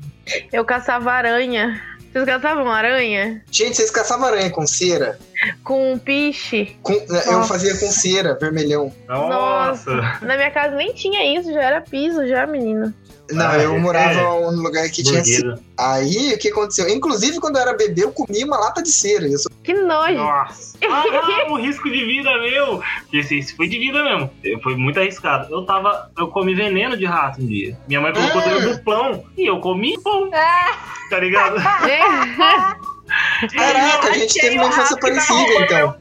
Eu 0.53 0.65
caçava 0.65 1.11
aranha. 1.13 1.81
Vocês 2.13 2.25
caçavam 2.27 2.69
aranha? 2.71 3.43
Gente, 3.51 3.77
vocês 3.77 3.91
caçavam 3.91 4.27
aranha 4.27 4.51
com 4.51 4.67
cera? 4.67 5.19
Com 5.65 5.93
um 5.95 5.99
piche? 5.99 6.77
Com- 6.83 6.93
eu 6.93 7.33
Nossa. 7.33 7.49
fazia 7.49 7.77
com 7.79 7.87
cera, 7.91 8.39
vermelhão. 8.41 8.93
Nossa! 9.09 10.19
Na 10.23 10.37
minha 10.37 10.51
casa 10.51 10.75
nem 10.77 10.93
tinha 10.93 11.39
isso, 11.39 11.53
já 11.53 11.63
era 11.63 11.81
piso, 11.81 12.27
já, 12.29 12.47
menino. 12.47 12.93
Não, 13.31 13.47
Ah, 13.49 13.57
eu 13.59 13.75
é 13.77 13.79
morava 13.79 14.15
sério? 14.15 14.51
num 14.53 14.63
lugar 14.63 14.89
que 14.91 15.03
tinha 15.03 15.25
cera. 15.25 15.59
Aí, 15.79 16.35
o 16.35 16.39
que 16.39 16.49
aconteceu? 16.49 16.87
Inclusive, 16.89 17.41
quando 17.41 17.57
eu 17.57 17.63
era 17.63 17.73
bebê, 17.75 18.05
eu 18.05 18.13
comia 18.13 18.45
uma 18.45 18.59
lata 18.59 18.83
de 18.83 18.93
cera. 18.93 19.27
Eu 19.27 19.39
sou... 19.39 19.51
Que 19.65 19.73
nojo. 19.73 20.15
Nossa! 20.15 20.77
Ah, 20.85 21.51
o 21.51 21.57
risco 21.57 21.89
de 21.91 22.05
vida 22.05 22.31
meu! 22.39 22.83
Esse, 23.13 23.39
esse 23.39 23.57
foi 23.57 23.69
de 23.69 23.79
vida 23.79 24.03
mesmo. 24.03 24.31
Foi 24.63 24.77
muito 24.77 24.99
arriscado. 25.01 25.53
Eu 25.55 25.65
tava. 25.65 26.11
Eu 26.19 26.29
comi 26.29 26.55
veneno 26.55 26.97
de 26.97 27.07
rato 27.07 27.41
um 27.41 27.47
dia. 27.47 27.77
Minha 27.89 28.01
mãe 28.03 28.13
colocou 28.13 28.41
Ah. 28.43 28.45
dentro 28.45 28.77
do 28.77 28.83
pão 28.83 29.25
e 29.39 29.47
eu 29.49 29.61
comi 29.61 29.99
pão, 30.03 30.29
Ah, 30.35 30.77
tá 31.09 31.19
ligado? 31.21 31.57
É. 33.43 33.47
Caraca, 33.57 34.09
a 34.09 34.13
gente 34.13 34.35
teve 34.35 34.57
uma 34.59 34.69
infância 34.69 34.97
parecida, 34.99 35.53
então. 35.65 35.97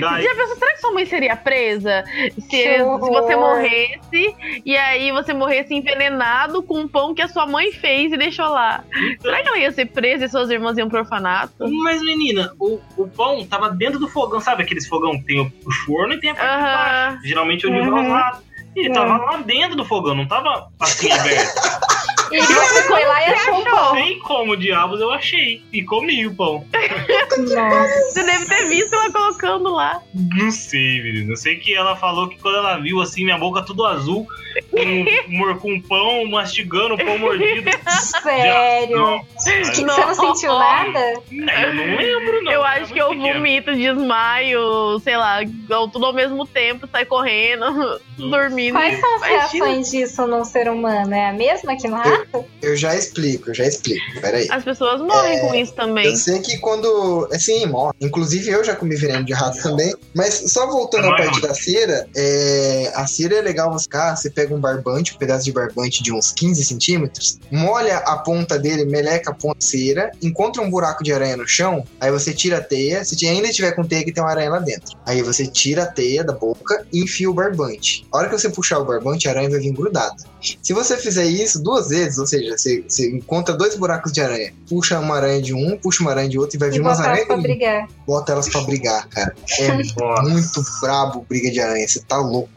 Daí, 0.00 0.22
Já 0.24 0.34
pensou, 0.34 0.56
será 0.56 0.72
que 0.72 0.80
sua 0.80 0.92
mãe 0.92 1.04
seria 1.06 1.36
presa? 1.36 2.04
Se, 2.40 2.50
se 2.50 2.78
você 2.82 3.36
morresse 3.36 4.34
e 4.64 4.76
aí 4.76 5.12
você 5.12 5.34
morresse 5.34 5.74
envenenado 5.74 6.62
com 6.62 6.80
um 6.80 6.88
pão 6.88 7.14
que 7.14 7.20
a 7.20 7.28
sua 7.28 7.46
mãe 7.46 7.70
fez 7.70 8.10
e 8.12 8.16
deixou 8.16 8.48
lá. 8.48 8.82
Será 9.20 9.42
que 9.42 9.48
ela 9.48 9.58
ia 9.58 9.70
ser 9.72 9.86
presa 9.86 10.24
e 10.24 10.28
suas 10.28 10.48
irmãs 10.50 10.78
iam 10.78 10.88
pro 10.88 11.00
orfanato? 11.00 11.68
Mas, 11.82 12.00
menina, 12.02 12.52
o, 12.58 12.80
o 12.96 13.06
pão 13.08 13.44
tava 13.46 13.70
dentro 13.70 13.98
do 13.98 14.08
fogão, 14.08 14.40
sabe 14.40 14.62
aqueles 14.62 14.86
fogão 14.88 15.18
que 15.18 15.24
tem 15.26 15.40
o, 15.40 15.52
o 15.66 15.72
forno 15.84 16.14
e 16.14 16.20
tem 16.20 16.30
a 16.30 16.34
parte 16.34 16.56
de 16.56 16.62
baixo. 16.62 17.18
Geralmente 17.24 17.66
vai 17.66 17.80
os 17.80 17.86
Uhum. 17.86 18.12
ratos. 18.12 18.42
Ele 18.74 18.92
tava 18.92 19.16
lá 19.18 19.36
dentro 19.36 19.76
do 19.76 19.84
fogão, 19.84 20.14
não 20.16 20.26
tava 20.26 20.68
assim 20.80 21.12
aberto. 21.12 21.54
E 22.36 22.40
você 22.42 22.82
foi 22.82 23.04
lá 23.04 23.20
e 23.28 23.32
achou 23.32 23.54
um 23.60 23.64
pão. 23.64 23.94
Sei 23.94 24.16
como 24.20 24.56
diabos 24.56 25.00
eu 25.00 25.10
achei. 25.12 25.62
E 25.72 25.82
comi 25.84 26.26
o 26.26 26.34
pão. 26.34 26.64
Você 27.30 28.22
deve 28.22 28.46
ter 28.46 28.66
visto 28.68 28.94
ela 28.94 29.10
colocando 29.12 29.70
lá. 29.74 30.00
Não 30.14 30.50
sei, 30.50 31.02
menino. 31.02 31.32
Eu 31.32 31.36
sei 31.36 31.56
que 31.56 31.74
ela 31.74 31.96
falou 31.96 32.28
que 32.28 32.38
quando 32.38 32.58
ela 32.58 32.76
viu 32.78 33.00
assim, 33.00 33.24
minha 33.24 33.38
boca 33.38 33.62
tudo 33.62 33.84
azul, 33.86 34.26
com, 34.70 35.58
com 35.60 35.80
pão, 35.80 36.24
mastigando 36.26 36.94
o 36.94 36.98
pão 36.98 37.18
mordido. 37.18 37.70
Sério. 38.22 38.96
Não, 38.96 39.18
Que- 39.20 39.64
Você 39.64 39.82
Não. 39.82 39.96
não 39.98 40.14
sentiu 40.14 40.52
nada? 40.58 40.98
eu 41.30 41.74
não 41.74 41.96
lembro, 41.96 42.42
não. 42.42 42.52
eu 42.52 42.64
acho 42.64 42.92
que 42.92 42.98
eu 43.00 43.08
pequeno. 43.10 43.34
vomito, 43.34 43.74
desmaio, 43.74 44.98
sei 45.00 45.16
lá, 45.16 45.38
ou 45.70 45.88
tudo 45.88 46.06
ao 46.06 46.12
mesmo 46.12 46.46
tempo, 46.46 46.88
sai 46.90 47.04
correndo, 47.04 48.00
dormindo. 48.16 48.74
Quais 48.74 48.98
são 49.00 49.14
as 49.16 49.22
Imagina. 49.22 49.40
reações 49.66 49.90
disso 49.90 50.26
num 50.26 50.44
ser 50.44 50.68
humano? 50.70 51.14
É 51.14 51.28
a 51.28 51.32
mesma 51.32 51.76
que 51.76 51.88
no 51.88 51.96
rato? 51.96 52.23
Eu 52.62 52.76
já 52.76 52.96
explico, 52.96 53.50
eu 53.50 53.54
já 53.54 53.66
explico. 53.66 54.20
Peraí. 54.20 54.48
As 54.50 54.64
pessoas 54.64 55.00
morrem 55.00 55.38
É, 55.38 55.40
com 55.40 55.54
isso 55.54 55.72
também. 55.74 56.06
Eu 56.06 56.16
sei 56.16 56.40
que 56.40 56.58
quando. 56.58 57.28
Assim, 57.32 57.66
morre. 57.66 57.94
Inclusive 58.00 58.50
eu 58.50 58.64
já 58.64 58.74
comi 58.74 58.96
veneno 58.96 59.24
de 59.24 59.32
rato 59.32 59.62
também. 59.62 59.94
Mas 60.14 60.52
só 60.52 60.66
voltando 60.66 61.06
à 61.06 61.14
é 61.14 61.16
parte 61.16 61.40
ruim. 61.40 61.48
da 61.48 61.54
cera, 61.54 62.08
é, 62.16 62.92
a 62.94 63.06
cera 63.06 63.36
é 63.36 63.42
legal 63.42 63.72
você 63.72 63.84
ficar. 63.84 64.16
Você 64.16 64.30
pega 64.30 64.54
um 64.54 64.60
barbante, 64.60 65.14
um 65.14 65.18
pedaço 65.18 65.44
de 65.44 65.52
barbante 65.52 66.02
de 66.02 66.12
uns 66.12 66.32
15 66.32 66.64
centímetros, 66.64 67.38
molha 67.50 67.98
a 67.98 68.16
ponta 68.18 68.58
dele, 68.58 68.84
meleca 68.84 69.30
a 69.30 69.34
ponta 69.34 69.58
de 69.58 69.64
cera, 69.64 70.10
encontra 70.22 70.62
um 70.62 70.70
buraco 70.70 71.02
de 71.02 71.12
aranha 71.12 71.36
no 71.36 71.46
chão, 71.46 71.84
aí 72.00 72.10
você 72.10 72.32
tira 72.32 72.58
a 72.58 72.60
teia. 72.60 73.04
Se 73.04 73.16
ainda 73.26 73.48
tiver 73.50 73.72
com 73.72 73.84
teia 73.84 74.04
que 74.04 74.12
tem 74.12 74.22
uma 74.22 74.30
aranha 74.30 74.50
lá 74.50 74.58
dentro. 74.58 74.96
Aí 75.06 75.22
você 75.22 75.46
tira 75.46 75.84
a 75.84 75.86
teia 75.86 76.22
da 76.22 76.32
boca 76.32 76.86
e 76.92 77.02
enfia 77.02 77.30
o 77.30 77.34
barbante. 77.34 78.06
A 78.12 78.18
hora 78.18 78.28
que 78.28 78.38
você 78.38 78.48
puxar 78.48 78.78
o 78.78 78.84
barbante, 78.84 79.28
a 79.28 79.30
aranha 79.30 79.50
vai 79.50 79.60
vir 79.60 79.72
grudada. 79.72 80.16
Se 80.62 80.74
você 80.74 80.96
fizer 80.98 81.24
isso 81.24 81.62
duas 81.62 81.88
vezes, 81.88 82.03
ou 82.18 82.26
seja, 82.26 82.56
você, 82.56 82.84
você 82.86 83.10
encontra 83.10 83.54
dois 83.56 83.76
buracos 83.76 84.12
de 84.12 84.20
aranha, 84.20 84.52
puxa 84.68 84.98
uma 85.00 85.16
aranha 85.16 85.40
de 85.42 85.54
um, 85.54 85.76
puxa 85.78 86.02
uma 86.02 86.10
aranha 86.12 86.28
de 86.28 86.38
outro 86.38 86.56
e 86.56 86.58
vai 86.58 86.68
E 86.68 86.72
vir 86.72 86.80
umas 86.80 87.00
aranhas 87.00 87.26
pra 87.26 87.36
e 87.36 87.42
brigar. 87.42 87.88
bota 88.06 88.32
elas 88.32 88.48
pra 88.48 88.60
brigar, 88.62 89.08
cara. 89.08 89.34
É 89.58 89.68
Nossa. 89.72 90.22
muito 90.22 90.62
brabo 90.80 91.26
briga 91.28 91.50
de 91.50 91.60
aranha, 91.60 91.86
você 91.86 92.00
tá 92.00 92.16
louco. 92.18 92.50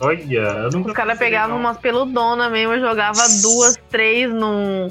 Olha, 0.00 0.20
eu 0.64 0.70
nunca 0.70 0.90
Os 0.90 0.96
caras 0.96 1.18
pegavam 1.18 1.56
não. 1.56 1.60
umas 1.64 1.78
peludonas 1.78 2.50
mesmo, 2.50 2.78
jogava 2.80 3.22
duas, 3.42 3.76
três 3.90 4.30
num, 4.32 4.90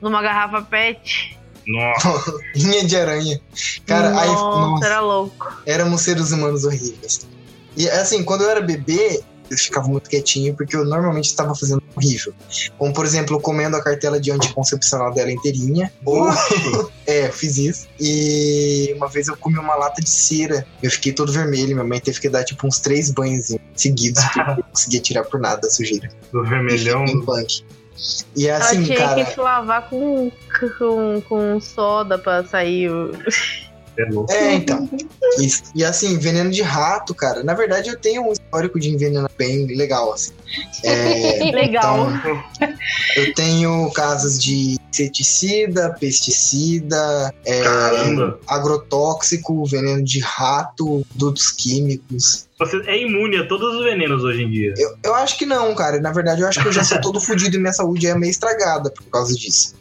numa 0.00 0.22
garrafa 0.22 0.62
pet. 0.62 1.36
Nossa. 1.66 2.32
Linha 2.54 2.84
de 2.84 2.96
aranha. 2.96 3.40
Cara, 3.84 4.08
aí, 4.18 4.28
nossa, 4.28 4.42
nossa, 4.60 4.86
era 4.86 5.00
louco. 5.00 5.52
éramos 5.66 6.00
seres 6.00 6.30
humanos 6.30 6.64
horríveis. 6.64 7.26
E 7.76 7.88
assim, 7.90 8.22
quando 8.24 8.42
eu 8.44 8.50
era 8.50 8.60
bebê, 8.60 9.20
ficava 9.56 9.88
muito 9.88 10.08
quietinho, 10.10 10.54
porque 10.54 10.76
eu 10.76 10.84
normalmente 10.84 11.26
estava 11.26 11.54
fazendo 11.54 11.82
horrível. 11.96 12.32
Como, 12.76 12.92
por 12.92 13.04
exemplo, 13.04 13.40
comendo 13.40 13.76
a 13.76 13.82
cartela 13.82 14.20
de 14.20 14.30
anticoncepcional 14.30 15.12
dela 15.12 15.30
inteirinha. 15.30 15.92
Ou. 16.04 16.28
é, 17.06 17.26
eu 17.28 17.32
fiz 17.32 17.56
isso. 17.58 17.86
E 18.00 18.92
uma 18.96 19.08
vez 19.08 19.28
eu 19.28 19.36
comi 19.36 19.58
uma 19.58 19.74
lata 19.74 20.00
de 20.02 20.10
cera. 20.10 20.66
Eu 20.82 20.90
fiquei 20.90 21.12
todo 21.12 21.32
vermelho. 21.32 21.74
Minha 21.74 21.84
mãe 21.84 22.00
teve 22.00 22.20
que 22.20 22.28
dar, 22.28 22.44
tipo, 22.44 22.66
uns 22.66 22.78
três 22.80 23.10
banhos 23.10 23.54
seguidos, 23.74 24.22
porque 24.24 24.40
eu 24.40 24.46
não 24.46 24.62
conseguia 24.72 25.00
tirar 25.00 25.24
por 25.24 25.40
nada 25.40 25.66
a 25.66 25.70
sujeira. 25.70 26.08
Do 26.32 26.44
vermelhão. 26.44 27.04
Em 27.04 27.24
punk. 27.24 27.64
E 28.36 28.46
Ela 28.46 28.64
assim, 28.64 28.84
tinha 28.84 28.96
cara. 28.96 29.24
que 29.24 29.32
se 29.32 29.40
lavar 29.40 29.88
com, 29.88 30.30
com, 30.78 31.20
com 31.28 31.60
soda 31.60 32.16
pra 32.16 32.44
sair. 32.44 32.88
o- 32.88 33.10
É 33.96 34.04
louco. 34.04 34.32
É, 34.32 34.54
então. 34.54 34.88
E, 35.40 35.48
e, 35.80 35.84
assim, 35.84 36.16
veneno 36.16 36.50
de 36.50 36.62
rato, 36.62 37.12
cara. 37.12 37.42
Na 37.42 37.54
verdade, 37.54 37.88
eu 37.90 37.98
tenho 37.98 38.22
um 38.22 38.32
histórico 38.48 38.80
de 38.80 38.88
envenenamento 38.88 39.34
bem 39.36 39.66
legal, 39.66 40.12
assim. 40.12 40.32
É, 40.82 41.50
Legal. 41.52 42.10
então, 42.10 42.44
eu 43.16 43.34
tenho 43.34 43.90
casos 43.92 44.42
de 44.42 44.78
inseticida, 44.90 45.94
pesticida, 46.00 47.32
é, 47.44 47.62
Caramba. 47.62 48.40
agrotóxico, 48.46 49.64
veneno 49.66 50.02
de 50.02 50.18
rato, 50.20 51.06
produtos 51.10 51.50
químicos. 51.52 52.48
Você 52.58 52.78
é 52.86 53.00
imune 53.00 53.36
a 53.36 53.46
todos 53.46 53.76
os 53.76 53.84
venenos 53.84 54.24
hoje 54.24 54.42
em 54.42 54.50
dia. 54.50 54.74
Eu, 54.76 54.96
eu 55.04 55.14
acho 55.14 55.38
que 55.38 55.46
não, 55.46 55.74
cara. 55.74 56.00
Na 56.00 56.10
verdade, 56.10 56.40
eu 56.40 56.48
acho 56.48 56.60
que 56.60 56.66
eu 56.66 56.72
já 56.72 56.82
sou 56.82 57.00
todo 57.00 57.20
fudido 57.22 57.56
e 57.56 57.60
minha 57.60 57.72
saúde 57.72 58.06
é 58.06 58.18
meio 58.18 58.30
estragada 58.30 58.90
por 58.90 59.04
causa 59.04 59.34
disso. 59.34 59.76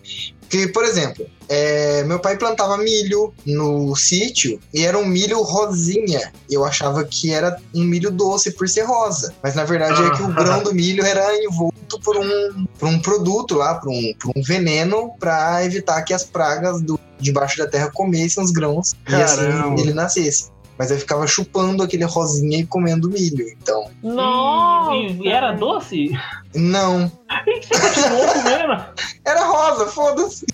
Porque, 0.50 0.68
por 0.70 0.86
exemplo, 0.86 1.26
é, 1.50 2.04
meu 2.06 2.20
pai 2.20 2.38
plantava 2.38 2.78
milho 2.78 3.34
no 3.46 3.96
sítio 3.96 4.60
e 4.74 4.86
era 4.86 4.98
um 4.98 5.06
milho 5.06 5.42
rosinha. 5.42 6.32
Eu 6.50 6.64
achava 6.64 7.04
que 7.04 7.34
era 7.34 7.58
um 7.76 7.84
milho 7.84 8.10
doce 8.12 8.52
por 8.52 8.68
ser 8.68 8.84
rosa. 8.84 9.34
Mas 9.44 9.56
na 9.56 9.66
verdade 9.66 10.02
é 10.02 10.10
que 10.12 10.24
o 10.24 10.34
grão 10.34 10.64
do 10.64 10.74
milho 10.74 11.06
era 11.06 11.36
envolto 11.44 12.00
por 12.00 12.18
um, 12.18 12.66
por 12.80 12.88
um 12.88 13.00
produto 13.00 13.56
lá, 13.56 13.76
por 13.76 13.90
um, 13.90 14.14
por 14.20 14.32
um 14.36 14.42
veneno, 14.42 15.12
para 15.20 15.64
evitar 15.66 16.02
que 16.04 16.14
as 16.14 16.24
pragas 16.24 16.82
do, 16.82 16.98
debaixo 17.20 17.58
da 17.58 17.68
terra 17.68 17.92
comessem 17.94 18.42
os 18.42 18.52
grãos 18.52 18.94
e 18.94 19.12
Caramba. 19.12 19.74
assim 19.74 19.82
ele 19.82 19.94
nascesse. 19.94 20.50
Mas 20.78 20.92
eu 20.92 20.98
ficava 20.98 21.26
chupando 21.26 21.82
aquele 21.82 22.04
rosinha 22.04 22.60
e 22.60 22.66
comendo 22.66 23.10
milho. 23.10 23.48
Então, 23.50 23.90
Nossa! 24.04 24.96
E, 24.96 25.24
e 25.24 25.28
era 25.28 25.52
doce? 25.52 26.12
Não. 26.56 27.12
E 27.46 27.62
você 27.62 27.80
continuou 27.80 28.28
comendo? 28.28 28.86
Era 29.26 29.44
rosa, 29.44 29.88
foda-se. 29.88 30.46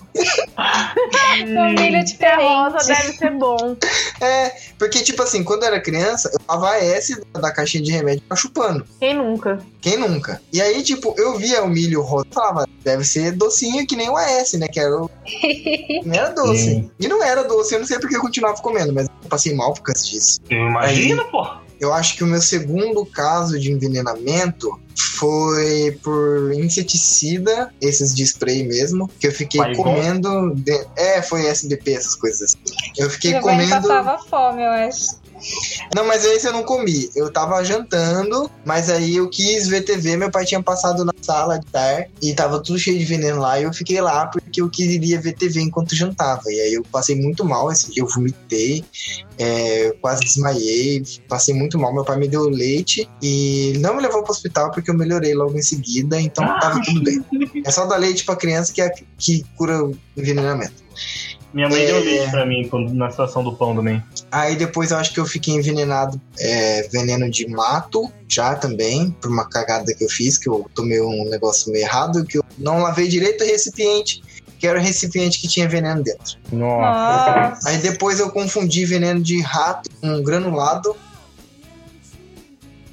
Um 1.46 1.70
milho 1.74 2.04
Ter 2.18 2.34
rosa 2.36 2.78
deve 2.86 3.12
ser 3.12 3.30
bom. 3.30 3.76
É, 4.20 4.52
porque, 4.78 5.00
tipo 5.02 5.22
assim, 5.22 5.44
quando 5.44 5.62
eu 5.62 5.68
era 5.68 5.80
criança, 5.80 6.28
eu 6.32 6.40
tava 6.40 6.70
a 6.70 6.78
S 6.78 7.20
da 7.32 7.52
caixinha 7.52 7.84
de 7.84 7.92
remédio 7.92 8.22
pra 8.26 8.36
chupando. 8.36 8.84
Quem 8.98 9.14
nunca? 9.14 9.58
Quem 9.80 9.96
nunca? 9.96 10.42
E 10.52 10.60
aí, 10.60 10.82
tipo, 10.82 11.14
eu 11.16 11.36
via 11.36 11.62
o 11.62 11.68
milho 11.68 12.02
rosa 12.02 12.26
e 12.30 12.34
falava, 12.34 12.68
deve 12.82 13.04
ser 13.04 13.32
docinho 13.32 13.86
que 13.86 13.94
nem 13.94 14.08
o 14.08 14.16
AS, 14.16 14.54
né? 14.54 14.66
Que 14.66 14.80
era 14.80 14.96
o... 14.96 15.10
Não 16.04 16.14
era 16.14 16.30
doce. 16.30 16.64
Sim. 16.64 16.90
E 16.98 17.08
não 17.08 17.22
era 17.22 17.44
doce, 17.44 17.74
eu 17.74 17.78
não 17.78 17.86
sei 17.86 17.98
porque 17.98 18.16
eu 18.16 18.20
continuava 18.20 18.60
comendo, 18.60 18.92
mas 18.92 19.06
eu 19.06 19.28
passei 19.28 19.54
mal 19.54 19.72
por 19.72 19.82
causa 19.82 20.04
disso. 20.04 20.40
Imagina, 20.50 21.24
pô. 21.24 21.63
Eu 21.84 21.92
acho 21.92 22.16
que 22.16 22.24
o 22.24 22.26
meu 22.26 22.40
segundo 22.40 23.04
caso 23.04 23.60
de 23.60 23.70
envenenamento 23.70 24.80
foi 25.18 25.98
por 26.02 26.52
inseticida, 26.54 27.70
esses 27.80 28.14
de 28.14 28.22
spray 28.24 28.66
mesmo, 28.66 29.10
que 29.20 29.26
eu 29.26 29.32
fiquei 29.32 29.60
Vai, 29.60 29.74
comendo. 29.74 30.54
de- 30.54 30.86
É, 30.96 31.20
foi 31.20 31.46
SBP, 31.46 31.92
essas 31.92 32.14
coisas 32.14 32.42
assim. 32.42 32.58
Eu 32.96 33.10
fiquei 33.10 33.32
Giovanni 33.32 33.64
comendo. 33.68 33.88
passava 33.88 34.18
fome, 34.18 34.62
eu 34.62 34.70
acho. 34.70 35.23
Não, 35.94 36.06
mas 36.06 36.24
esse 36.24 36.46
eu 36.46 36.52
não 36.52 36.62
comi. 36.62 37.10
Eu 37.14 37.32
tava 37.32 37.62
jantando, 37.64 38.50
mas 38.64 38.90
aí 38.90 39.16
eu 39.16 39.28
quis 39.28 39.68
ver 39.68 39.82
TV. 39.82 40.16
Meu 40.16 40.30
pai 40.30 40.44
tinha 40.44 40.62
passado 40.62 41.04
na 41.04 41.12
sala 41.20 41.58
de 41.58 41.66
estar 41.66 42.06
e 42.20 42.34
tava 42.34 42.60
tudo 42.60 42.78
cheio 42.78 42.98
de 42.98 43.04
veneno 43.04 43.40
lá. 43.40 43.60
E 43.60 43.64
eu 43.64 43.72
fiquei 43.72 44.00
lá 44.00 44.26
porque 44.26 44.60
eu 44.60 44.70
queria 44.70 45.20
ver 45.20 45.34
TV 45.34 45.60
enquanto 45.60 45.94
jantava. 45.94 46.42
E 46.48 46.60
aí 46.60 46.74
eu 46.74 46.82
passei 46.90 47.16
muito 47.16 47.44
mal 47.44 47.70
esse 47.70 47.90
dia. 47.90 48.02
Eu 48.02 48.08
vomitei, 48.08 48.84
é, 49.38 49.88
eu 49.88 49.94
quase 50.00 50.22
desmaiei, 50.22 51.02
passei 51.28 51.54
muito 51.54 51.78
mal. 51.78 51.92
Meu 51.92 52.04
pai 52.04 52.18
me 52.18 52.28
deu 52.28 52.48
leite 52.48 53.08
e 53.22 53.74
não 53.78 53.96
me 53.96 54.02
levou 54.02 54.22
pro 54.22 54.32
hospital 54.32 54.70
porque 54.70 54.90
eu 54.90 54.94
melhorei 54.94 55.34
logo 55.34 55.56
em 55.56 55.62
seguida. 55.62 56.20
Então 56.20 56.44
tava 56.60 56.80
tudo 56.82 57.02
bem. 57.02 57.24
É 57.64 57.70
só 57.70 57.86
dar 57.86 57.96
leite 57.96 58.24
pra 58.24 58.36
criança 58.36 58.72
que, 58.72 58.82
é, 58.82 58.92
que 59.16 59.44
cura 59.56 59.82
o 59.82 59.96
envenenamento. 60.16 60.84
Minha 61.54 61.68
mãe 61.68 61.82
É. 61.82 61.86
deu 61.86 62.00
leite 62.00 62.30
pra 62.30 62.44
mim 62.44 62.68
na 62.92 63.10
situação 63.10 63.44
do 63.44 63.54
pão 63.54 63.74
também. 63.76 64.02
Aí 64.30 64.56
depois 64.56 64.90
eu 64.90 64.96
acho 64.96 65.14
que 65.14 65.20
eu 65.20 65.24
fiquei 65.26 65.54
envenenado 65.54 66.20
é, 66.38 66.88
veneno 66.92 67.30
de 67.30 67.48
mato, 67.48 68.10
já 68.28 68.56
também, 68.56 69.10
por 69.20 69.30
uma 69.30 69.48
cagada 69.48 69.94
que 69.94 70.04
eu 70.04 70.08
fiz, 70.08 70.36
que 70.36 70.48
eu 70.48 70.68
tomei 70.74 71.00
um 71.00 71.30
negócio 71.30 71.72
meio 71.72 71.84
errado, 71.84 72.24
que 72.24 72.38
eu 72.38 72.44
não 72.58 72.82
lavei 72.82 73.06
direito 73.06 73.44
o 73.44 73.46
recipiente, 73.46 74.20
que 74.58 74.66
era 74.66 74.78
o 74.78 74.82
recipiente 74.82 75.40
que 75.40 75.46
tinha 75.46 75.68
veneno 75.68 76.02
dentro. 76.02 76.36
Nossa. 76.50 77.50
Nossa. 77.50 77.68
Aí 77.68 77.78
depois 77.78 78.18
eu 78.18 78.30
confundi 78.30 78.84
veneno 78.84 79.20
de 79.22 79.40
rato 79.40 79.88
com 80.00 80.22
granulado. 80.22 80.96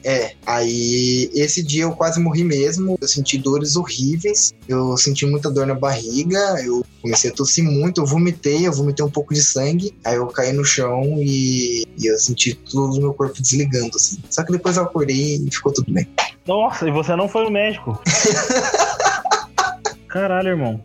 É, 0.04 0.34
aí 0.46 1.30
esse 1.34 1.64
dia 1.64 1.84
eu 1.84 1.92
quase 1.92 2.20
morri 2.20 2.44
mesmo. 2.44 2.98
Eu 3.00 3.08
senti 3.08 3.38
dores 3.38 3.76
horríveis. 3.76 4.54
Eu 4.68 4.98
senti 4.98 5.26
muita 5.26 5.50
dor 5.50 5.68
na 5.68 5.76
barriga. 5.76 6.40
Eu 6.64 6.84
comecei 7.02 7.30
a 7.30 7.34
tossir 7.34 7.64
muito. 7.64 8.02
Eu 8.02 8.06
vomitei. 8.06 8.68
Eu 8.68 8.74
vomitei 8.74 9.06
um 9.06 9.12
pouco 9.12 9.34
de 9.34 9.44
sangue. 9.44 9.94
Aí 10.04 10.16
eu 10.16 10.28
caí 10.28 10.52
no 10.54 10.66
chão 10.66 11.04
e, 11.20 11.86
e 11.98 12.08
eu 12.08 12.18
senti 12.18 12.54
todo 12.56 12.98
o 12.98 13.02
meu 13.02 13.14
corpo 13.14 13.42
desligando, 13.42 13.92
assim. 13.96 14.18
Só 14.30 14.44
que 14.44 14.52
depois 14.52 14.78
eu 14.78 14.84
acordei 14.84 15.36
e 15.38 15.50
ficou 15.52 15.72
tudo 15.72 15.92
bem. 15.92 16.08
Nossa, 16.48 16.88
e 16.88 16.92
você 16.92 17.16
não 17.16 17.30
foi 17.30 17.44
no 17.44 17.52
médico. 17.52 18.02
Caralho, 20.08 20.50
irmão. 20.50 20.84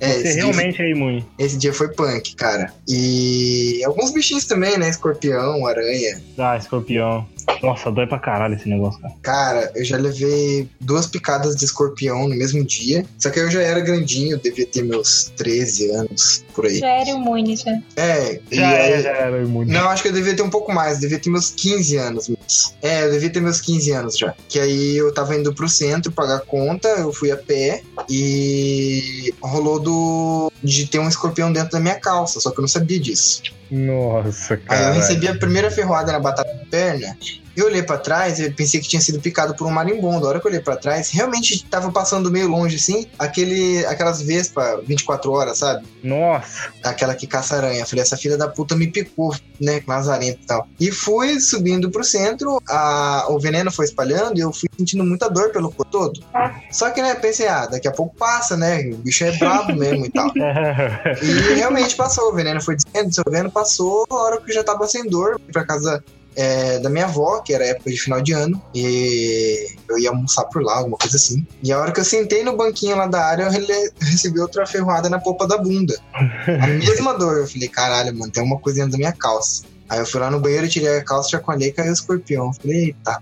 É, 0.00 0.12
Você 0.12 0.18
esse 0.28 0.34
dia, 0.34 0.42
realmente 0.44 0.82
é 0.82 0.90
imune. 0.90 1.26
esse 1.38 1.56
dia 1.56 1.72
foi 1.72 1.88
punk, 1.88 2.36
cara. 2.36 2.72
E 2.88 3.82
alguns 3.84 4.12
bichinhos 4.12 4.44
também, 4.44 4.78
né? 4.78 4.88
Escorpião, 4.88 5.66
aranha. 5.66 6.20
Ah, 6.36 6.56
escorpião. 6.56 7.26
Nossa, 7.62 7.90
dói 7.90 8.06
pra 8.06 8.18
caralho 8.18 8.54
esse 8.54 8.68
negócio, 8.68 9.00
cara. 9.00 9.14
Cara, 9.22 9.72
eu 9.74 9.84
já 9.84 9.96
levei 9.96 10.68
duas 10.80 11.06
picadas 11.06 11.56
de 11.56 11.64
escorpião 11.64 12.28
no 12.28 12.34
mesmo 12.36 12.64
dia. 12.64 13.04
Só 13.18 13.30
que 13.30 13.40
eu 13.40 13.50
já 13.50 13.60
era 13.62 13.80
grandinho, 13.80 14.38
devia 14.38 14.66
ter 14.66 14.82
meus 14.82 15.32
13 15.36 15.90
anos 15.90 16.44
por 16.54 16.66
aí. 16.66 16.78
Já 16.78 16.88
era 16.88 17.10
imune, 17.10 17.56
já. 17.56 17.72
É, 17.96 18.40
e 18.50 18.56
Já, 18.56 18.68
aí- 18.70 18.92
é, 18.92 19.02
já 19.02 19.10
era 19.10 19.42
imune. 19.42 19.72
Não, 19.72 19.88
acho 19.88 20.02
que 20.02 20.08
eu 20.08 20.12
devia 20.12 20.34
ter 20.36 20.42
um 20.42 20.50
pouco 20.50 20.72
mais, 20.72 20.98
devia 21.00 21.18
ter 21.18 21.30
meus 21.30 21.50
15 21.50 21.96
anos. 21.96 22.28
mesmo. 22.28 22.38
É, 22.82 23.04
eu 23.04 23.10
devia 23.12 23.30
ter 23.30 23.40
meus 23.40 23.60
15 23.60 23.90
anos 23.92 24.16
já. 24.16 24.34
Que 24.48 24.58
aí 24.60 24.96
eu 24.96 25.12
tava 25.12 25.34
indo 25.36 25.52
pro 25.54 25.68
centro 25.68 26.12
pagar 26.12 26.40
conta, 26.40 26.88
eu 26.88 27.12
fui 27.12 27.30
a 27.30 27.36
pé 27.36 27.82
e 28.08 29.32
rolou 29.40 29.78
do 29.80 30.52
de 30.62 30.86
ter 30.86 30.98
um 30.98 31.08
escorpião 31.08 31.52
dentro 31.52 31.70
da 31.70 31.80
minha 31.80 31.94
calça, 31.94 32.40
só 32.40 32.50
que 32.50 32.58
eu 32.58 32.62
não 32.62 32.68
sabia 32.68 32.98
disso. 32.98 33.42
Nossa, 33.70 34.54
Aí 34.54 34.60
eu 34.60 34.66
cara. 34.66 34.92
recebi 34.92 35.28
a 35.28 35.34
primeira 35.34 35.70
ferroada 35.70 36.12
na 36.12 36.20
batata 36.20 36.50
perna. 36.70 37.16
Eu 37.58 37.66
olhei 37.66 37.82
pra 37.82 37.98
trás 37.98 38.38
e 38.38 38.48
pensei 38.50 38.80
que 38.80 38.86
tinha 38.86 39.02
sido 39.02 39.18
picado 39.18 39.52
por 39.52 39.66
um 39.66 39.70
marimbondo. 39.70 40.24
A 40.24 40.28
hora 40.28 40.40
que 40.40 40.46
eu 40.46 40.50
olhei 40.50 40.62
pra 40.62 40.76
trás, 40.76 41.10
realmente 41.10 41.66
tava 41.66 41.90
passando 41.90 42.30
meio 42.30 42.46
longe 42.46 42.76
assim, 42.76 43.08
aquele, 43.18 43.84
aquelas 43.86 44.22
vespas 44.22 44.78
24 44.86 45.32
horas, 45.32 45.58
sabe? 45.58 45.84
Nossa. 46.04 46.70
Aquela 46.84 47.16
que 47.16 47.26
caça 47.26 47.56
aranha. 47.56 47.84
Falei, 47.84 48.02
essa 48.02 48.16
filha 48.16 48.36
da 48.36 48.46
puta 48.46 48.76
me 48.76 48.86
picou, 48.86 49.34
né? 49.60 49.82
Lazarento 49.88 50.38
e 50.40 50.46
tal. 50.46 50.68
E 50.78 50.92
fui 50.92 51.40
subindo 51.40 51.90
pro 51.90 52.04
centro, 52.04 52.62
a, 52.68 53.26
o 53.28 53.40
veneno 53.40 53.72
foi 53.72 53.86
espalhando 53.86 54.38
e 54.38 54.40
eu 54.40 54.52
fui 54.52 54.68
sentindo 54.78 55.02
muita 55.02 55.28
dor 55.28 55.50
pelo 55.50 55.72
corpo 55.72 55.84
todo. 55.84 56.20
Só 56.70 56.90
que, 56.90 57.02
né, 57.02 57.16
pensei, 57.16 57.48
ah, 57.48 57.66
daqui 57.66 57.88
a 57.88 57.92
pouco 57.92 58.14
passa, 58.14 58.56
né? 58.56 58.82
O 58.92 58.98
bicho 58.98 59.24
é 59.24 59.36
brabo 59.36 59.74
mesmo 59.74 60.06
e 60.06 60.10
tal. 60.10 60.30
E 61.20 61.54
realmente 61.54 61.96
passou, 61.96 62.30
o 62.30 62.34
veneno 62.34 62.60
foi 62.60 62.76
descendo, 62.76 63.10
descendo, 63.10 63.50
passou, 63.50 64.06
a 64.10 64.14
hora 64.14 64.40
que 64.40 64.50
eu 64.50 64.54
já 64.54 64.62
tava 64.62 64.86
sem 64.86 65.08
dor, 65.08 65.40
fui 65.40 65.52
pra 65.52 65.64
casa 65.64 66.04
é, 66.40 66.78
da 66.78 66.88
minha 66.88 67.06
avó, 67.06 67.40
que 67.40 67.52
era 67.52 67.66
época 67.66 67.90
de 67.90 67.96
final 67.98 68.22
de 68.22 68.32
ano, 68.32 68.62
e 68.72 69.66
eu 69.90 69.98
ia 69.98 70.10
almoçar 70.10 70.44
por 70.44 70.62
lá, 70.62 70.76
alguma 70.76 70.96
coisa 70.96 71.16
assim. 71.16 71.44
E 71.64 71.72
a 71.72 71.80
hora 71.80 71.90
que 71.90 71.98
eu 71.98 72.04
sentei 72.04 72.44
no 72.44 72.56
banquinho 72.56 72.96
lá 72.96 73.08
da 73.08 73.24
área, 73.24 73.42
eu 73.42 73.50
rele- 73.50 73.90
recebi 74.00 74.38
outra 74.38 74.64
ferroada 74.64 75.08
na 75.08 75.18
polpa 75.18 75.48
da 75.48 75.58
bunda. 75.58 75.98
A 76.12 76.66
mesma 76.78 77.18
dor, 77.18 77.38
eu 77.38 77.46
falei, 77.48 77.68
caralho, 77.68 78.16
mano, 78.16 78.30
tem 78.30 78.40
uma 78.42 78.58
coisa 78.60 78.78
dentro 78.78 78.92
da 78.92 78.98
minha 78.98 79.12
calça. 79.12 79.64
Aí 79.88 79.98
eu 79.98 80.06
fui 80.06 80.20
lá 80.20 80.30
no 80.30 80.38
banheiro, 80.38 80.68
tirei 80.68 80.98
a 80.98 81.04
calça, 81.04 81.30
chacoalhei 81.30 81.70
e 81.70 81.72
caiu 81.72 81.90
o 81.90 81.92
escorpião. 81.94 82.46
Eu 82.46 82.52
falei, 82.52 82.84
eita. 82.84 83.20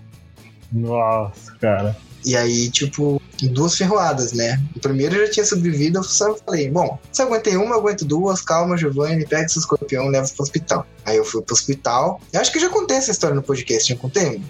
Nossa, 0.71 1.55
cara. 1.59 1.97
E 2.27 2.35
aí, 2.35 2.69
tipo, 2.69 3.21
duas 3.41 3.77
ferroadas, 3.77 4.33
né? 4.33 4.61
O 4.75 4.81
primeiro 4.81 5.15
já 5.15 5.31
tinha 5.31 5.45
sobrevivido, 5.45 5.99
eu 5.99 6.03
só 6.03 6.35
falei, 6.45 6.69
bom, 6.69 6.99
se 7.09 7.21
eu 7.21 7.27
aguentei 7.27 7.55
uma, 7.55 7.75
eu 7.75 7.79
aguento 7.79 8.03
duas, 8.03 8.41
calma, 8.41 8.75
Giovanni, 8.75 9.25
pega 9.25 9.45
esse 9.45 9.57
escorpião 9.57 10.07
e 10.07 10.09
leva 10.09 10.27
pro 10.27 10.43
hospital. 10.43 10.85
Aí 11.05 11.15
eu 11.15 11.23
fui 11.23 11.41
pro 11.41 11.53
hospital. 11.53 12.19
Eu 12.33 12.41
acho 12.41 12.51
que 12.51 12.59
já 12.59 12.67
contei 12.67 12.97
essa 12.97 13.11
história 13.11 13.33
no 13.33 13.41
podcast, 13.41 13.87
já 13.87 13.97
contei? 13.97 14.41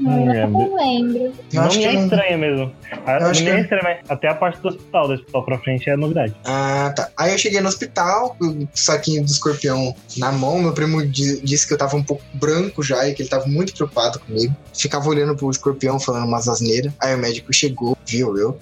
Hum, 0.00 0.30
é, 0.32 0.44
Eu 0.44 0.48
não 0.48 0.76
lembro. 0.76 1.32
Eu 1.52 1.62
não 1.62 1.68
me 1.68 1.84
é 1.84 1.92
não- 1.92 2.02
estranha 2.04 2.38
mesmo. 2.38 2.72
Eu 2.90 3.20
Não 3.20 3.26
acho 3.28 3.40
me 3.44 3.46
que- 3.50 3.56
é 3.56 3.60
estranha, 3.60 3.82
mas 3.84 3.98
até 4.10 4.28
a 4.28 4.34
parte 4.34 4.60
do 4.60 4.68
hospital. 4.68 5.06
Do 5.08 5.14
hospital 5.14 5.44
pra 5.44 5.58
frente 5.58 5.88
é 5.90 5.96
novidade. 5.96 6.34
Ah, 6.44 6.92
tá. 6.96 7.08
Aí 7.16 7.32
eu 7.32 7.38
cheguei 7.38 7.60
no 7.60 7.68
hospital, 7.68 8.36
o 8.40 8.66
saquinho 8.74 9.22
do 9.24 9.30
escorpião 9.30 9.94
na 10.16 10.32
mão. 10.32 10.58
Meu 10.60 10.72
primo 10.72 11.04
di- 11.06 11.40
disse 11.42 11.66
que 11.66 11.72
eu 11.74 11.78
tava 11.78 11.96
um 11.96 12.02
pouco 12.02 12.22
branco 12.34 12.82
já 12.82 13.06
e 13.08 13.14
que 13.14 13.22
ele 13.22 13.28
tava 13.28 13.46
muito 13.46 13.74
preocupado 13.74 14.18
comigo. 14.20 14.54
Ficava 14.74 15.08
olhando 15.08 15.36
pro 15.36 15.50
escorpião, 15.50 16.00
falando 16.00 16.26
umas 16.26 16.48
asneiras. 16.48 16.92
Aí 17.00 17.14
o 17.14 17.18
médico 17.18 17.52
chegou, 17.52 17.96
viu 18.06 18.36
eu. 18.36 18.58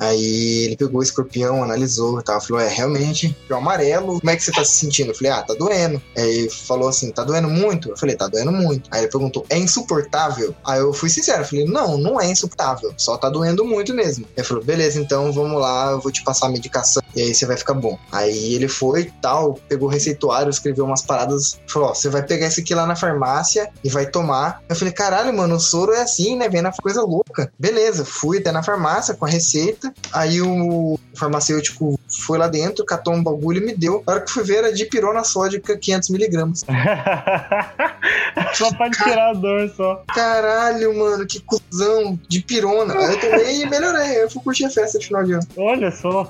Aí 0.00 0.64
ele 0.64 0.76
pegou 0.76 1.00
o 1.00 1.02
escorpião, 1.02 1.62
analisou 1.62 2.18
e 2.18 2.24
tal. 2.24 2.40
Falou: 2.40 2.60
É, 2.62 2.68
realmente, 2.68 3.26
escorpião 3.26 3.58
amarelo. 3.58 4.18
Como 4.20 4.30
é 4.30 4.36
que 4.36 4.42
você 4.42 4.50
tá 4.50 4.64
se 4.64 4.72
sentindo? 4.76 5.10
Eu 5.10 5.14
falei: 5.14 5.32
Ah, 5.32 5.42
tá 5.42 5.54
doendo. 5.54 6.02
Aí 6.16 6.38
ele 6.38 6.50
falou 6.50 6.88
assim: 6.88 7.10
Tá 7.12 7.22
doendo 7.22 7.48
muito? 7.48 7.90
Eu 7.90 7.96
falei: 7.96 8.16
Tá 8.16 8.26
doendo 8.26 8.50
muito. 8.50 8.88
Aí 8.90 9.02
ele 9.02 9.10
perguntou: 9.10 9.44
É 9.48 9.56
insuportável? 9.58 10.54
Aí 10.64 10.80
eu 10.80 10.92
fui 10.92 11.08
sincero. 11.08 11.44
Falei: 11.44 11.64
Não, 11.64 11.96
não 11.96 12.20
é 12.20 12.30
insuportável. 12.30 12.92
Só 12.96 13.16
tá 13.16 13.28
doendo 13.28 13.64
muito 13.64 13.94
mesmo. 13.94 14.26
Ele 14.36 14.46
falou: 14.46 14.62
Beleza, 14.62 15.00
então 15.00 15.32
vamos 15.32 15.60
lá, 15.60 15.92
eu 15.92 16.00
vou 16.00 16.12
te 16.12 16.22
passar 16.22 16.46
a 16.46 16.50
medicação 16.50 17.02
e 17.14 17.20
aí 17.20 17.34
você 17.34 17.46
vai 17.46 17.56
ficar 17.56 17.74
bom. 17.74 17.98
Aí 18.10 18.54
ele 18.54 18.68
foi 18.68 19.02
e 19.02 19.10
tal, 19.20 19.54
pegou 19.68 19.88
o 19.88 19.90
receituário, 19.90 20.50
escreveu 20.50 20.84
umas 20.84 21.02
paradas, 21.02 21.60
falou: 21.66 21.90
Ó, 21.90 21.94
você 21.94 22.08
vai 22.08 22.22
pegar 22.22 22.46
esse 22.46 22.60
aqui 22.60 22.74
lá 22.74 22.86
na 22.86 22.96
farmácia 22.96 23.70
e 23.82 23.88
vai 23.88 24.06
tomar. 24.06 24.62
Eu 24.68 24.76
falei: 24.76 24.92
Caralho, 24.92 25.32
mano, 25.34 25.56
o 25.56 25.60
soro 25.60 25.92
é 25.92 26.02
assim, 26.02 26.36
né? 26.36 26.48
Vem 26.48 26.62
na 26.62 26.72
coisa 26.72 27.02
louca. 27.02 27.52
Beleza, 27.58 28.04
fui 28.04 28.38
até 28.38 28.52
na 28.52 28.62
farmácia 28.62 29.14
com 29.14 29.24
a 29.24 29.28
receita. 29.28 29.92
Aí 30.12 30.40
o 30.40 30.98
farmacêutico 31.14 31.98
foi 32.20 32.38
lá 32.38 32.48
dentro, 32.48 32.84
catou 32.84 33.14
um 33.14 33.22
bagulho 33.22 33.62
e 33.62 33.66
me 33.66 33.76
deu. 33.76 34.02
A 34.06 34.12
hora 34.12 34.20
que 34.20 34.30
fui 34.30 34.44
ver 34.44 34.58
era 34.58 34.72
de 34.72 34.84
pirona 34.86 35.24
sódica 35.24 35.76
500mg. 35.76 36.64
só 38.54 38.72
pode 38.74 38.96
tirar 38.96 39.30
a 39.30 39.34
dor 39.34 39.70
só. 39.76 40.02
Caralho, 40.42 40.98
mano, 40.98 41.24
que 41.24 41.38
cuzão 41.38 42.18
de 42.28 42.40
pirona. 42.40 42.94
Aí 42.98 43.62
eu 43.62 43.66
e 43.66 43.70
melhorei. 43.70 44.24
Eu 44.24 44.28
fui 44.28 44.42
curtir 44.42 44.64
a 44.64 44.70
festa 44.70 44.98
de 44.98 45.06
final 45.06 45.22
de 45.22 45.34
ano. 45.34 45.46
Olha 45.56 45.88
só. 45.92 46.28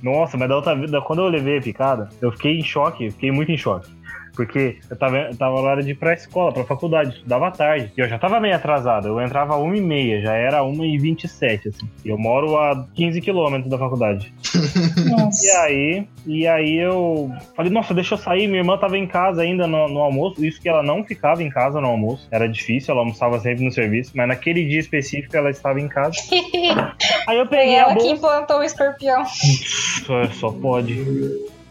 Nossa, 0.00 0.36
mas 0.36 0.48
da 0.48 0.54
outra 0.54 0.76
vida, 0.76 1.00
quando 1.00 1.22
eu 1.22 1.28
levei 1.28 1.58
a 1.58 1.60
picada, 1.60 2.08
eu 2.22 2.30
fiquei 2.30 2.60
em 2.60 2.62
choque, 2.62 3.10
fiquei 3.10 3.32
muito 3.32 3.50
em 3.50 3.58
choque. 3.58 3.88
Porque 4.38 4.78
eu 4.88 4.96
tava, 4.96 5.18
eu 5.18 5.36
tava 5.36 5.60
na 5.60 5.68
hora 5.68 5.82
de 5.82 5.90
ir 5.90 5.94
pra 5.96 6.14
escola, 6.14 6.52
pra 6.52 6.62
faculdade, 6.62 7.16
estudava 7.16 7.50
tarde. 7.50 7.90
E 7.96 8.00
eu 8.00 8.08
já 8.08 8.20
tava 8.20 8.38
meio 8.38 8.54
atrasado. 8.54 9.08
Eu 9.08 9.20
entrava 9.20 9.56
às 9.56 9.60
1h30, 9.60 10.22
já 10.22 10.32
era 10.32 10.60
1h27, 10.62 11.66
assim. 11.66 11.90
E 12.04 12.08
eu 12.08 12.16
moro 12.16 12.56
a 12.56 12.86
15 12.94 13.20
quilômetros 13.20 13.68
da 13.68 13.76
faculdade. 13.76 14.32
Nossa. 15.10 15.44
E 15.44 15.50
aí, 15.50 16.08
e 16.24 16.46
aí 16.46 16.78
eu 16.78 17.32
falei, 17.56 17.72
nossa, 17.72 17.92
deixa 17.92 18.14
eu 18.14 18.18
sair. 18.18 18.46
Minha 18.46 18.60
irmã 18.60 18.78
tava 18.78 18.96
em 18.96 19.08
casa 19.08 19.42
ainda 19.42 19.66
no, 19.66 19.88
no 19.88 19.98
almoço. 19.98 20.44
Isso 20.44 20.60
que 20.60 20.68
ela 20.68 20.84
não 20.84 21.02
ficava 21.02 21.42
em 21.42 21.50
casa 21.50 21.80
no 21.80 21.88
almoço. 21.88 22.28
Era 22.30 22.48
difícil, 22.48 22.92
ela 22.92 23.00
almoçava 23.00 23.40
sempre 23.40 23.64
no 23.64 23.72
serviço. 23.72 24.12
Mas 24.14 24.28
naquele 24.28 24.64
dia 24.68 24.78
específico 24.78 25.36
ela 25.36 25.50
estava 25.50 25.80
em 25.80 25.88
casa. 25.88 26.16
Aí 27.26 27.36
eu 27.36 27.46
Foi 27.48 27.58
peguei 27.58 27.74
a 27.74 27.78
ela 27.80 27.88
que 27.88 28.02
bolsa. 28.02 28.14
implantou 28.14 28.58
o 28.58 28.62
escorpião. 28.62 29.24
Só, 30.06 30.24
só 30.26 30.52
pode. 30.52 30.94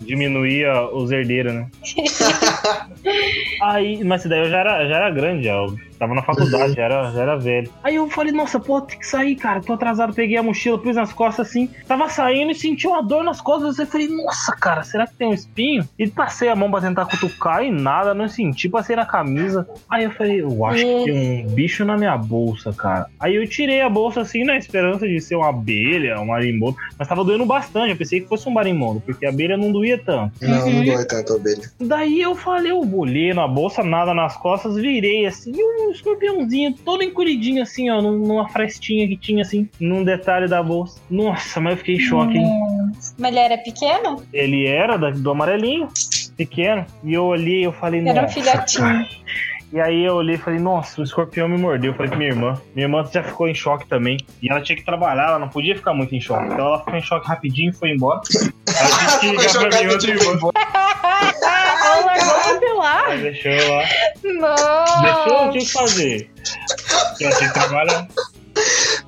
Diminuir 0.02 0.66
a- 0.66 0.90
os 0.90 1.12
herdeiros, 1.12 1.54
né? 1.54 1.68
Aí, 3.62 4.04
mas 4.04 4.24
daí 4.26 4.40
eu 4.42 4.50
já 4.50 4.58
era, 4.60 4.88
já 4.88 4.96
era 4.98 5.10
grande, 5.12 5.44
já. 5.46 5.54
Eu 5.54 5.76
tava 5.98 6.14
na 6.14 6.22
faculdade, 6.22 6.74
já 6.74 6.84
era, 6.84 7.12
já 7.12 7.22
era 7.24 7.36
velho. 7.38 7.72
Aí 7.84 7.96
eu 7.96 8.08
falei, 8.10 8.32
nossa, 8.32 8.60
pô, 8.60 8.80
tem 8.82 9.00
que 9.00 9.08
sair, 9.08 9.36
cara. 9.36 9.62
Tô 9.62 9.74
atrasado, 9.74 10.14
peguei 10.14 10.38
a 10.38 10.44
mochila, 10.44 10.78
pus 10.78 10.96
nas 10.96 11.12
costas 11.12 11.48
assim. 11.48 11.68
Tava 11.88 12.08
saindo 12.10 12.52
e 12.52 12.56
senti 12.56 12.86
uma 12.88 13.02
dor 13.02 13.24
nas 13.24 13.42
costas. 13.42 13.80
Eu 13.80 13.88
falei, 13.88 14.08
nossa, 14.08 14.56
cara, 14.56 14.84
será 14.84 15.08
que 15.08 15.16
tem 15.16 15.28
um 15.30 15.34
espinho? 15.34 15.88
E 15.98 16.08
passei 16.08 16.50
a 16.50 16.56
mão 16.56 16.70
pra 16.70 16.82
tentar 16.82 17.06
cutucar 17.06 17.64
e 17.64 17.72
nada, 17.72 18.14
não 18.14 18.28
senti, 18.28 18.70
passei 18.70 18.96
na 18.96 19.06
camisa. 19.06 19.68
Aí 19.90 20.04
eu 20.04 20.12
falei, 20.12 20.42
eu 20.42 20.66
acho 20.66 20.84
que 20.86 21.04
tem 21.06 21.46
um 21.48 21.50
bicho 21.50 21.84
na 21.84 21.98
minha 21.98 22.16
bolsa, 22.18 22.72
cara. 22.74 23.08
Aí 23.20 23.36
eu 23.36 23.48
tirei 23.48 23.82
a 23.82 23.90
bolsa 23.90 24.22
assim, 24.22 24.44
na 24.44 24.56
esperança 24.58 25.08
de 25.08 25.20
ser 25.20 25.36
uma 25.36 25.50
abelha, 25.50 26.20
um 26.20 26.26
marimbondo. 26.28 26.78
Mas 26.98 27.08
tava 27.08 27.24
doendo 27.24 27.46
bastante, 27.46 27.90
eu 27.92 27.98
pensei 27.98 28.22
que 28.22 28.28
fosse 28.28 28.48
um 28.48 28.52
marimbondo, 28.52 29.00
porque 29.02 29.26
a 29.26 29.30
abelha 29.30 29.58
não 29.58 29.72
doía 29.72 29.87
tanto. 29.96 30.34
Não, 30.42 30.70
não 30.72 30.84
dói 30.84 31.06
tanto 31.06 31.34
a 31.34 31.36
ovelha. 31.36 31.72
Daí 31.80 32.20
eu 32.20 32.36
falei, 32.36 32.72
eu 32.72 32.82
olhei 32.96 33.32
na 33.34 33.48
bolsa, 33.48 33.84
nada 33.84 34.14
nas 34.14 34.36
costas, 34.38 34.76
virei 34.76 35.28
assim, 35.28 35.52
e 35.56 35.64
um 35.64 35.92
escorpiãozinho 35.92 36.74
todo 36.84 37.04
encolhidinho 37.04 37.62
assim, 37.62 37.90
ó, 37.92 38.02
num- 38.02 38.18
numa 38.18 38.50
frestinha 38.50 39.08
que 39.08 39.16
tinha 39.16 39.44
assim, 39.44 39.70
num 39.80 40.04
detalhe 40.04 40.48
da 40.48 40.64
bolsa. 40.64 41.00
Nossa, 41.10 41.60
mas 41.62 41.74
eu 41.74 41.78
fiquei 41.78 41.96
em 41.96 42.00
choque, 42.00 42.38
hein? 42.38 42.48
Mas 43.20 43.32
ele 43.32 43.40
era 43.40 43.58
pequeno? 43.60 44.24
Ele 44.34 44.66
era 44.66 44.98
do 44.98 45.30
amarelinho, 45.32 45.88
pequeno, 46.36 46.86
e 47.04 47.14
eu 47.14 47.26
olhei 47.26 47.62
e 47.62 47.64
eu 47.66 47.72
falei, 47.74 48.06
Era 48.08 48.26
um 48.26 48.30
filhotinho. 48.30 49.06
E 49.72 49.82
aí 49.82 50.06
eu 50.06 50.16
olhei 50.16 50.36
e 50.36 50.38
falei, 50.38 50.60
nossa, 50.60 51.02
o 51.02 51.04
escorpião 51.04 51.48
me 51.50 51.58
mordeu. 51.58 51.92
Eu 51.92 51.96
falei 51.96 52.10
pra 52.10 52.18
minha 52.18 52.30
irmã. 52.30 52.62
Minha 52.74 52.86
irmã 52.86 53.06
já 53.12 53.22
ficou 53.22 53.50
em 53.50 53.54
choque 53.54 53.86
também. 53.86 54.18
E 54.42 54.50
ela 54.50 54.62
tinha 54.62 54.78
que 54.78 54.84
trabalhar, 54.84 55.28
ela 55.28 55.40
não 55.40 55.50
podia 55.50 55.76
ficar 55.76 55.94
muito 55.94 56.16
em 56.16 56.22
choque. 56.22 56.46
Então 56.46 56.68
ela 56.68 56.80
ficou 56.80 56.96
em 56.96 57.02
choque 57.02 57.28
rapidinho 57.28 57.72
e 57.72 57.74
foi 57.74 57.90
embora. 57.90 58.22
Ela 58.34 58.90
tive 58.98 59.20
que 59.20 59.28
ligar 59.32 59.54
pra 59.54 59.80
minha 59.80 59.92
outra 59.92 60.12
irmã. 60.12 60.52
Ela 60.56 62.06
largou 62.06 62.60
você 62.60 62.74
lá. 62.74 63.12
Ela 63.12 63.22
deixou 63.22 63.52
eu 63.52 63.74
lá. 63.74 63.84
Nossa. 64.24 65.02
Deixou 65.02 65.44
eu 65.44 65.52
tinha 65.52 65.66
que 65.66 65.72
fazer. 65.72 66.32
Eu 67.20 67.38
tinha 67.38 67.50
que 67.50 67.54
trabalhar. 67.54 68.08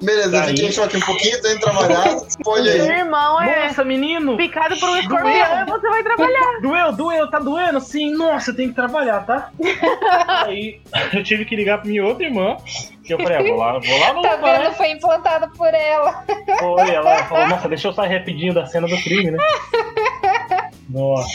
Beleza, 0.01 0.27
eu 0.27 0.31
Daí- 0.31 0.47
fiquei 0.49 0.67
em 0.67 0.71
choque 0.71 0.97
um 0.97 1.01
pouquinho, 1.01 1.41
tô 1.41 1.49
indo 1.49 1.59
trabalhar. 1.59 2.03
Seu 2.19 2.53
aí. 2.53 2.67
irmão 2.99 3.41
é 3.41 3.65
Nossa, 3.67 3.83
menino! 3.83 4.37
picado 4.37 4.77
por 4.79 4.89
um 4.89 4.97
escorpião 4.97 5.31
e 5.33 5.65
você 5.65 5.89
vai 5.89 6.03
trabalhar. 6.03 6.61
Doeu, 6.61 6.91
doeu, 6.93 7.29
tá 7.29 7.39
doendo? 7.39 7.81
Sim, 7.81 8.11
nossa, 8.15 8.53
tenho 8.53 8.69
que 8.69 8.75
trabalhar, 8.75 9.25
tá? 9.25 9.51
Aí 10.45 10.79
eu 11.13 11.23
tive 11.23 11.43
que 11.45 11.55
ligar 11.55 11.79
pra 11.79 11.89
minha 11.89 12.05
outra 12.05 12.23
irmã. 12.25 12.55
Que 13.03 13.13
eu 13.15 13.19
falei, 13.19 13.37
ah, 13.37 13.41
vou 13.41 13.55
lá, 13.57 13.79
vou 13.79 13.99
lá 13.99 14.13
no 14.13 14.21
Tá 14.21 14.35
lugar, 14.35 14.61
vendo? 14.61 14.73
Foi 14.75 14.91
implantado 14.91 15.49
por 15.57 15.73
ela. 15.73 16.23
Foi, 16.59 16.89
ela 16.91 17.23
falou, 17.25 17.47
nossa, 17.49 17.67
deixa 17.67 17.87
eu 17.87 17.93
sair 17.93 18.17
rapidinho 18.19 18.53
da 18.53 18.65
cena 18.67 18.87
do 18.87 18.95
crime, 19.01 19.31
né? 19.31 19.37
Nossa. 20.89 21.27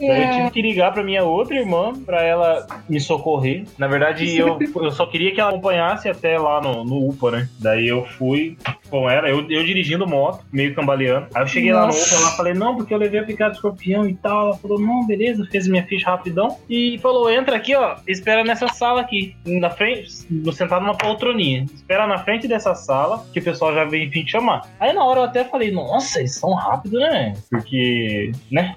Daí 0.00 0.08
eu 0.22 0.28
É. 0.28 0.36
tive 0.36 0.50
que 0.50 0.62
ligar 0.62 0.92
pra 0.92 1.02
minha 1.04 1.22
outra 1.24 1.54
irmã 1.56 1.92
pra 2.04 2.22
ela 2.22 2.66
me 2.88 2.98
socorrer. 3.00 3.64
Na 3.78 3.86
verdade, 3.86 4.36
eu, 4.36 4.58
eu 4.76 4.90
só 4.90 5.06
queria 5.06 5.32
que 5.34 5.40
ela 5.40 5.50
acompanhasse 5.50 6.08
até 6.08 6.38
lá 6.38 6.60
no, 6.60 6.84
no 6.84 7.08
UPA, 7.08 7.30
né? 7.32 7.48
Daí 7.58 7.86
eu 7.88 8.04
fui 8.04 8.56
com 8.88 9.08
ela, 9.08 9.28
eu, 9.28 9.48
eu 9.50 9.64
dirigindo 9.64 10.06
moto, 10.06 10.44
meio 10.52 10.74
cambaleando. 10.74 11.26
Aí 11.34 11.42
eu 11.42 11.46
cheguei 11.46 11.72
lá 11.72 11.82
no 11.82 11.86
Nossa. 11.88 12.14
UPA, 12.14 12.22
ela 12.22 12.36
falei, 12.36 12.54
não, 12.54 12.76
porque 12.76 12.92
eu 12.94 12.98
levei 12.98 13.20
a 13.20 13.24
picada 13.24 13.50
de 13.50 13.56
escorpião 13.56 14.08
e 14.08 14.14
tal. 14.14 14.46
Ela 14.48 14.56
falou, 14.56 14.80
não, 14.80 15.06
beleza, 15.06 15.46
fez 15.50 15.66
minha 15.68 15.84
ficha 15.84 16.10
rapidão. 16.10 16.56
E 16.68 16.98
falou, 17.02 17.30
entra 17.30 17.56
aqui, 17.56 17.74
ó, 17.74 17.96
espera 18.06 18.42
nessa 18.42 18.68
sala 18.68 19.00
aqui, 19.00 19.34
na 19.44 19.70
frente, 19.70 20.10
sentado 20.52 20.82
numa 20.82 20.96
poltroninha. 20.96 21.64
Espera 21.74 22.06
na 22.06 22.18
frente 22.18 22.48
dessa 22.48 22.74
sala, 22.74 23.24
que 23.32 23.38
o 23.38 23.42
pessoal 23.42 23.74
já 23.74 23.84
vem 23.84 24.08
vir 24.08 24.24
te 24.24 24.32
chamar. 24.32 24.62
Aí 24.78 24.92
na 24.92 25.04
hora 25.04 25.20
eu 25.20 25.24
até 25.24 25.44
falei, 25.44 25.70
nossa, 25.70 26.18
eles 26.20 26.34
são 26.34 26.52
rápidos, 26.54 27.00
né? 27.00 27.34
Porque, 27.50 28.32
né? 28.50 28.74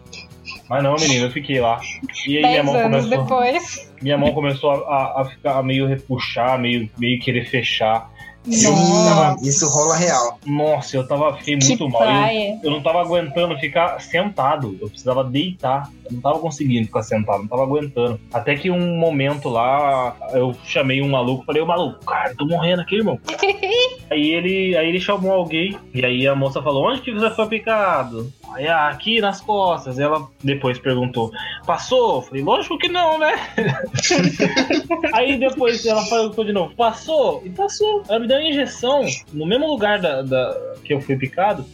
Mas 0.74 0.84
não, 0.84 0.96
menino, 0.96 1.26
eu 1.28 1.32
fiquei 1.32 1.60
lá. 1.62 1.80
E 2.28 2.38
aí 2.38 2.44
minha 2.48 2.64
mão 2.64 2.74
anos 2.76 3.04
começou, 3.06 3.24
depois. 3.24 3.92
minha 4.02 4.18
mão 4.18 4.34
começou 4.34 4.72
a, 4.72 4.76
a- 4.76 5.22
a 5.22 5.26
ficar 5.26 5.58
a 5.60 5.62
meio 5.62 5.86
repuxar, 5.88 6.58
meio, 6.60 6.90
meio 6.98 7.20
querer 7.20 7.46
fechar. 7.46 8.10
Sim, 8.50 8.72
Nossa. 8.72 9.48
isso 9.48 9.70
rola 9.70 9.96
real. 9.96 10.40
Nossa, 10.48 10.98
eu 10.98 11.08
tava, 11.08 11.38
fiquei 11.38 11.58
Que 11.58 11.68
muito 11.68 11.88
mal. 11.90 12.04
Eu, 12.04 12.60
eu 12.64 12.72
não 12.72 12.82
tava 12.82 13.02
aguentando 13.02 13.56
ficar 13.60 14.02
sentado. 14.02 14.76
Eu 14.82 14.90
precisava 14.90 15.24
deitar. 15.24 15.90
Eu 16.06 16.14
não 16.14 16.22
tava 16.22 16.40
conseguindo 16.40 16.88
ficar 16.88 17.04
sentado, 17.04 17.40
não 17.40 17.48
tava 17.48 17.64
aguentando. 17.64 18.20
Até 18.34 18.56
que 18.56 18.70
um 18.70 18.98
momento 18.98 19.50
lá, 19.50 20.16
eu 20.34 20.56
chamei 20.66 21.02
um 21.02 21.10
maluco, 21.10 21.46
falei, 21.46 21.62
ô 21.62 21.66
maluco, 21.66 22.04
cara, 22.06 22.36
tô 22.38 22.46
morrendo 22.46 22.82
aqui, 22.82 22.96
irmão. 22.98 23.20
aí 24.10 24.32
ele, 24.32 24.76
aí 24.78 24.88
ele 24.90 25.00
chamou 25.00 25.32
alguém, 25.32 25.78
e 25.94 26.06
aí 26.06 26.28
a 26.28 26.36
moça 26.36 26.62
falou, 26.62 26.90
onde 26.90 27.02
que 27.02 27.12
você 27.14 27.30
foi 27.32 27.48
picado? 27.48 28.32
Aí, 28.54 28.68
ah, 28.68 28.88
aqui 28.90 29.20
nas 29.20 29.42
costas. 29.42 29.98
Ela 29.98 30.28
depois 30.44 30.78
perguntou, 30.78 31.32
passou? 31.66 32.18
Eu 32.18 32.22
falei, 32.22 32.44
lógico 32.44 32.78
que 32.78 32.88
não, 32.88 33.18
né? 33.18 33.34
aí 35.14 35.38
depois 35.38 35.86
ela 35.86 36.04
perguntou 36.08 36.44
de 36.46 36.54
novo, 36.54 36.76
passou? 36.76 37.42
E 37.46 37.50
passou. 37.50 38.04
Ela 38.08 38.20
me 38.20 38.28
deu 38.28 38.38
uma 38.38 38.44
injeção 38.50 39.04
no 39.32 39.46
mesmo 39.46 39.68
lugar 39.68 40.00
da, 40.00 40.22
da- 40.22 40.74
que 40.84 40.94
eu 40.94 41.02
fui 41.02 41.16
picado. 41.16 41.66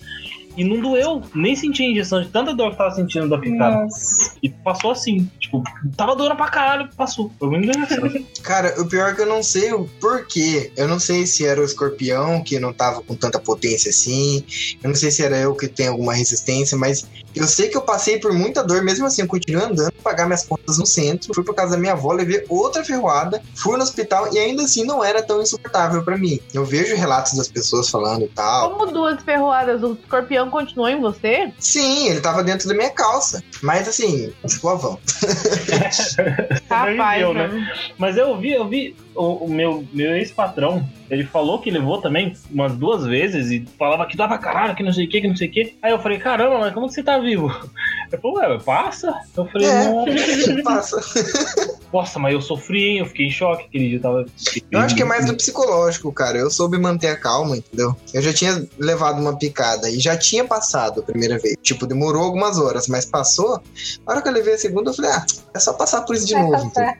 E 0.60 0.64
não 0.66 0.82
doeu, 0.82 1.22
nem 1.34 1.55
senti 1.55 1.84
a 1.84 1.86
injeção 1.86 2.22
de 2.22 2.28
tanta 2.28 2.53
dor 2.53 2.72
que 2.72 2.78
tava 2.78 2.91
sentindo 2.91 3.30
da 3.30 3.38
picada. 3.38 3.78
Nossa. 3.78 4.36
E 4.43 4.49
passou 4.49 4.91
assim, 4.91 5.32
tipo, 5.39 5.64
tava 5.95 6.18
doendo 6.18 6.36
pra 6.36 6.49
caralho, 6.49 6.89
passou. 6.97 7.32
Foi 7.39 7.47
muito 7.47 7.66
engraçado. 7.66 8.26
Cara, 8.43 8.76
o 8.82 8.86
pior 8.86 9.10
é 9.10 9.16
que 9.16 9.22
eu 9.22 9.26
não 9.26 9.41
sei 9.41 9.72
o 9.72 9.88
porquê. 10.01 10.74
Eu 10.76 10.86
não 10.89 10.99
sei 10.99 11.26
se 11.26 11.45
era 11.45 11.62
o 11.62 11.64
escorpião 11.64 12.43
que 12.43 12.60
não 12.60 12.74
tava 12.74 13.01
com 13.01 13.16
tanta 13.16 13.39
potência 13.39 13.89
assim. 13.89 14.43
Eu 14.84 14.89
não 14.89 14.95
sei 14.97 15.12
se 15.12 15.24
era 15.24 15.38
eu 15.38 15.55
que 15.55 15.70
tenho 15.70 15.91
alguma 15.91 16.14
resistência, 16.14 16.78
mas 16.78 17.07
eu 17.34 17.47
sei 17.47 17.70
que 17.70 17.78
eu 17.78 17.82
passei 17.82 18.20
por 18.20 18.34
muita 18.34 18.62
dor. 18.62 18.84
Mesmo 18.84 19.05
assim, 19.05 19.22
eu 19.22 19.30
continuei 19.30 19.64
andando, 19.64 19.93
pagar 20.03 20.26
minhas 20.26 20.45
contas 20.45 20.78
no 20.78 20.86
centro. 20.86 21.34
Fui 21.34 21.43
por 21.45 21.55
casa 21.55 21.72
da 21.72 21.78
minha 21.78 21.93
avó, 21.93 22.12
levei 22.12 22.43
outra 22.49 22.84
ferroada, 22.84 23.41
fui 23.55 23.78
no 23.78 23.84
hospital 23.84 24.34
e 24.34 24.38
ainda 24.38 24.64
assim 24.64 24.84
não 24.84 25.01
era 25.01 25.24
tão 25.24 25.41
insuportável 25.41 26.03
pra 26.03 26.18
mim. 26.18 26.38
Eu 26.53 26.66
vejo 26.66 26.97
relatos 26.97 27.34
das 27.38 27.47
pessoas 27.47 27.89
falando 27.89 28.24
e 28.24 28.28
tal. 28.28 28.72
Como 28.72 28.91
duas 28.91 29.24
ferroadas, 29.24 29.82
o 29.84 29.93
escorpião 29.93 30.49
continuou 30.50 30.89
em 30.89 31.00
você? 31.00 31.52
Sim, 31.60 32.10
ele 32.10 32.22
tava 32.22 32.43
dentro 32.43 32.68
da 32.68 32.74
minha 32.74 32.89
calça. 32.89 33.43
Mas 33.62 33.88
assim, 33.88 34.34
suavão. 34.47 35.00
Rapaz, 36.70 37.22
Sobreviveu, 37.22 37.34
né? 37.34 37.47
né? 37.47 37.74
Mas 37.97 38.18
eu 38.18 38.38
vi, 38.38 38.52
eu 38.52 38.68
vi 38.68 38.95
o, 39.16 39.45
o 39.45 39.50
meu, 39.50 39.86
meu 39.93 40.16
ex-patrão, 40.16 40.88
ele 41.10 41.24
falou 41.26 41.60
que 41.60 41.72
levou 41.72 41.99
também 42.01 42.36
umas 42.51 42.74
duas 42.74 43.05
vezes 43.05 43.49
e 43.51 43.66
falava 43.78 44.05
que 44.05 44.16
dava 44.18 44.38
caralho, 44.38 44.76
que 44.76 44.84
não 44.84 44.93
sei 44.93 45.05
o 45.05 45.10
que, 45.10 45.22
que 45.22 45.28
não 45.28 45.36
sei 45.36 45.47
o 45.47 45.51
que. 45.51 45.76
Aí 45.82 45.91
eu 45.91 45.99
falei, 45.99 46.18
caramba, 46.20 46.60
mas 46.60 46.74
como 46.74 46.88
que 46.88 46.93
você 46.93 47.03
tá 47.03 47.18
vivo? 47.18 47.47
Ele 48.12 48.22
falou, 48.22 48.38
ué, 48.38 48.57
passa? 48.60 49.14
Eu 49.38 49.45
falei, 49.47 49.68
É. 49.68 49.86
"Não." 49.86 50.05
Passa. 50.64 50.99
nossa, 51.93 52.18
mas 52.20 52.34
eu 52.34 52.41
sofri, 52.41 52.84
hein? 52.84 52.97
Eu 52.99 53.05
fiquei 53.05 53.28
em 53.28 53.32
choque 53.32 53.66
aquele 53.66 53.88
dia. 53.89 53.97
Eu, 53.97 54.01
tava... 54.01 54.26
Eu 54.72 54.80
acho 54.80 54.95
que 54.95 55.01
é 55.01 55.05
mais 55.05 55.26
do 55.28 55.36
psicológico, 55.36 56.12
cara. 56.12 56.38
Eu 56.38 56.49
soube 56.49 56.78
manter 56.80 57.07
a 57.10 57.16
calma, 57.16 57.57
entendeu? 57.57 57.95
Eu 58.14 58.22
já 58.22 58.34
tinha 58.34 58.68
levado 58.80 59.20
uma 59.22 59.38
picada 59.38 59.89
e 59.89 59.99
já 59.99 60.18
tinha 60.18 60.43
passado 60.43 61.01
a 61.01 61.03
primeira 61.03 61.38
vez. 61.38 61.55
Tipo, 61.62 61.86
demorou 61.86 62.24
algumas 62.24 62.57
horas, 62.57 62.88
mas 62.88 63.05
passou. 63.05 63.62
A 64.07 64.12
hora 64.12 64.22
que 64.22 64.28
eu 64.28 64.34
levei 64.34 64.55
a 64.55 64.57
segunda, 64.57 64.89
eu 64.89 64.93
falei, 64.93 65.12
ah, 65.12 65.26
é 65.53 65.60
só 65.60 65.74
passar 65.74 66.01
por 66.01 66.16
isso 66.16 66.26
de 66.26 66.34
Vai 66.34 66.43
novo. 66.43 66.72
passar. 66.72 66.97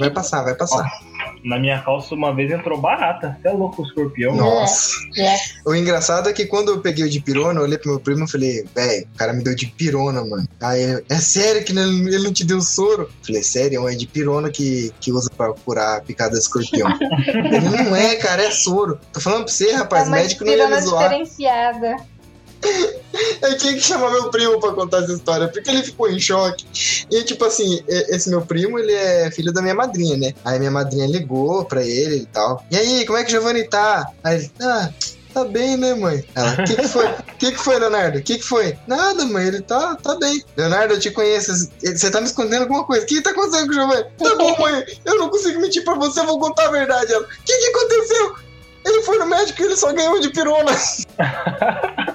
Vai 0.00 0.10
passar, 0.10 0.42
vai 0.42 0.54
passar. 0.54 0.90
Na 1.44 1.58
minha 1.58 1.80
calça 1.80 2.14
uma 2.14 2.34
vez 2.34 2.50
entrou 2.50 2.80
barata. 2.80 3.36
Até 3.38 3.50
louco 3.50 3.82
o 3.82 3.86
escorpião. 3.86 4.34
Nossa. 4.34 4.92
É. 5.18 5.36
O 5.64 5.74
engraçado 5.74 6.28
é 6.28 6.32
que 6.32 6.46
quando 6.46 6.70
eu 6.70 6.80
peguei 6.80 7.04
o 7.04 7.10
de 7.10 7.20
pirona, 7.20 7.60
eu 7.60 7.64
olhei 7.64 7.78
pro 7.78 7.90
meu 7.90 8.00
primo 8.00 8.24
e 8.24 8.30
falei, 8.30 8.64
velho, 8.74 9.06
o 9.14 9.18
cara 9.18 9.32
me 9.32 9.42
deu 9.42 9.54
de 9.54 9.66
pirona, 9.66 10.24
mano. 10.24 10.46
Aí, 10.60 11.02
é 11.08 11.16
sério 11.16 11.64
que 11.64 11.72
ele 11.72 11.82
ele 12.14 12.24
não 12.24 12.32
te 12.32 12.44
deu 12.44 12.60
soro? 12.60 13.02
Eu 13.02 13.26
falei, 13.26 13.42
sério, 13.42 13.88
é 13.88 13.94
de 13.94 14.06
pirona 14.06 14.50
que, 14.50 14.92
que 15.00 15.12
usa 15.12 15.30
pra 15.36 15.52
curar 15.52 15.98
a 15.98 16.00
picada 16.00 16.32
de 16.32 16.38
escorpião. 16.38 16.88
ele 17.26 17.68
não 17.68 17.96
é, 17.96 18.16
cara, 18.16 18.42
é 18.44 18.50
soro. 18.50 18.98
Tô 19.12 19.20
falando 19.20 19.44
pra 19.44 19.52
você, 19.52 19.72
rapaz, 19.72 20.08
É 20.08 20.10
médico 20.10 20.44
não 20.44 20.52
ia 20.52 20.68
me 20.68 20.80
zoar. 20.80 21.08
diferenciada. 21.08 21.96
Eu 23.42 23.58
tinha 23.58 23.74
que 23.74 23.80
chamar 23.80 24.10
meu 24.10 24.30
primo 24.30 24.58
pra 24.60 24.72
contar 24.72 25.02
essa 25.02 25.12
história, 25.12 25.48
porque 25.48 25.68
ele 25.68 25.82
ficou 25.82 26.08
em 26.08 26.18
choque. 26.18 26.64
E, 27.10 27.22
tipo 27.24 27.44
assim, 27.44 27.82
esse 27.86 28.30
meu 28.30 28.40
primo, 28.42 28.78
ele 28.78 28.92
é 28.92 29.30
filho 29.30 29.52
da 29.52 29.60
minha 29.60 29.74
madrinha, 29.74 30.16
né? 30.16 30.32
Aí 30.44 30.58
minha 30.58 30.70
madrinha 30.70 31.06
ligou 31.06 31.64
pra 31.64 31.84
ele 31.84 32.16
e 32.16 32.26
tal. 32.26 32.64
E 32.70 32.76
aí, 32.76 33.04
como 33.04 33.18
é 33.18 33.24
que 33.24 33.30
Giovanni 33.30 33.68
tá? 33.68 34.06
Aí 34.22 34.36
ele, 34.36 34.52
ah, 34.62 34.90
Tá 35.32 35.44
bem, 35.44 35.78
né, 35.78 35.94
mãe? 35.94 36.22
Ela, 36.34 36.52
o 36.52 36.64
que, 36.64 36.76
que 36.76 36.88
foi? 36.88 37.06
O 37.06 37.36
que, 37.38 37.52
que 37.52 37.58
foi, 37.58 37.78
Leonardo? 37.78 38.18
O 38.18 38.22
que, 38.22 38.36
que 38.36 38.44
foi? 38.44 38.76
Nada, 38.86 39.24
mãe, 39.24 39.46
ele 39.46 39.62
tá, 39.62 39.96
tá 39.96 40.14
bem. 40.16 40.44
Leonardo, 40.56 40.94
eu 40.94 41.00
te 41.00 41.10
conheço. 41.10 41.70
Você 41.80 42.10
tá 42.10 42.20
me 42.20 42.26
escondendo 42.26 42.62
alguma 42.62 42.84
coisa. 42.84 43.04
O 43.04 43.06
que 43.06 43.22
tá 43.22 43.30
acontecendo 43.30 43.66
com 43.66 43.70
o 43.70 43.74
Giovanni? 43.74 44.04
Tá 44.18 44.34
bom, 44.36 44.58
mãe, 44.60 44.84
eu 45.06 45.18
não 45.18 45.30
consigo 45.30 45.60
mentir 45.60 45.84
pra 45.84 45.94
você, 45.94 46.20
eu 46.20 46.26
vou 46.26 46.38
contar 46.38 46.66
a 46.66 46.70
verdade. 46.70 47.12
Ela, 47.12 47.24
o 47.24 47.28
que, 47.28 47.58
que 47.58 47.66
aconteceu? 47.66 48.36
Ele 48.84 49.02
foi 49.02 49.18
no 49.18 49.26
médico 49.26 49.62
e 49.62 49.64
ele 49.64 49.76
só 49.76 49.92
ganhou 49.92 50.20
de 50.20 50.28
pirona. 50.30 50.72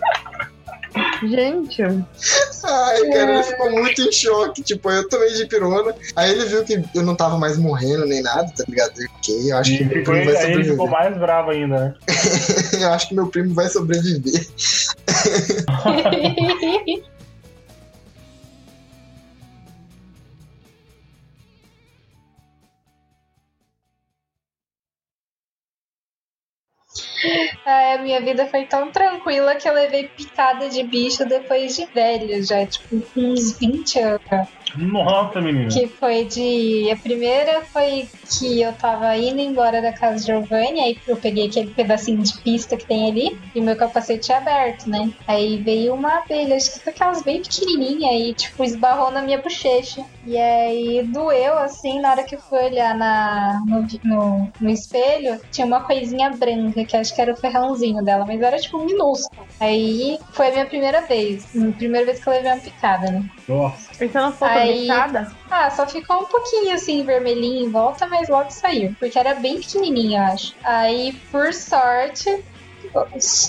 Gente, 1.23 1.81
Ai, 1.83 3.09
cara, 3.11 3.33
ele 3.35 3.43
ficou 3.43 3.71
muito 3.71 4.01
em 4.01 4.11
choque. 4.11 4.61
Tipo, 4.61 4.91
eu 4.91 5.07
tomei 5.09 5.33
de 5.33 5.45
pirona. 5.45 5.93
Aí 6.15 6.31
ele 6.31 6.45
viu 6.45 6.63
que 6.63 6.81
eu 6.93 7.03
não 7.03 7.15
tava 7.15 7.37
mais 7.37 7.57
morrendo 7.57 8.05
nem 8.05 8.21
nada, 8.21 8.51
tá 8.55 8.63
ligado? 8.67 8.91
Ok, 9.17 9.51
eu 9.51 9.57
acho 9.57 9.71
E 9.73 9.77
que 9.77 9.83
meu 9.85 10.03
primo 10.03 10.25
vai 10.25 10.35
aí 10.37 10.51
ele 10.51 10.63
ficou 10.63 10.87
sobreviver. 10.87 10.91
mais 10.91 11.17
bravo 11.17 11.51
ainda, 11.51 11.79
né? 11.79 11.93
eu 12.81 12.89
acho 12.93 13.07
que 13.09 13.15
meu 13.15 13.27
primo 13.27 13.53
vai 13.53 13.69
sobreviver. 13.69 14.45
Ai, 27.65 27.95
a 27.95 28.01
minha 28.01 28.21
vida 28.21 28.45
foi 28.47 28.65
tão 28.65 28.91
tranquila 28.91 29.55
que 29.55 29.67
eu 29.67 29.73
levei 29.73 30.07
picada 30.07 30.69
de 30.69 30.83
bicho 30.83 31.25
depois 31.25 31.75
de 31.75 31.85
velho, 31.85 32.43
já, 32.45 32.65
tipo, 32.65 33.03
uns 33.15 33.57
20 33.57 33.99
anos. 33.99 34.47
Nossa, 34.75 35.41
menina. 35.41 35.69
Que 35.69 35.87
foi 35.87 36.25
de. 36.25 36.89
A 36.91 36.97
primeira 36.97 37.61
foi 37.61 38.07
que 38.29 38.61
eu 38.61 38.73
tava 38.73 39.15
indo 39.15 39.39
embora 39.39 39.81
da 39.81 39.93
casa 39.93 40.19
de 40.19 40.25
Giovanni, 40.25 40.79
aí 40.81 40.97
eu 41.07 41.15
peguei 41.15 41.47
aquele 41.47 41.71
pedacinho 41.71 42.21
de 42.21 42.37
pista 42.39 42.75
que 42.75 42.85
tem 42.85 43.09
ali 43.09 43.39
e 43.55 43.61
meu 43.61 43.75
capacete 43.75 44.31
é 44.31 44.37
aberto, 44.37 44.89
né? 44.89 45.09
Aí 45.27 45.57
veio 45.57 45.93
uma 45.93 46.19
abelha, 46.19 46.55
acho 46.55 46.73
que 46.73 46.79
foi 46.79 46.93
aquelas 46.93 47.23
bem 47.23 47.41
pequenininhas 47.41 48.29
e, 48.29 48.33
tipo, 48.33 48.63
esbarrou 48.63 49.11
na 49.11 49.21
minha 49.21 49.41
bochecha. 49.41 50.05
E 50.27 50.37
aí 50.37 51.07
doeu, 51.07 51.57
assim, 51.57 52.01
na 52.01 52.11
hora 52.11 52.23
que 52.23 52.35
eu 52.35 52.39
fui 52.41 52.59
olhar 52.65 52.93
na, 52.93 53.63
no, 53.65 53.87
no, 54.03 54.51
no 54.59 54.69
espelho, 54.69 55.39
tinha 55.51 55.65
uma 55.65 55.85
coisinha 55.85 56.29
branca, 56.31 56.83
que 56.83 56.97
acho 56.97 57.15
que 57.15 57.21
era 57.21 57.31
o 57.31 57.37
ferrãozinho 57.37 58.03
dela, 58.03 58.25
mas 58.25 58.41
era, 58.41 58.57
tipo, 58.57 58.83
minúsculo. 58.83 59.47
Aí 59.57 60.19
foi 60.33 60.49
a 60.49 60.51
minha 60.51 60.65
primeira 60.65 61.01
vez, 61.07 61.45
a 61.55 61.71
primeira 61.71 62.05
vez 62.05 62.21
que 62.21 62.27
eu 62.29 62.33
levei 62.33 62.51
uma 62.51 62.59
picada, 62.61 63.09
né? 63.09 63.23
Nossa. 63.47 64.03
e 64.03 64.09
você 64.09 64.17
não 64.19 64.33
ficou 64.33 64.47
Aí- 64.49 64.81
picada? 64.81 65.31
Ah, 65.49 65.69
só 65.69 65.87
ficou 65.87 66.17
um 66.17 66.25
pouquinho 66.25 66.73
assim, 66.75 67.05
vermelhinho 67.05 67.65
em 67.65 67.71
volta, 67.71 68.05
mas 68.07 68.27
logo 68.27 68.51
saiu. 68.51 68.93
Porque 68.99 69.17
era 69.17 69.33
bem 69.35 69.55
pequenininho, 69.61 70.19
eu 70.19 70.23
acho. 70.25 70.53
Aí, 70.65 71.13
por 71.31 71.53
sorte. 71.53 72.43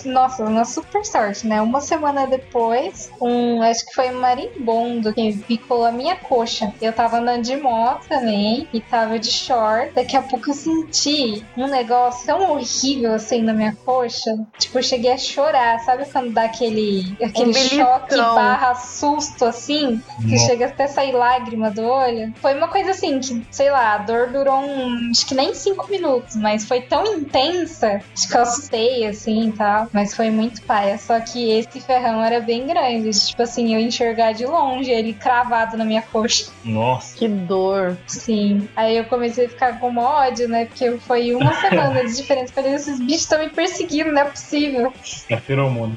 Nossa, 0.05 0.45
uma 0.45 0.65
super 0.65 1.05
sorte, 1.05 1.47
né? 1.47 1.61
Uma 1.61 1.81
semana 1.81 2.27
depois, 2.27 3.11
um, 3.21 3.63
acho 3.63 3.87
que 3.87 3.95
foi 3.95 4.11
um 4.11 4.21
marimbondo 4.21 5.13
que 5.13 5.39
picou 5.39 5.85
a 5.85 5.93
minha 5.93 6.17
coxa. 6.17 6.73
Eu 6.81 6.93
tava 6.93 7.19
andando 7.19 7.43
de 7.43 7.57
moto 7.57 8.07
também 8.09 8.69
e 8.73 8.81
tava 8.81 9.19
de 9.19 9.31
short. 9.31 9.93
Daqui 9.95 10.17
a 10.17 10.23
pouco 10.23 10.51
eu 10.51 10.55
senti 10.55 11.45
um 11.57 11.67
negócio 11.67 12.27
tão 12.27 12.53
horrível 12.53 13.15
assim 13.15 13.43
na 13.43 13.53
minha 13.53 13.77
coxa. 13.85 14.31
Tipo, 14.59 14.79
eu 14.79 14.83
cheguei 14.83 15.13
a 15.13 15.19
chorar. 15.19 15.79
Sabe 15.81 16.05
quando 16.07 16.31
dá 16.33 16.45
aquele, 16.45 17.17
aquele 17.23 17.55
choque 17.55 18.17
barra 18.17 18.75
susto 18.75 19.45
assim? 19.45 20.03
que 20.23 20.33
Nossa. 20.33 20.47
chega 20.47 20.67
até 20.67 20.87
sair 20.87 21.13
lágrima 21.13 21.71
do 21.71 21.83
olho. 21.83 22.33
Foi 22.41 22.55
uma 22.55 22.69
coisa 22.69 22.91
assim 22.91 23.21
que, 23.21 23.47
sei 23.51 23.71
lá, 23.71 23.95
a 23.95 23.99
dor 23.99 24.29
durou 24.29 24.59
um, 24.59 25.11
acho 25.11 25.27
que 25.27 25.35
nem 25.35 25.55
cinco 25.55 25.89
minutos, 25.91 26.37
mas 26.37 26.65
foi 26.65 26.83
tão 26.83 27.05
intensa, 27.07 28.01
acho 28.13 28.29
que 28.29 28.37
eu 28.37 28.43
assustei 28.43 29.07
assim 29.07 29.38
e 29.45 29.53
tal, 29.53 29.89
mas 29.93 30.15
foi 30.15 30.31
muito 30.31 30.63
paia. 30.63 30.99
Só 30.99 31.19
que 31.21 31.51
esse 31.51 31.81
ferrão 31.81 32.23
era 32.23 32.41
bem 32.41 32.67
grande, 32.67 33.11
tipo 33.11 33.43
assim, 33.43 33.75
eu 33.75 33.81
enxergar 33.81 34.33
de 34.33 34.45
longe 34.47 34.91
ele 34.91 35.13
cravado 35.13 35.77
na 35.77 35.85
minha 35.85 36.03
coxa. 36.03 36.51
Nossa. 36.65 37.17
Que 37.17 37.29
dor. 37.29 37.97
Sim. 38.07 38.69
Aí 38.75 38.97
eu 38.97 39.05
comecei 39.05 39.47
a 39.47 39.49
ficar 39.49 39.79
com 39.79 39.97
ódio, 39.97 40.49
né? 40.49 40.67
Porque 40.67 40.99
foi 40.99 41.35
uma 41.35 41.53
semana 41.55 42.05
de 42.05 42.17
diferença. 42.17 42.53
Falei, 42.53 42.75
esses 42.75 42.99
bichos 42.99 43.23
estão 43.23 43.39
me 43.39 43.49
perseguindo, 43.49 44.13
não 44.13 44.23
é 44.23 44.25
possível. 44.25 44.93
É 45.29 45.37
feromônio. 45.37 45.97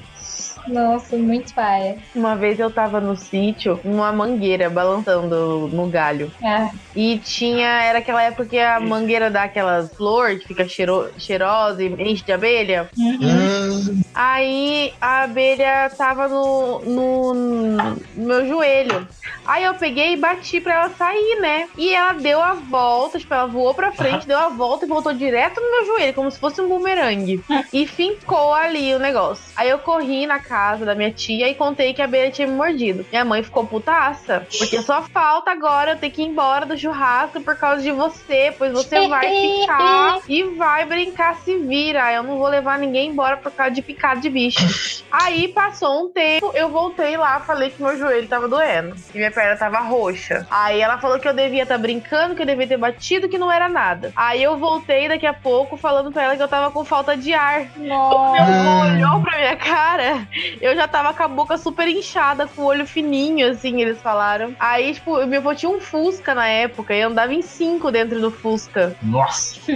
Nossa, 0.68 1.18
muito 1.18 1.54
paia. 1.54 1.98
Uma 2.16 2.36
vez 2.36 2.60
eu 2.60 2.72
tava 2.72 3.00
no 3.02 3.16
sítio, 3.16 3.80
numa 3.84 4.12
mangueira 4.12 4.70
balançando 4.70 5.70
no 5.72 5.88
galho. 5.88 6.32
Ah, 6.44 6.70
E 6.96 7.18
tinha. 7.20 7.68
Era 7.84 8.00
aquela 8.00 8.24
época 8.24 8.46
que 8.46 8.60
a 8.60 8.80
mangueira 8.80 9.30
dá 9.32 9.44
aquelas 9.44 9.92
flor 9.96 10.38
que 10.40 10.48
fica 10.48 10.68
cheiro, 10.68 11.10
cheirosa 11.18 11.84
e 11.84 11.88
enche 12.12 12.24
de 12.24 12.32
abelha. 12.32 12.90
uhum. 12.98 13.18
Hum, 13.22 14.02
Aí 14.14 14.94
a 15.00 15.24
abelha 15.24 15.90
tava 15.98 16.28
no, 16.28 16.80
no, 16.80 17.34
no 17.34 17.98
meu 18.18 18.46
joelho. 18.48 19.08
Aí 19.46 19.64
eu 19.64 19.74
peguei 19.76 20.14
e 20.14 20.18
bati 20.18 20.60
pra 20.62 20.74
ela 20.76 20.90
sair, 20.90 21.40
né? 21.42 21.68
E 21.78 21.94
ela 21.94 22.14
deu 22.14 22.42
a 22.42 22.54
volta, 22.54 23.18
tipo, 23.18 23.34
ela 23.34 23.48
voou 23.48 23.74
pra 23.74 23.92
frente, 23.92 24.28
deu 24.28 24.38
a 24.38 24.50
volta 24.50 24.86
e 24.86 24.88
voltou 24.88 25.14
direto 25.14 25.60
no 25.60 25.72
meu 25.72 25.86
joelho, 25.86 26.14
como 26.14 26.30
se 26.30 26.40
fosse 26.40 26.62
um 26.62 26.68
bumerangue. 26.68 27.42
E 27.74 27.88
fincou 27.88 28.54
ali 28.54 28.94
o 28.94 29.00
negócio. 29.00 29.46
Aí 29.56 29.70
eu 29.70 29.80
corri 29.80 30.26
na 30.28 30.40
casa 30.40 30.51
da 30.86 30.94
minha 30.94 31.12
tia 31.12 31.48
e 31.50 31.56
contei 31.56 31.94
que 31.94 32.02
a 32.02 32.06
abelha 32.06 32.32
tinha 32.32 32.48
me 32.48 32.54
mordido. 32.54 33.06
Minha 33.10 33.24
mãe 33.24 33.42
ficou 33.42 33.66
putaça, 33.66 34.46
porque 34.58 34.82
só 34.82 35.02
falta 35.04 35.52
agora 35.52 35.92
eu 35.92 35.98
ter 35.98 36.10
que 36.10 36.22
ir 36.22 36.26
embora 36.26 36.66
do 36.66 36.78
churrasco 36.78 37.42
por 37.42 37.56
causa 37.56 37.82
de 37.82 37.92
você, 37.92 38.54
pois 38.58 38.72
você 38.72 39.08
vai 39.08 39.30
ficar 39.30 40.20
e 40.28 40.44
vai 40.44 40.86
brincar 40.86 41.36
se 41.38 41.58
vira. 41.58 42.12
Eu 42.12 42.24
não 42.24 42.38
vou 42.38 42.48
levar 42.48 42.78
ninguém 42.78 43.10
embora 43.10 43.38
por 43.38 43.52
causa 43.52 43.72
de 43.72 43.82
picada 43.82 44.20
de 44.20 44.30
bicho. 44.30 45.04
Aí 45.12 45.48
passou 45.48 46.06
um 46.06 46.10
tempo, 46.12 46.52
eu 46.54 46.70
voltei 46.70 47.16
lá, 47.18 47.40
falei 47.40 47.70
que 47.70 47.82
meu 47.82 47.98
joelho 47.98 48.28
tava 48.28 48.48
doendo 48.48 48.96
e 49.14 49.18
minha 49.18 49.32
perna 49.32 49.56
tava 49.56 49.80
roxa. 49.80 50.48
Aí 50.50 50.82
ela 50.82 50.98
falou 50.98 51.20
que 51.20 51.28
eu 51.28 51.34
devia 51.34 51.64
estar 51.64 51.78
brincando, 51.78 52.36
que 52.36 52.42
eu 52.42 52.46
devia 52.46 52.68
ter 52.68 52.78
batido, 52.78 53.30
que 53.30 53.38
não 53.38 53.52
era 53.52 53.70
nada. 53.70 54.12
Aí 54.16 54.42
eu 54.42 54.58
voltei 54.58 55.08
daqui 55.08 55.26
a 55.26 55.34
pouco 55.34 55.78
falando 55.78 56.12
pra 56.12 56.24
ela 56.24 56.36
que 56.36 56.44
eu 56.44 56.48
tava 56.48 56.72
com 56.72 56.84
falta 56.84 57.16
de 57.16 57.34
ar. 57.34 57.68
Meu 57.78 57.90
Nossa. 57.90 58.42
avô 58.42 58.82
olhou 58.86 59.22
pra 59.22 59.38
minha 59.38 59.56
cara, 59.56 60.28
eu 60.60 60.76
já 60.76 60.88
tava 60.88 61.14
com 61.14 61.24
a 61.24 61.28
boca 61.28 61.58
super 61.58 61.88
inchada, 61.88 62.48
com 62.48 62.62
o 62.64 62.66
olho 62.66 62.86
fininho, 62.86 63.50
assim, 63.50 63.82
eles 63.82 64.02
falaram. 64.02 64.56
Aí, 64.60 64.94
tipo, 64.94 65.26
meu 65.26 65.40
avô 65.40 65.56
tinha 65.56 65.70
um 65.70 65.80
Fusca 65.80 66.34
na 66.34 66.48
época 66.48 66.94
e 66.94 67.02
andava 67.02 67.34
em 67.34 67.42
cinco 67.42 67.92
dentro 67.92 68.20
do 68.20 68.32
Fusca. 68.32 68.96
Nossa. 69.02 69.60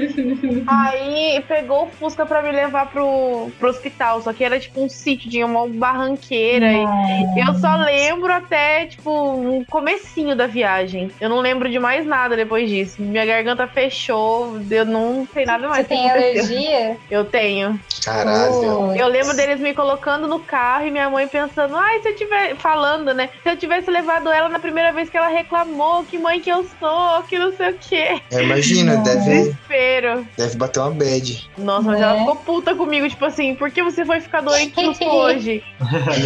Aí 0.67 1.43
pegou 1.47 1.85
o 1.85 1.89
Fusca 1.89 2.25
pra 2.25 2.41
me 2.41 2.51
levar 2.51 2.87
pro, 2.87 3.51
pro 3.59 3.69
hospital, 3.69 4.21
só 4.21 4.33
que 4.33 4.43
era 4.43 4.59
tipo 4.59 4.81
um 4.81 4.89
sítio, 4.89 5.29
tinha 5.29 5.45
uma 5.45 5.67
barranqueira. 5.67 6.71
E 6.71 7.47
eu 7.47 7.53
só 7.55 7.75
lembro 7.75 8.31
até, 8.31 8.85
tipo, 8.85 9.11
um 9.11 9.63
comecinho 9.63 10.35
da 10.35 10.47
viagem. 10.47 11.11
Eu 11.19 11.29
não 11.29 11.39
lembro 11.39 11.69
de 11.69 11.79
mais 11.79 12.05
nada 12.05 12.35
depois 12.35 12.69
disso. 12.69 13.01
Minha 13.01 13.25
garganta 13.25 13.67
fechou, 13.67 14.59
eu 14.69 14.85
não 14.85 15.27
sei 15.33 15.45
nada 15.45 15.67
mais. 15.67 15.85
Você 15.85 15.89
tem 15.89 16.09
aconteceu. 16.09 16.57
alergia? 16.57 16.97
Eu 17.09 17.25
tenho. 17.25 17.79
caralho. 18.03 18.95
Eu 18.95 19.07
lembro 19.07 19.35
deles 19.35 19.59
me 19.59 19.73
colocando 19.73 20.27
no 20.27 20.39
carro 20.39 20.54
e 20.85 20.91
minha 20.91 21.09
mãe 21.09 21.27
pensando, 21.27 21.75
ai, 21.75 22.01
se 22.01 22.09
eu 22.09 22.15
tiver. 22.15 22.55
Falando, 22.57 23.13
né? 23.13 23.29
Se 23.43 23.49
eu 23.49 23.57
tivesse 23.57 23.89
levado 23.91 24.29
ela 24.29 24.47
na 24.49 24.59
primeira 24.59 24.91
vez 24.91 25.09
que 25.09 25.17
ela 25.17 25.27
reclamou, 25.27 26.03
que 26.03 26.17
mãe 26.17 26.39
que 26.39 26.49
eu 26.49 26.65
sou, 26.79 27.23
que 27.23 27.37
não 27.37 27.55
sei 27.55 27.71
o 27.71 27.77
quê. 27.79 28.21
É, 28.31 28.43
imagina, 28.43 28.97
deve, 28.97 29.19
Desespero. 29.25 30.27
deve 30.37 30.55
bater 30.57 30.79
uma 30.79 30.91
bad. 30.91 31.49
Nossa, 31.57 31.81
mas 31.89 31.99
Né? 31.99 32.05
ela 32.05 32.19
ficou 32.19 32.35
puta 32.37 32.75
comigo, 32.75 33.07
tipo 33.09 33.25
assim, 33.25 33.55
por 33.55 33.69
que 33.71 33.83
você 33.83 34.05
foi 34.05 34.19
ficar 34.21 34.41
doente 34.41 34.73
hoje? 35.05 35.63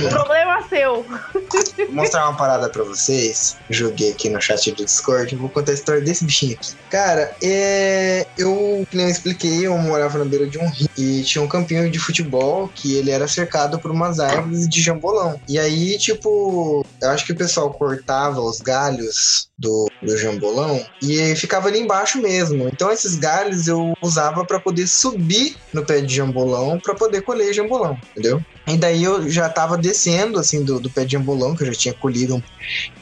Problema 0.10 0.62
seu. 0.70 1.04
Vou 1.04 1.92
mostrar 1.92 2.26
uma 2.30 2.38
parada 2.38 2.70
pra 2.70 2.84
vocês. 2.84 3.58
Joguei 3.70 4.12
aqui 4.12 4.30
no 4.30 4.42
chat 4.42 4.72
do 4.72 4.86
Discord. 4.86 5.36
Vou 5.36 5.50
contar 5.50 5.72
a 5.72 5.76
história 5.76 6.02
desse 6.02 6.24
bichinho 6.24 6.54
aqui. 6.54 6.72
Cara, 6.90 7.32
é. 7.44 8.26
Eu, 8.38 8.86
que 8.90 8.96
nem 8.98 9.06
eu 9.08 9.12
expliquei, 9.12 9.66
eu 9.68 9.78
morava 9.78 10.18
na 10.18 10.26
beira 10.26 10.48
de 10.48 10.58
um 10.58 10.68
rio 10.70 10.90
e 10.98 11.24
tinha 11.24 11.44
um 11.44 11.48
campinho 11.48 11.90
de 11.90 12.00
futebol 12.00 12.70
que 12.74 12.96
ele 12.98 13.12
era 13.12 13.28
cercado 13.28 13.80
por 13.80 13.92
umas 13.92 14.19
árvores 14.20 14.68
de 14.68 14.82
jambolão. 14.82 15.40
E 15.48 15.58
aí, 15.58 15.98
tipo, 15.98 16.86
eu 17.02 17.10
acho 17.10 17.26
que 17.26 17.32
o 17.32 17.38
pessoal 17.38 17.72
cortava 17.72 18.42
os 18.42 18.60
galhos 18.60 19.50
do, 19.58 19.90
do 20.02 20.18
jambolão 20.18 20.84
e 21.02 21.36
ficava 21.36 21.68
ali 21.68 21.80
embaixo 21.80 22.22
mesmo. 22.22 22.68
Então, 22.68 22.92
esses 22.92 23.16
galhos 23.16 23.68
eu 23.68 23.94
usava 24.02 24.46
pra 24.46 24.60
poder 24.60 24.88
subir 24.88 25.56
no 25.74 25.86
pé 25.86 26.02
de 26.02 26.16
jambolão 26.16 26.80
pra 26.80 26.96
poder 26.96 27.22
colher 27.22 27.54
jambolão, 27.54 27.98
entendeu? 28.12 28.42
E 28.70 28.78
daí 28.78 29.04
eu 29.04 29.30
já 29.30 29.50
tava 29.50 29.78
descendo, 29.78 30.40
assim, 30.40 30.64
do, 30.64 30.80
do 30.80 30.90
pé 30.90 31.06
de 31.06 31.14
jambolão, 31.14 31.56
que 31.56 31.64
eu 31.64 31.68
já 31.68 31.74
tinha 31.74 31.94
colhido 31.94 32.36
um 32.36 32.44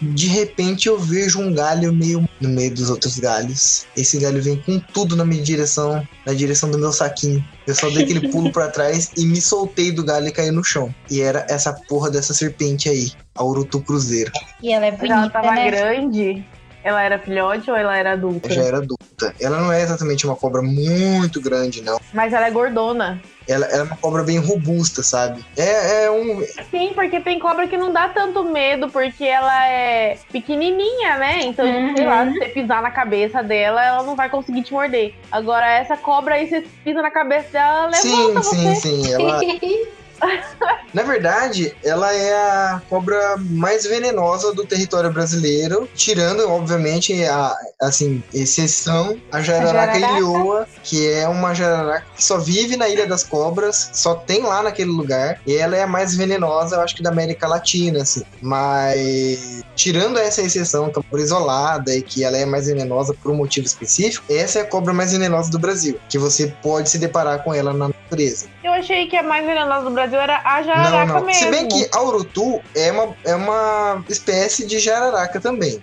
de 0.01 0.28
repente 0.28 0.88
eu 0.88 0.97
vejo 0.97 1.39
um 1.39 1.53
galho 1.53 1.93
meio 1.93 2.28
no 2.39 2.49
meio 2.49 2.74
dos 2.74 2.89
outros 2.89 3.18
galhos. 3.20 3.86
Esse 3.95 4.20
galho 4.20 4.41
vem 4.41 4.57
com 4.61 4.80
tudo 4.80 5.15
na 5.15 5.26
minha 5.26 5.41
direção, 5.41 6.05
na 6.26 6.34
direção 6.34 6.70
do 6.70 6.78
meu 6.78 6.91
saquinho. 6.91 7.43
Eu 7.65 7.76
só 7.76 7.89
dei 7.89 8.03
aquele 8.03 8.30
pulo 8.30 8.51
pra 8.51 8.68
trás 8.68 9.11
e 9.18 9.26
me 9.26 9.41
soltei 9.41 9.91
do 9.91 10.03
galho 10.03 10.28
e 10.28 10.32
caí 10.32 10.51
no 10.51 10.63
chão. 10.63 10.93
E 11.09 11.22
era 11.22 11.45
essa 11.49 11.74
porra 11.74 12.09
dessa 12.09 12.34
serpente 12.34 12.89
aí, 12.89 13.11
a 13.36 13.43
Urutu 13.43 13.82
Cruzeiro. 13.82 14.32
E 14.61 14.72
ela 14.72 14.86
é 14.86 14.91
Mas 14.91 15.01
ela 15.03 15.15
bonita, 15.18 15.41
tava 15.41 15.55
né? 15.55 15.72
grande. 15.72 16.45
Ela 16.88 17.03
era 17.03 17.19
filhote 17.19 17.69
ou 17.69 17.75
ela 17.75 17.97
era 17.97 18.13
adulta? 18.13 18.49
Já 18.49 18.63
era 18.63 18.77
adulta. 18.77 19.35
Ela 19.41 19.59
não 19.59 19.73
é 19.73 19.81
exatamente 19.81 20.25
uma 20.25 20.38
cobra 20.38 20.61
muito 20.61 21.41
grande, 21.41 21.81
não. 21.81 21.99
Mas 22.13 22.31
ela 22.31 22.47
é 22.47 22.49
gordona. 22.49 23.21
Ela, 23.45 23.65
ela 23.65 23.81
é 23.81 23.83
uma 23.83 23.97
cobra 23.97 24.23
bem 24.23 24.38
robusta, 24.38 25.03
sabe? 25.03 25.45
É, 25.57 26.05
é 26.05 26.11
um. 26.11 26.41
Sim, 26.71 26.93
porque 26.95 27.19
tem 27.19 27.39
cobra 27.39 27.67
que 27.67 27.75
não 27.75 27.91
dá 27.91 28.07
tanto 28.07 28.41
medo, 28.45 28.88
porque 28.89 29.25
ela 29.25 29.67
é 29.67 30.17
pequenininha, 30.31 31.17
né? 31.17 31.41
Então, 31.41 31.65
Uhum. 31.65 31.91
sei 31.93 32.05
lá, 32.05 32.25
se 32.31 32.38
você 32.38 32.45
pisar 32.47 32.81
na 32.81 32.89
cabeça 32.91 33.43
dela, 33.43 33.83
ela 33.83 34.03
não 34.03 34.15
vai 34.15 34.29
conseguir 34.29 34.63
te 34.63 34.71
morder. 34.71 35.13
Agora, 35.29 35.69
essa 35.69 35.97
cobra 35.97 36.35
aí, 36.35 36.47
você 36.47 36.63
pisa 36.85 37.01
na 37.01 37.11
cabeça 37.11 37.49
dela, 37.51 37.79
ela 37.79 37.91
Sim, 37.97 38.27
levanta 38.27 38.41
sim, 38.43 38.75
você. 38.75 38.75
sim. 38.75 39.11
Ela, 39.11 39.41
na 40.93 41.03
verdade, 41.03 41.76
ela 41.84 42.13
é 42.13 42.34
a 42.34 42.82
cobra 42.89 43.38
mais 43.38 43.86
venenosa 43.86 44.53
do 44.53 44.65
território 44.65 45.11
brasileiro, 45.11 45.88
tirando, 45.95 46.49
obviamente, 46.49 47.24
a 47.26 47.55
assim, 47.82 48.24
exceção 48.34 49.20
a 49.32 49.41
jararaca 49.41 49.99
jararaca. 49.99 50.18
ilhoa, 50.18 50.68
que 50.84 51.09
é 51.11 51.28
uma 51.28 51.53
jararaca 51.53 52.05
que 52.15 52.24
só 52.24 52.38
vive 52.38 52.76
na 52.76 52.89
Ilha 52.89 53.05
das 53.05 53.24
Cobras, 53.24 53.91
só 53.93 54.15
tem 54.15 54.41
lá 54.43 54.63
naquele 54.63 54.89
lugar, 54.89 55.39
e 55.45 55.55
ela 55.55 55.76
é 55.76 55.84
a 55.84 55.88
mais 55.88 56.15
venenosa, 56.15 56.76
eu 56.76 56.82
acho 56.82 56.95
que 56.95 57.03
da 57.03 57.09
América 57.09 57.47
Latina, 57.47 58.01
assim. 58.01 58.24
Mas 58.41 59.63
tirando 59.76 60.18
essa 60.18 60.41
exceção, 60.41 60.89
que 60.89 60.97
é 60.97 60.99
uma 60.99 61.03
cobra 61.03 61.22
isolada 61.22 61.95
e 61.95 62.01
que 62.01 62.24
ela 62.24 62.38
é 62.38 62.45
mais 62.45 62.68
venenosa 62.68 63.13
por 63.13 63.32
um 63.32 63.36
motivo 63.36 63.68
específico, 63.68 64.26
essa 64.34 64.59
é 64.59 64.61
a 64.63 64.65
cobra 64.65 64.93
mais 64.93 65.11
venenosa 65.11 65.51
do 65.51 65.59
Brasil, 65.59 65.99
que 66.09 66.18
você 66.18 66.47
pode 66.61 66.89
se 66.89 66.97
deparar 66.97 67.43
com 67.43 67.53
ela 67.53 67.74
na 67.74 67.89
natureza. 68.07 68.47
Eu 68.63 68.71
achei 68.71 69.07
que 69.07 69.15
a 69.17 69.23
mais 69.23 69.45
venenosa 69.45 69.85
do 69.85 69.91
Brasil 69.91 70.19
era 70.19 70.41
a 70.43 70.57
Não, 70.57 70.63
jararaca 70.63 71.13
não. 71.13 71.25
mesmo. 71.25 71.43
Se 71.43 71.51
bem 71.51 71.67
que 71.67 71.89
a 71.93 72.01
urutu 72.01 72.61
é 72.73 72.91
uma, 72.91 73.15
é 73.25 73.35
uma 73.35 74.03
espécie 74.09 74.65
de 74.65 74.79
jararaca 74.79 75.39
também. 75.39 75.81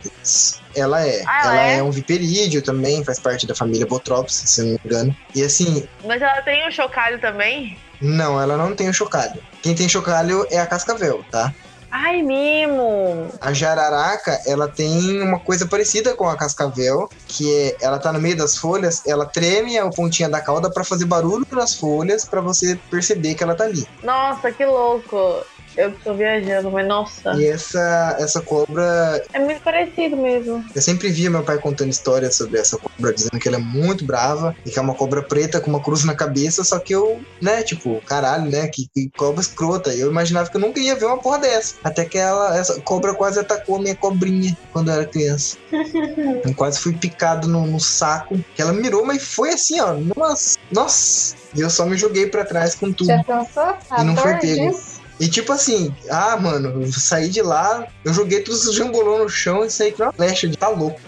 Ela 0.75 1.07
é. 1.07 1.23
Ah, 1.27 1.41
ela 1.45 1.61
é? 1.67 1.79
é? 1.79 1.83
um 1.83 1.91
viperídeo 1.91 2.63
também, 2.63 3.05
faz 3.05 3.21
parte 3.21 3.47
da 3.47 3.55
família 3.55 3.87
Botrops, 3.87 4.35
se 4.35 4.63
não 4.63 4.69
me 4.71 4.81
engano. 4.85 5.17
E 5.35 5.43
assim, 5.43 5.87
Mas 6.05 6.21
ela 6.21 6.43
tem 6.43 6.67
o 6.67 6.73
chocalho 6.73 7.21
também? 7.21 7.79
não, 8.01 8.41
ela 8.41 8.57
não 8.57 8.75
tem 8.75 8.89
o 8.89 8.93
chocalho. 8.95 9.41
Quem 9.63 9.75
tem 9.75 9.89
chocalho 9.89 10.47
é 10.51 10.59
a 10.59 10.67
cascavel, 10.67 11.25
tá? 11.31 11.55
Ai, 11.97 12.23
Mimo! 12.23 13.29
A 13.41 13.53
jararaca, 13.53 14.41
ela 14.47 14.67
tem 14.67 15.23
uma 15.23 15.39
coisa 15.39 15.65
parecida 15.65 16.13
com 16.17 16.29
a 16.29 16.37
cascavel, 16.37 17.09
que 17.29 17.49
é, 17.55 17.77
ela 17.81 18.01
tá 18.01 18.13
no 18.13 18.21
meio 18.21 18.37
das 18.37 18.57
folhas, 18.57 19.07
ela 19.07 19.25
treme 19.25 19.79
a 19.79 19.89
pontinha 19.89 20.29
da 20.29 20.41
cauda 20.41 20.69
pra 20.69 20.83
fazer 20.83 21.05
barulho 21.05 21.47
nas 21.53 21.77
folhas, 21.77 22.25
pra 22.25 22.41
você 22.41 22.77
perceber 22.91 23.37
que 23.37 23.45
ela 23.45 23.55
tá 23.55 23.63
ali. 23.63 23.87
Nossa, 24.03 24.51
que 24.51 24.67
louco! 24.67 25.45
Eu 25.77 25.93
tô 25.99 26.15
viajando, 26.15 26.71
mas 26.71 26.87
nossa. 26.87 27.33
E 27.35 27.47
essa, 27.47 28.17
essa 28.21 28.41
cobra 28.41 29.21
É 29.33 29.39
muito 29.39 29.61
parecido 29.63 30.17
mesmo. 30.17 30.65
Eu 30.75 30.83
sempre 30.83 31.09
via 31.09 31.31
meu 31.31 31.43
pai 31.43 31.59
contando 31.59 31.91
histórias 31.91 32.37
sobre 32.37 32.61
essa 32.61 32.79
cobra, 32.79 33.13
dizendo 33.13 33.39
que 33.39 33.49
ela 33.49 33.57
é 33.57 33.61
muito 33.61 34.05
brava 34.05 34.55
e 34.65 34.71
que 34.71 34.79
é 34.79 34.83
uma 34.83 34.95
cobra 34.95 35.23
preta 35.23 35.61
com 35.61 35.71
uma 35.71 35.83
cruz 35.83 36.05
na 36.05 36.15
cabeça, 36.15 36.63
só 36.63 36.79
que 36.79 36.95
eu, 36.95 37.21
né, 37.41 37.63
tipo, 37.63 38.01
caralho, 38.07 38.51
né, 38.51 38.69
que, 38.69 38.87
que 38.95 39.11
cobra 39.17 39.41
escrota. 39.41 39.93
Eu 39.95 40.11
imaginava 40.11 40.49
que 40.49 40.57
eu 40.57 40.61
nunca 40.61 40.81
ia 40.81 40.95
ver 40.95 41.07
uma 41.07 41.19
porra 41.21 41.39
dessa. 41.39 41.77
Até 41.83 42.05
que 42.05 42.19
ela, 42.19 42.57
essa 42.57 42.81
cobra 42.83 43.15
quase 43.15 43.41
atacou 43.41 43.77
a 43.77 43.81
minha 43.81 43.97
cobrinha 43.97 44.57
quando 44.73 44.89
eu 44.89 44.95
era 44.95 45.07
criança. 45.07 45.57
eu 46.45 46.55
quase 46.55 46.79
fui 46.79 46.97
picado 46.97 47.49
no, 47.49 47.67
no 47.67 47.81
saco. 47.81 48.39
Que 48.55 48.63
ela 48.63 48.73
mirou, 48.73 49.05
mas 49.05 49.23
foi 49.23 49.51
assim, 49.51 49.81
ó, 49.81 49.95
nossa, 50.17 50.59
nossa. 50.71 51.37
E 51.57 51.61
eu 51.61 51.71
só 51.71 51.87
me 51.87 51.97
joguei 51.97 52.27
pra 52.27 52.45
trás 52.45 52.75
com 52.75 52.93
tudo. 52.93 53.07
Já 53.07 53.23
pensou? 53.23 53.77
A 53.91 54.01
E 54.01 54.05
não 54.05 54.17
foi 54.17 54.35
pego. 54.39 54.71
disso? 54.71 54.94
E 55.21 55.29
tipo 55.29 55.53
assim, 55.53 55.95
ah, 56.11 56.37
mano, 56.37 56.83
eu 56.83 56.93
saí 56.93 57.29
de 57.29 57.41
lá, 57.41 57.87
eu 58.05 58.13
joguei 58.13 58.41
todos 58.41 58.67
os 58.67 58.75
jambolão 58.75 59.19
no 59.19 59.29
chão 59.29 59.65
e 59.65 59.71
saí 59.71 59.93
com 59.93 60.03
uma 60.03 60.13
flecha 60.13 60.49
de 60.49 60.57
tá 60.57 60.69
louco. 60.69 61.01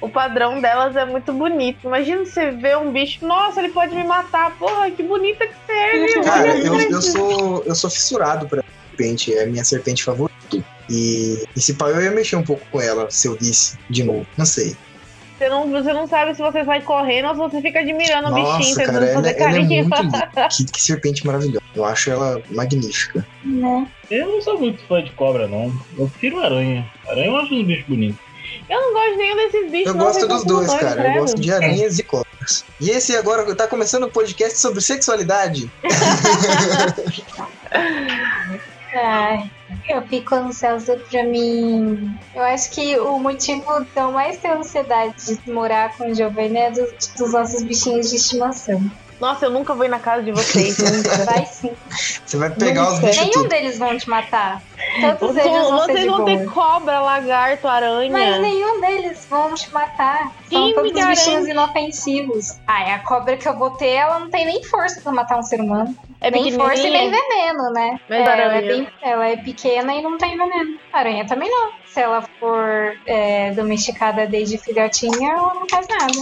O 0.00 0.08
padrão 0.08 0.60
delas 0.60 0.94
é 0.96 1.04
muito 1.04 1.32
bonito. 1.32 1.86
Imagina 1.86 2.24
você 2.24 2.50
ver 2.50 2.76
um 2.76 2.92
bicho, 2.92 3.26
nossa, 3.26 3.60
ele 3.60 3.72
pode 3.72 3.94
me 3.94 4.04
matar. 4.04 4.56
Porra, 4.58 4.90
que 4.90 5.02
bonita 5.02 5.46
que 5.46 5.54
você 5.66 5.72
é, 5.72 6.06
viu? 6.06 6.22
Cara, 6.22 6.58
eu, 6.58 6.80
eu 6.80 7.02
sou 7.02 7.62
eu 7.64 7.74
sou 7.74 7.88
fissurado 7.88 8.46
por 8.46 8.62
serpente, 8.90 9.34
é 9.34 9.44
a 9.44 9.46
minha 9.46 9.64
serpente 9.64 10.04
favorita. 10.04 10.34
E, 10.90 11.42
e 11.56 11.60
se 11.60 11.74
pá, 11.74 11.88
eu 11.88 12.02
ia 12.02 12.10
mexer 12.10 12.36
um 12.36 12.42
pouco 12.42 12.64
com 12.70 12.80
ela 12.80 13.10
se 13.10 13.26
eu 13.26 13.34
visse 13.34 13.78
de 13.88 14.04
novo. 14.04 14.26
Não 14.36 14.44
sei. 14.44 14.76
Você 15.36 15.48
não, 15.48 15.68
você 15.68 15.92
não 15.92 16.06
sabe 16.06 16.34
se 16.34 16.40
você 16.40 16.64
sai 16.64 16.80
correndo 16.82 17.28
ou 17.28 17.34
se 17.34 17.40
você 17.40 17.60
fica 17.60 17.80
admirando 17.80 18.28
o 18.28 18.30
Nossa, 18.30 18.58
bichinho, 18.58 18.76
cara, 18.76 18.88
tentando 18.88 19.04
ela, 19.04 19.14
fazer 19.14 19.28
ela 19.28 19.36
é 19.36 19.52
carinho. 19.52 19.88
muito 19.88 19.98
linda. 20.02 20.48
Que, 20.48 20.64
que 20.64 20.82
serpente 20.82 21.26
maravilhosa. 21.26 21.64
Eu 21.74 21.84
acho 21.84 22.10
ela 22.10 22.40
magnífica. 22.50 23.26
Né? 23.44 23.86
Eu 24.10 24.28
não 24.28 24.42
sou 24.42 24.58
muito 24.58 24.82
fã 24.86 25.02
de 25.02 25.10
cobra, 25.12 25.48
não. 25.48 25.72
Eu 25.98 26.08
prefiro 26.08 26.38
aranha. 26.38 26.88
Aranha 27.08 27.26
eu 27.26 27.36
acho 27.36 27.54
uns 27.54 27.66
bichos 27.66 27.86
bonitos. 27.86 28.22
Eu 28.68 28.80
não 28.80 28.92
gosto 28.92 29.10
de 29.10 29.16
nenhum 29.16 29.36
desses 29.36 29.70
bichos. 29.70 29.86
Eu 29.88 29.94
não, 29.94 30.04
gosto 30.04 30.28
dos 30.28 30.44
dois, 30.44 30.66
doidos, 30.68 30.88
cara. 30.88 31.00
Eu 31.00 31.04
credo. 31.04 31.20
gosto 31.20 31.40
de 31.40 31.52
aranhas 31.52 31.98
e 31.98 32.02
cobras. 32.04 32.64
E 32.80 32.90
esse 32.90 33.16
agora 33.16 33.54
tá 33.56 33.66
começando 33.66 34.06
um 34.06 34.10
podcast 34.10 34.58
sobre 34.58 34.80
sexualidade. 34.80 35.68
Ai, 38.94 39.50
eu 39.88 40.02
fico 40.02 40.34
ansiosa 40.34 40.96
pra 41.10 41.22
mim. 41.24 42.16
Eu 42.34 42.42
acho 42.42 42.70
que 42.70 42.98
o 42.98 43.18
motivo 43.18 43.80
de 43.84 43.86
eu 44.00 44.12
mais 44.12 44.36
ter 44.38 44.50
ansiedade 44.50 45.36
de 45.36 45.50
morar 45.50 45.96
com 45.96 46.10
o 46.10 46.14
Giovanni 46.14 46.56
é 46.58 46.70
dos, 46.70 46.90
dos 47.16 47.32
nossos 47.32 47.62
bichinhos 47.62 48.10
de 48.10 48.16
estimação. 48.16 48.82
Nossa, 49.20 49.46
eu 49.46 49.50
nunca 49.50 49.74
vou 49.74 49.84
ir 49.84 49.88
na 49.88 50.00
casa 50.00 50.22
de 50.24 50.32
vocês. 50.32 50.76
nunca. 50.82 51.24
Vai 51.24 51.46
sim. 51.46 51.70
Você 52.26 52.36
vai 52.36 52.50
pegar 52.50 52.88
os 52.88 52.94
Nunca. 52.94 53.06
bichos 53.06 53.20
Nenhum 53.20 53.32
tudo. 53.32 53.48
deles 53.48 53.78
vão 53.78 53.96
te 53.96 54.10
matar. 54.10 54.60
Todos 55.18 55.36
eles 55.36 55.50
vão, 55.52 55.78
ser 55.78 55.86
vocês 55.86 56.00
de 56.00 56.08
vão 56.08 56.24
ter 56.24 56.44
cobra, 56.46 57.00
lagarto, 57.00 57.68
aranha. 57.68 58.10
Mas 58.10 58.40
nenhum 58.40 58.80
deles 58.80 59.24
vão 59.30 59.54
te 59.54 59.72
matar. 59.72 60.24
São 60.24 60.32
Quem 60.50 60.66
me 60.68 60.74
todos 60.74 60.92
garante? 60.92 61.16
bichinhos 61.20 61.46
inofensivos. 61.46 62.56
Ai, 62.66 62.92
a 62.92 62.98
cobra 63.00 63.36
que 63.36 63.48
eu 63.48 63.56
vou 63.56 63.70
ter, 63.70 63.90
ela 63.90 64.18
não 64.18 64.30
tem 64.30 64.44
nem 64.46 64.64
força 64.64 65.00
pra 65.00 65.12
matar 65.12 65.38
um 65.38 65.42
ser 65.42 65.60
humano. 65.60 65.96
É 66.26 66.30
nem 66.30 66.52
força 66.52 66.86
e 66.86 66.90
nem 66.90 67.10
pequenininha. 67.10 67.22
veneno, 67.28 67.72
né? 67.72 68.00
Mas 68.08 68.18
É, 68.20 68.22
ela, 68.42 68.54
é 68.56 68.62
bem- 68.62 68.88
ela 69.02 69.28
é 69.28 69.36
pequena 69.36 69.94
e 69.94 70.02
não 70.02 70.16
tem 70.18 70.36
veneno. 70.36 70.78
Aranha 70.92 71.26
também 71.26 71.50
não. 71.50 71.70
Se 71.86 72.00
ela 72.00 72.22
for 72.40 72.96
é, 73.06 73.50
domesticada 73.52 74.26
desde 74.26 74.58
filhotinha, 74.58 75.32
ela 75.32 75.54
não 75.54 75.66
faz 75.68 75.86
nada. 75.88 76.12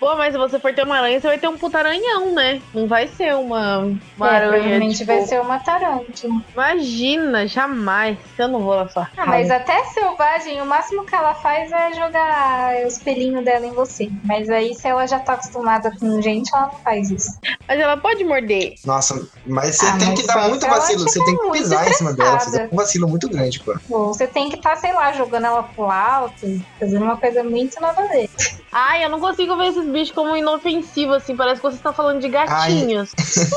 Pô, 0.00 0.16
mas 0.16 0.32
se 0.32 0.38
você 0.38 0.58
for 0.58 0.74
ter 0.74 0.84
uma 0.84 0.96
aranha, 0.96 1.20
você 1.20 1.26
vai 1.26 1.38
ter 1.38 1.48
um 1.48 1.56
putaranhão, 1.58 2.34
né? 2.34 2.60
Não 2.72 2.86
vai 2.86 3.08
ser 3.08 3.34
uma, 3.34 3.78
uma 4.16 4.28
É, 4.28 4.36
aranha. 4.36 4.50
provavelmente 4.52 4.96
tipo, 4.98 5.06
vai 5.06 5.20
ser 5.22 5.40
uma 5.40 5.58
tarântula. 5.58 6.34
Imagina, 6.52 7.46
jamais. 7.46 8.18
Eu 8.38 8.48
não 8.48 8.60
vou 8.62 8.76
na 8.76 8.88
sua 8.88 9.08
Ah, 9.16 9.26
mas 9.26 9.50
até 9.50 9.82
selvagem, 9.84 10.60
o 10.60 10.66
máximo 10.66 11.04
que 11.04 11.14
ela 11.14 11.34
faz 11.34 11.70
é 11.72 11.92
jogar 11.92 12.74
os 12.86 12.98
pelinhos 12.98 13.44
dela 13.44 13.66
em 13.66 13.72
você. 13.72 14.08
Mas 14.24 14.48
aí, 14.48 14.74
se 14.74 14.86
ela 14.88 15.06
já 15.06 15.18
tá 15.20 15.34
acostumada 15.34 15.90
com 15.98 16.20
gente, 16.20 16.50
ela 16.54 16.66
não 16.68 16.78
faz 16.82 17.10
isso. 17.10 17.30
Mas 17.68 17.80
ela 17.80 17.96
pode 17.96 18.24
morder. 18.24 18.74
Nossa, 18.84 19.14
mas 19.46 19.76
você 19.76 19.86
Ah, 19.86 19.96
tem 19.98 20.08
mas 20.08 20.20
que 20.20 20.26
só 20.26 20.34
dar 20.34 20.48
muito 20.48 20.66
vacilo. 20.66 21.00
Você 21.00 21.24
tem 21.24 21.36
que 21.36 21.50
pisar 21.50 21.88
em 21.88 21.92
cima 21.92 22.12
dela, 22.12 22.38
fazer 22.40 22.68
um 22.72 22.76
vacilo 22.76 23.08
muito 23.08 23.28
grande, 23.28 23.60
pô. 23.64 23.74
Você 24.08 24.26
tem 24.26 24.48
que 24.48 24.56
estar, 24.56 24.76
sei 24.76 24.92
lá, 24.92 25.12
jogando 25.12 25.46
ela 25.46 25.62
pro 25.62 25.84
alto, 25.90 26.46
fazendo 26.78 27.04
uma 27.04 27.18
coisa 27.18 27.42
muito 27.44 27.80
nada 27.80 28.02
a 28.02 28.06
ver. 28.08 28.28
Ai, 28.72 29.04
eu 29.04 29.08
não 29.08 29.20
consigo 29.20 29.56
ver 29.56 29.72
esses 29.76 29.90
bichos 29.90 30.10
como 30.14 30.36
inofensivos, 30.36 31.16
assim. 31.16 31.36
Parece 31.36 31.60
que 31.60 31.66
você 31.68 31.76
está 31.76 31.92
falando 31.92 32.20
de 32.20 32.28
gatinhos. 32.28 33.12
Sim. 33.18 33.48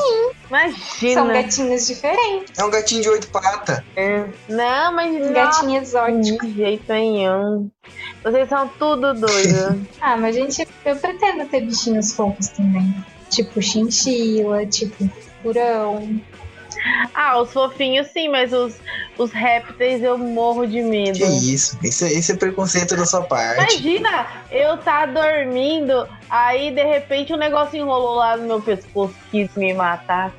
Imagina. 0.48 1.14
São 1.14 1.28
gatinhos 1.28 1.86
diferentes. 1.86 2.58
É 2.58 2.64
um 2.64 2.70
gatinho 2.70 3.02
de 3.02 3.08
oito 3.08 3.28
patas. 3.28 3.80
É. 3.96 4.24
Não, 4.48 4.94
mas 4.94 5.14
Um 5.14 5.26
não. 5.26 5.32
gatinho 5.32 5.80
exótico. 5.80 6.46
De 6.46 6.54
jeito 6.54 6.92
nenhum. 6.92 7.70
Vocês 8.22 8.48
são 8.48 8.68
tudo 8.78 9.14
doidos. 9.14 9.78
Ah, 10.00 10.16
mas 10.16 10.34
gente, 10.34 10.66
eu 10.84 10.96
pretendo 10.96 11.44
ter 11.46 11.60
bichinhos 11.62 12.12
fofos 12.12 12.48
também. 12.48 12.94
Tipo 13.30 13.60
chinchila, 13.60 14.64
tipo 14.66 15.08
furão. 15.42 16.20
ah, 17.14 17.40
os 17.40 17.52
fofinhos 17.52 18.06
sim, 18.08 18.28
mas 18.28 18.52
os, 18.52 18.74
os 19.18 19.32
répteis 19.32 20.02
eu 20.02 20.16
morro 20.16 20.66
de 20.66 20.80
medo. 20.80 21.18
Que 21.18 21.24
isso? 21.24 21.76
Esse, 21.82 22.06
esse 22.06 22.32
é 22.32 22.36
preconceito 22.36 22.96
da 22.96 23.04
sua 23.04 23.22
parte. 23.22 23.82
Imagina, 23.82 24.26
eu 24.50 24.78
tá 24.78 25.04
dormindo, 25.04 26.08
aí 26.30 26.70
de 26.70 26.84
repente 26.84 27.34
um 27.34 27.36
negócio 27.36 27.76
enrolou 27.76 28.14
lá 28.14 28.36
no 28.36 28.46
meu 28.46 28.62
pescoço, 28.62 29.14
quis 29.30 29.54
me 29.56 29.74
matar. 29.74 30.32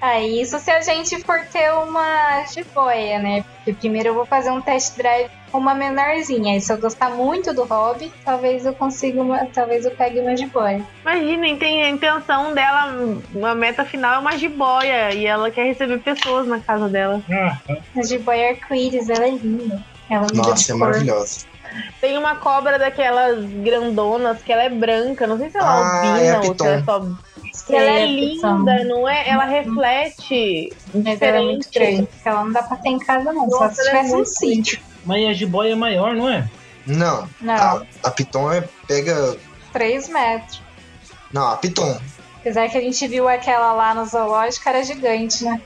Ah, 0.00 0.20
isso 0.22 0.58
se 0.58 0.70
a 0.70 0.80
gente 0.82 1.18
for 1.22 1.40
ter 1.46 1.72
uma 1.72 2.44
jiboia, 2.46 3.18
né? 3.18 3.44
Porque 3.56 3.72
primeiro 3.72 4.10
eu 4.10 4.14
vou 4.14 4.26
fazer 4.26 4.50
um 4.50 4.60
test 4.60 4.96
drive 4.96 5.30
uma 5.58 5.74
menorzinha. 5.74 6.56
E 6.56 6.60
se 6.60 6.72
eu 6.72 6.78
gostar 6.78 7.10
muito 7.10 7.52
do 7.54 7.64
hobby, 7.64 8.12
talvez 8.24 8.64
eu 8.66 8.74
consiga 8.74 9.20
uma. 9.22 9.46
Talvez 9.46 9.84
eu 9.84 9.90
pegue 9.92 10.20
uma 10.20 10.36
jiboia. 10.36 10.82
Imaginem, 11.02 11.56
tem 11.56 11.82
a 11.84 11.88
intenção 11.90 12.52
dela, 12.54 12.94
uma 13.34 13.54
meta 13.54 13.84
final 13.84 14.14
é 14.14 14.18
uma 14.18 14.36
jiboia, 14.36 15.12
e 15.12 15.26
ela 15.26 15.50
quer 15.50 15.64
receber 15.64 15.98
pessoas 15.98 16.46
na 16.46 16.60
casa 16.60 16.88
dela. 16.88 17.22
Ah, 17.30 17.58
A 17.96 18.02
jiboia 18.02 18.50
arco-íris, 18.50 19.08
ela 19.08 19.26
é 19.26 19.30
linda. 19.30 19.82
Ela 20.10 20.26
de 20.26 20.34
Nossa, 20.36 20.70
é 20.72 20.76
cor. 20.76 20.78
maravilhosa. 20.86 21.46
Tem 22.00 22.16
uma 22.16 22.36
cobra 22.36 22.78
daquelas 22.78 23.44
grandonas 23.44 24.40
que 24.42 24.52
ela 24.52 24.62
é 24.62 24.68
branca, 24.68 25.26
não 25.26 25.38
sei 25.38 25.50
se 25.50 25.58
ela 25.58 25.70
Ah, 25.70 26.20
é 26.20 26.26
é 26.26 26.30
albina 26.34 26.48
ou 26.48 26.54
se 26.56 26.66
ela 26.66 26.76
é 26.76 26.82
só. 26.84 27.06
Que 27.66 27.74
ela 27.74 27.90
é 27.90 28.06
Piton. 28.06 28.56
linda, 28.58 28.84
não 28.84 29.08
é? 29.08 29.28
Ela 29.28 29.44
reflete 29.44 30.72
Mas 30.94 31.20
ela 31.22 31.38
é 31.38 31.42
muito 31.42 31.66
diferente. 31.68 31.96
grande. 31.96 32.08
Ela 32.24 32.44
não 32.44 32.52
dá 32.52 32.62
pra 32.62 32.76
ter 32.76 32.88
em 32.90 32.98
casa, 32.98 33.32
não. 33.32 33.48
Só 33.50 33.60
Nossa, 33.64 33.74
se 33.82 33.88
ela 33.88 33.98
é 33.98 34.02
tivesse 34.04 34.16
um 34.20 34.24
sítio. 34.24 34.80
mas 35.06 35.26
a 35.28 35.32
jiboia 35.32 35.72
é 35.72 35.76
maior, 35.76 36.14
não 36.14 36.28
é? 36.28 36.48
Não, 36.86 37.26
Não, 37.40 37.54
a, 37.54 37.82
a 38.02 38.10
Piton 38.10 38.52
é, 38.52 38.62
pega. 38.86 39.36
3 39.72 40.08
metros. 40.10 40.60
Não, 41.32 41.48
a 41.48 41.56
Piton. 41.56 41.98
Apesar 42.40 42.68
que 42.68 42.76
a 42.76 42.80
gente 42.80 43.08
viu 43.08 43.26
aquela 43.26 43.72
lá 43.72 43.94
no 43.94 44.04
zoológico, 44.04 44.68
era 44.68 44.82
gigante, 44.84 45.44
né? 45.44 45.60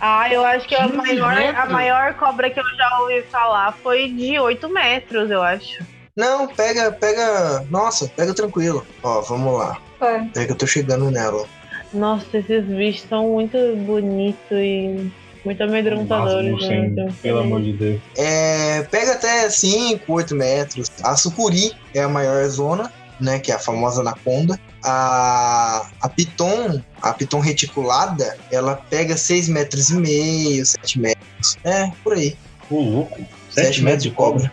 Ah, 0.00 0.32
eu 0.32 0.44
acho 0.44 0.66
que 0.66 0.74
a 0.74 0.84
15 0.84 0.96
maior, 0.96 1.54
a 1.56 1.66
maior 1.66 2.14
cobra 2.14 2.50
que 2.50 2.58
eu 2.58 2.64
já 2.76 3.00
ouvi 3.00 3.22
falar 3.22 3.72
foi 3.82 4.08
de 4.10 4.38
8 4.38 4.68
metros, 4.68 5.30
eu 5.30 5.42
acho. 5.42 5.84
Não, 6.18 6.48
pega, 6.48 6.90
pega. 6.90 7.64
Nossa, 7.70 8.08
pega 8.08 8.34
tranquilo. 8.34 8.84
Ó, 9.04 9.20
vamos 9.20 9.56
lá. 9.56 9.80
Foi. 10.00 10.24
Pega 10.34 10.46
que 10.46 10.52
eu 10.52 10.56
tô 10.56 10.66
chegando 10.66 11.08
nela. 11.12 11.46
Nossa, 11.94 12.38
esses 12.38 12.64
bichos 12.64 13.08
são 13.08 13.28
muito 13.28 13.56
bonitos 13.86 14.50
e 14.50 15.12
muito 15.44 15.62
amedrontadores. 15.62 16.50
Nossa, 16.50 16.68
né? 16.70 16.86
Então, 16.88 17.06
pelo 17.22 17.38
amor 17.38 17.62
de 17.62 17.72
Deus. 17.72 18.00
É, 18.16 18.82
pega 18.90 19.12
até 19.12 19.48
5, 19.48 20.12
8 20.12 20.34
metros. 20.34 20.90
A 21.04 21.14
sucuri 21.14 21.70
é 21.94 22.02
a 22.02 22.08
maior 22.08 22.44
zona, 22.48 22.92
né? 23.20 23.38
Que 23.38 23.52
é 23.52 23.54
a 23.54 23.60
famosa 23.60 24.00
anaconda. 24.00 24.58
A, 24.82 25.88
a 26.00 26.08
piton, 26.08 26.82
a 27.00 27.12
piton 27.12 27.38
reticulada, 27.38 28.36
ela 28.50 28.74
pega 28.90 29.16
6 29.16 29.48
metros 29.48 29.90
e 29.90 29.96
meio, 29.96 30.66
7 30.66 30.98
metros. 30.98 31.56
É, 31.62 31.88
por 32.02 32.14
aí. 32.14 32.36
Ô, 32.68 32.80
louco. 32.80 33.18
7 33.50 33.66
7 33.66 33.82
metros 33.84 34.02
de 34.02 34.10
cobra. 34.10 34.52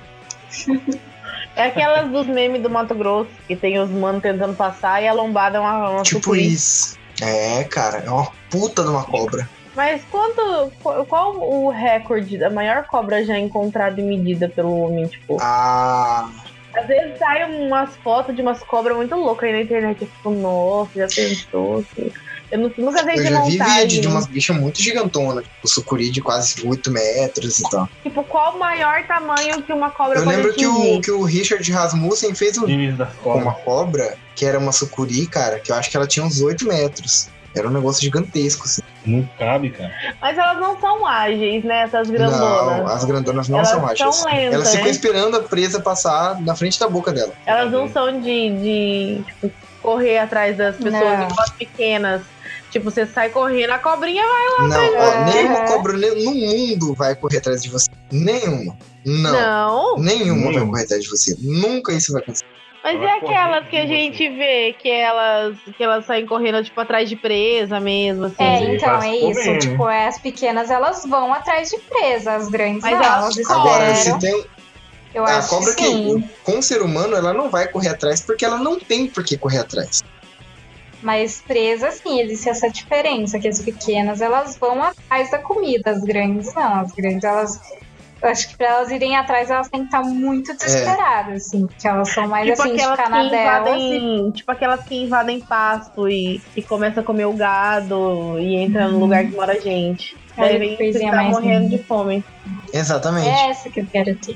É 1.56 1.68
aquelas 1.68 2.10
dos 2.12 2.28
memes 2.28 2.62
do 2.62 2.70
Mato 2.70 2.94
Grosso, 2.94 3.30
que 3.48 3.56
tem 3.56 3.80
os 3.80 3.90
manos 3.90 4.22
tentando 4.22 4.54
passar 4.56 5.02
e 5.02 5.08
a 5.08 5.14
lombada 5.14 5.58
é 5.58 5.62
uma, 5.62 5.90
uma 5.90 6.04
Tipo 6.04 6.20
sucuri. 6.20 6.48
isso. 6.54 6.98
É, 7.22 7.64
cara, 7.64 8.00
é 8.06 8.10
uma 8.10 8.30
puta 8.50 8.84
de 8.84 8.90
uma 8.90 9.04
cobra. 9.06 9.48
Mas 9.74 10.02
quanto. 10.12 10.72
Qual, 11.08 11.38
o 11.38 11.70
recorde 11.70 12.38
da 12.38 12.50
maior 12.50 12.84
cobra 12.86 13.24
já 13.24 13.38
encontrada 13.38 14.00
e 14.00 14.04
medida 14.04 14.50
pelo 14.50 14.78
homem? 14.82 15.08
Tipo, 15.08 15.38
A. 15.42 16.30
às 16.74 16.88
vezes 16.88 17.18
saem 17.18 17.68
umas 17.68 17.96
fotos 17.98 18.36
de 18.36 18.42
umas 18.42 18.62
cobras 18.64 18.96
muito 18.96 19.16
loucas 19.16 19.48
aí 19.50 19.54
na 19.56 19.62
internet. 19.62 20.00
Fico, 20.06 20.30
nossa, 20.32 20.92
já 20.96 21.08
pensou? 21.08 21.80
Assim. 21.80 22.12
Eu 22.52 22.60
nu- 22.60 22.74
nunca 22.78 23.04
sei 23.04 23.14
Eu 23.14 23.24
de 23.24 23.30
já 23.30 23.42
vi 23.42 23.58
montagem. 23.58 23.82
vídeo 23.88 24.02
de 24.02 24.08
umas 24.08 24.28
bichas 24.28 24.56
muito 24.58 24.82
gigantonas, 24.82 25.44
tipo 25.44 25.68
sucuri 25.68 26.10
de 26.12 26.22
quase 26.22 26.66
8 26.66 26.92
metros 26.92 27.60
e 27.60 27.70
tal. 27.70 27.90
Tipo, 28.04 28.24
qual 28.24 28.56
o 28.56 28.60
maior 28.60 29.04
tamanho 29.08 29.62
que 29.64 29.74
uma 29.74 29.90
cobra 29.90 30.20
Eu 30.20 30.24
pode 30.24 30.36
lembro 30.36 30.54
que 30.54 30.66
o, 30.68 31.02
que 31.02 31.12
o 31.12 31.24
Richard 31.24 31.70
Rasmussen 31.72 32.34
fez 32.36 32.58
um 32.58 32.66
com 33.24 33.34
uma 33.38 33.54
cobra, 33.54 34.16
que 34.36 34.46
era 34.46 34.60
uma 34.60 34.72
sucuri, 34.72 35.26
cara, 35.28 35.60
que 35.60 35.72
eu 35.72 35.76
acho 35.76 35.90
que 35.90 35.98
ela 35.98 36.08
tinha 36.08 36.26
uns 36.26 36.42
8 36.42 36.68
metros. 36.68 37.30
Era 37.56 37.70
um 37.70 37.72
negócio 37.72 38.02
gigantesco, 38.02 38.66
assim. 38.66 38.82
Não 39.06 39.28
cabe, 39.40 39.70
cara. 39.70 39.90
Mas 40.22 40.38
elas 40.38 40.60
não 40.60 40.78
são 40.78 41.08
ágeis, 41.08 41.64
né? 41.64 41.84
Essas 41.84 42.10
grandonas. 42.10 42.40
Não, 42.80 42.88
as 42.88 43.06
grandonas 43.06 43.48
não 43.48 43.60
Elas 43.60 43.70
são 43.70 43.86
ágeis. 43.88 44.16
são 44.16 44.26
lentas, 44.30 44.54
Elas 44.54 44.70
ficam 44.72 44.86
né? 44.86 44.92
esperando 44.92 45.38
a 45.38 45.42
presa 45.42 45.80
passar 45.80 46.42
na 46.42 46.54
frente 46.54 46.78
da 46.78 46.90
boca 46.90 47.14
dela. 47.14 47.32
Elas 47.46 47.72
não 47.72 47.88
são 47.90 48.20
de, 48.20 48.50
de 48.58 49.24
tipo, 49.26 49.52
correr 49.82 50.18
atrás 50.18 50.58
das 50.58 50.76
pessoas 50.76 50.92
Não. 51.02 51.24
igual 51.30 51.40
as 51.40 51.50
pequenas. 51.52 52.22
Tipo, 52.76 52.92
você 52.92 53.06
sai 53.06 53.30
correndo, 53.30 53.70
a 53.72 53.80
cobrinha 53.80 54.22
vai. 54.22 54.68
Não, 54.68 54.78
ó, 55.00 55.14
É. 55.14 55.34
nenhuma 55.34 55.66
cobra 55.66 55.94
ne- 55.94 56.12
no 56.26 56.32
mundo 56.36 56.94
vai 56.94 57.16
correr 57.16 57.38
atrás 57.38 57.64
de 57.64 57.70
você. 57.70 57.90
Nenhuma. 58.12 58.76
Não. 59.06 59.32
Não. 59.32 59.98
Nenhuma 59.98 60.52
vai 60.52 60.66
correr 60.66 60.84
atrás 60.84 61.02
de 61.02 61.10
você. 61.10 61.38
Nunca 61.40 61.94
isso 61.94 62.12
vai 62.12 62.22
acontecer. 62.22 62.44
Mas 62.84 62.96
Ela 62.98 63.06
e 63.06 63.10
aquelas 63.12 63.68
que 63.70 63.78
a 63.78 63.86
gente 63.88 64.30
vê 64.30 64.76
que 64.78 64.90
elas, 64.92 65.56
que 65.78 65.82
elas 65.82 66.06
saem 66.06 66.26
correndo, 66.26 66.62
tipo, 66.66 66.82
atrás 66.82 67.08
de 67.08 67.16
presa 67.16 67.80
mesmo, 67.80 68.26
assim? 68.26 68.44
É, 68.44 68.76
então, 68.76 69.02
é 69.02 69.16
isso. 69.16 69.58
Tipo, 69.60 69.88
é, 69.88 70.08
as 70.08 70.20
pequenas 70.20 70.70
elas 70.70 71.06
vão 71.06 71.34
atrás 71.34 71.70
de 71.70 71.78
presa, 71.80 72.36
as 72.36 72.50
grandes 72.50 72.82
Mas 72.84 72.92
não, 73.00 73.06
elas 73.06 73.50
Agora, 73.52 73.96
se 73.96 74.20
tem 74.20 74.46
Eu 75.14 75.24
a 75.26 75.38
acho 75.38 75.48
cobra 75.50 75.74
que 75.76 75.82
que, 75.86 76.24
com 76.44 76.60
o 76.60 76.62
ser 76.62 76.82
humano, 76.82 77.16
ela 77.16 77.34
não 77.34 77.50
vai 77.50 77.70
correr 77.70 77.88
atrás 77.88 78.20
porque 78.20 78.44
ela 78.44 78.58
não 78.58 78.78
tem 78.78 79.08
por 79.08 79.24
que 79.24 79.38
correr 79.38 79.60
atrás. 79.60 80.04
Mas 81.06 81.40
presa, 81.40 81.92
sim, 81.92 82.20
existe 82.20 82.50
essa 82.50 82.68
diferença, 82.68 83.38
que 83.38 83.48
as 83.48 83.62
pequenas 83.62 84.22
elas 84.22 84.58
vão 84.58 84.82
atrás 84.82 85.30
da 85.30 85.38
comida, 85.38 85.92
as 85.92 86.02
grandes 86.04 86.52
não. 86.56 86.80
As 86.80 86.92
grandes, 86.94 87.24
elas. 87.24 87.62
Eu 88.20 88.30
acho 88.30 88.50
que 88.50 88.58
pra 88.58 88.68
elas 88.70 88.90
irem 88.90 89.16
atrás, 89.16 89.52
elas 89.52 89.70
têm 89.70 89.82
que 89.82 89.86
estar 89.86 90.02
muito 90.02 90.52
desesperadas, 90.58 91.46
assim, 91.46 91.68
porque 91.68 91.88
elas 91.88 92.10
são 92.10 92.28
mais 92.28 92.50
Tipo 92.50 92.60
assim, 92.64 92.74
de 92.76 92.82
ficar 92.82 93.04
que 93.04 93.10
na 93.12 93.30
delas. 93.30 93.80
e-. 93.80 94.32
Tipo 94.34 94.52
aquelas 94.52 94.84
que 94.84 94.96
invadem 95.04 95.40
pasto 95.42 96.10
e, 96.10 96.42
e 96.56 96.64
começam 96.64 97.04
a 97.04 97.06
comer 97.06 97.26
o 97.26 97.34
gado 97.34 98.40
e 98.40 98.56
entra 98.56 98.88
no 98.88 98.98
lugar 98.98 99.26
que 99.26 99.36
mora 99.36 99.62
gente. 99.62 100.18
Ai, 100.36 100.58
Daí 100.58 100.76
vem 100.76 100.92
ficar 100.92 101.24
morrendo 101.30 101.70
de 101.70 101.78
fome. 101.84 102.24
Exatamente. 102.74 103.28
É 103.30 103.50
essa 103.52 103.70
que 103.70 103.80
eu 103.82 103.86
quero 103.86 104.16
ter. 104.16 104.36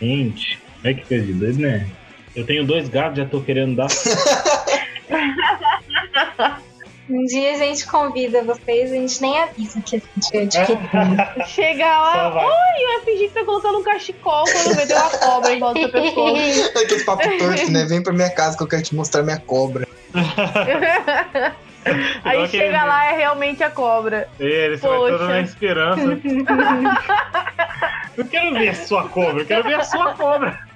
Gente, 0.00 0.58
olha 0.82 0.94
que 0.94 1.04
coisa 1.04 1.26
de 1.26 1.34
doido, 1.34 1.60
né? 1.60 1.86
Eu 2.34 2.46
tenho 2.46 2.66
dois 2.66 2.88
gatos, 2.88 3.18
já 3.18 3.26
tô 3.26 3.42
querendo 3.42 3.76
dar. 3.76 3.88
Um 7.10 7.24
dia 7.26 7.52
a 7.52 7.56
gente 7.58 7.86
convida 7.86 8.42
vocês, 8.44 8.92
a 8.92 8.94
gente 8.94 9.20
nem 9.20 9.38
avisa 9.42 9.80
que 9.80 9.96
a 9.96 9.98
gente 9.98 10.36
é 10.36 10.42
adquirindo. 10.42 11.46
Chega 11.48 11.84
lá, 11.84 12.28
oi, 12.46 12.86
vai 12.86 13.00
fingir 13.04 13.28
que 13.28 13.34
tá 13.34 13.44
colocando 13.44 13.78
um 13.78 13.82
cachecol 13.82 14.44
quando 14.44 14.86
vê 14.86 14.94
uma 14.94 15.10
cobra 15.10 15.52
em 15.52 15.58
volta 15.58 15.80
do 15.80 15.88
pescoço. 15.92 16.70
Aquele 16.78 17.04
papo 17.04 17.38
torto, 17.38 17.70
né? 17.70 17.84
Vem 17.84 18.02
pra 18.02 18.12
minha 18.12 18.30
casa 18.30 18.56
que 18.56 18.62
eu 18.62 18.68
quero 18.68 18.82
te 18.82 18.94
mostrar 18.94 19.22
minha 19.22 19.38
cobra. 19.38 19.86
Aí 22.24 22.44
aquele- 22.44 22.64
chega 22.64 22.84
lá, 22.84 23.06
é 23.06 23.16
realmente 23.16 23.64
a 23.64 23.70
cobra. 23.70 24.28
Ele, 24.38 24.76
vai 24.76 24.90
toda 24.90 25.18
Poxa. 25.18 25.26
na 25.26 25.40
esperança. 25.40 26.00
eu 28.16 28.24
quero 28.26 28.54
ver 28.54 28.68
a 28.68 28.74
sua 28.74 29.08
cobra, 29.08 29.42
eu 29.42 29.46
quero 29.46 29.64
ver 29.64 29.74
a 29.74 29.82
sua 29.84 30.14
cobra. 30.14 30.71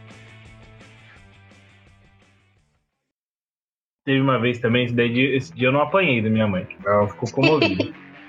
Teve 4.06 4.20
uma 4.20 4.38
vez 4.38 4.58
também, 4.60 4.84
esse, 4.84 4.94
daí, 4.94 5.12
dia- 5.12 5.36
esse 5.36 5.52
dia 5.52 5.66
eu 5.68 5.72
não 5.72 5.82
apanhei 5.82 6.22
da 6.22 6.30
minha 6.30 6.46
mãe. 6.46 6.64
Ela 6.86 7.08
ficou 7.08 7.28
comovida. 7.30 7.84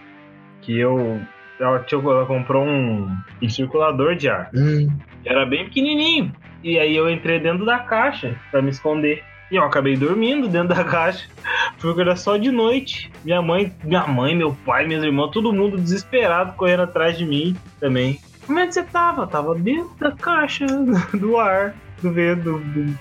que 0.62 0.78
eu. 0.78 1.22
Ela, 1.60 1.86
ela 1.92 2.26
comprou 2.26 2.64
um, 2.66 3.16
um 3.42 3.50
circulador 3.50 4.16
de 4.16 4.28
ar. 4.28 4.50
Hum, 4.54 4.90
Era 5.24 5.46
bem 5.46 5.66
pequenininho. 5.66 6.32
E 6.64 6.78
aí 6.80 6.96
eu 6.96 7.10
entrei 7.10 7.40
dentro 7.40 7.64
da 7.66 7.80
caixa 7.80 8.36
pra 8.52 8.62
me 8.62 8.70
esconder. 8.72 9.24
E 9.52 9.56
eu 9.56 9.64
acabei 9.64 9.96
dormindo 9.96 10.48
dentro 10.48 10.70
da 10.76 10.84
caixa. 10.84 11.28
Porque 11.80 12.02
era 12.02 12.16
só 12.16 12.38
de 12.38 12.52
noite. 12.52 13.12
Minha 13.24 13.42
mãe, 13.42 13.72
minha 13.84 14.06
mãe, 14.08 14.36
meu 14.36 14.56
pai, 14.66 14.86
minhas 14.88 15.04
irmãs, 15.04 15.30
todo 15.32 15.54
mundo 15.54 15.78
desesperado 15.78 16.54
correndo 16.54 16.84
atrás 16.84 17.18
de 17.18 17.26
mim 17.26 17.56
também. 17.80 18.20
Como 18.46 18.58
é 18.60 18.66
que 18.68 18.74
você 18.74 18.84
tava? 18.84 19.28
Tava 19.28 19.54
dentro 19.56 19.92
da 20.00 20.12
caixa 20.12 20.66
do 21.14 21.38
ar, 21.38 21.76
do 22.02 22.12
vento, 22.12 22.60
do 22.60 22.98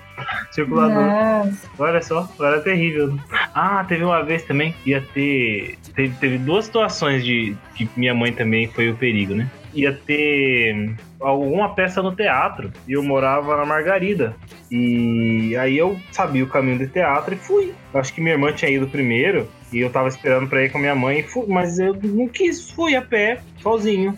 circulador. 0.51 1.03
Nossa. 1.03 1.69
Olha 1.77 2.01
só, 2.01 2.29
era 2.39 2.59
terrível. 2.61 3.17
Ah, 3.53 3.85
teve 3.87 4.03
uma 4.03 4.23
vez 4.23 4.43
também 4.43 4.73
que 4.83 4.91
ia 4.91 5.01
ter. 5.13 5.77
Teve, 5.95 6.15
teve 6.15 6.37
duas 6.37 6.65
situações 6.65 7.23
de 7.23 7.55
que 7.75 7.89
minha 7.95 8.13
mãe 8.13 8.31
também 8.31 8.67
foi 8.67 8.89
o 8.89 8.95
perigo, 8.95 9.33
né? 9.33 9.49
Ia 9.73 9.93
ter 9.93 10.95
alguma 11.19 11.73
peça 11.73 12.01
no 12.01 12.15
teatro 12.15 12.71
e 12.87 12.93
eu 12.93 13.03
morava 13.03 13.57
na 13.57 13.65
Margarida. 13.65 14.35
E 14.71 15.55
aí 15.57 15.77
eu 15.77 15.99
sabia 16.11 16.43
o 16.43 16.47
caminho 16.47 16.79
do 16.79 16.87
teatro 16.87 17.33
e 17.33 17.37
fui. 17.37 17.73
Acho 17.93 18.13
que 18.13 18.21
minha 18.21 18.33
irmã 18.33 18.51
tinha 18.51 18.71
ido 18.71 18.87
primeiro 18.87 19.47
e 19.71 19.79
eu 19.79 19.89
tava 19.89 20.07
esperando 20.07 20.47
pra 20.47 20.63
ir 20.63 20.71
com 20.71 20.77
a 20.77 20.81
minha 20.81 20.95
mãe 20.95 21.23
fui, 21.23 21.45
mas 21.47 21.79
eu 21.79 21.97
não 22.03 22.27
quis, 22.27 22.71
fui 22.71 22.95
a 22.95 23.01
pé, 23.01 23.39
sozinho. 23.61 24.17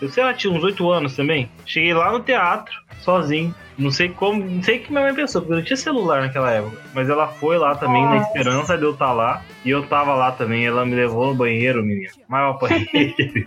Eu 0.00 0.08
sei 0.08 0.24
lá, 0.24 0.34
tinha 0.34 0.52
uns 0.52 0.62
oito 0.62 0.90
anos 0.90 1.16
também. 1.16 1.48
Cheguei 1.64 1.94
lá 1.94 2.12
no 2.12 2.20
teatro, 2.20 2.74
sozinho. 3.00 3.54
Não 3.76 3.90
sei 3.90 4.08
como, 4.08 4.44
não 4.44 4.62
sei 4.62 4.78
o 4.78 4.82
que 4.82 4.90
minha 4.92 5.02
mãe 5.02 5.14
pensou, 5.14 5.42
porque 5.42 5.52
eu 5.52 5.56
não 5.58 5.64
tinha 5.64 5.76
celular 5.76 6.22
naquela 6.22 6.50
época. 6.50 6.80
Mas 6.94 7.08
ela 7.08 7.26
foi 7.28 7.58
lá 7.58 7.74
também, 7.74 8.02
na 8.04 8.16
Nossa. 8.16 8.26
esperança 8.28 8.78
de 8.78 8.84
eu 8.84 8.92
estar 8.92 9.12
lá. 9.12 9.42
E 9.64 9.70
eu 9.70 9.84
tava 9.86 10.14
lá 10.14 10.30
também, 10.32 10.66
ela 10.66 10.84
me 10.84 10.94
levou 10.94 11.26
no 11.26 11.34
banheiro, 11.34 11.82
menina. 11.82 12.12
Mas 12.28 12.40
eu 12.42 12.50
apanhei. 12.50 13.14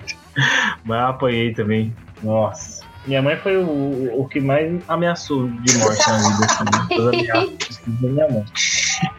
Mas 0.83 1.01
eu 1.01 1.07
apanhei 1.07 1.53
também. 1.53 1.93
Nossa. 2.21 2.85
Minha 3.05 3.21
mãe 3.21 3.37
foi 3.37 3.55
o, 3.55 4.21
o 4.21 4.27
que 4.29 4.41
mais 4.41 4.81
ameaçou 4.87 5.47
de 5.47 5.77
morte 5.77 6.09
na 6.09 6.17
vida. 6.17 6.45
Assim, 6.45 6.87
todas 6.89 7.15
as 7.15 7.29
ameaças 7.29 7.81
da 7.87 8.09
minha 8.09 8.27
mãe. 8.27 8.45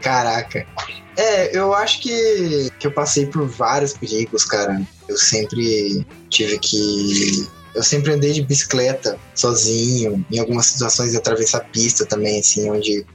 caraca. 0.01 0.67
É, 1.17 1.57
eu 1.57 1.73
acho 1.73 2.01
que, 2.01 2.69
que 2.79 2.85
eu 2.85 2.91
passei 2.91 3.25
por 3.25 3.47
vários 3.47 3.93
perigos, 3.93 4.45
cara. 4.45 4.79
Eu 5.07 5.17
sempre 5.17 6.05
tive 6.29 6.59
que. 6.59 7.47
Eu 7.75 7.83
sempre 7.83 8.11
andei 8.11 8.33
de 8.33 8.41
bicicleta 8.41 9.17
sozinho, 9.35 10.25
em 10.31 10.39
algumas 10.39 10.67
situações 10.67 11.11
de 11.11 11.17
atravessar 11.17 11.59
pista 11.71 12.05
também, 12.05 12.39
assim, 12.39 12.69
onde 12.69 13.05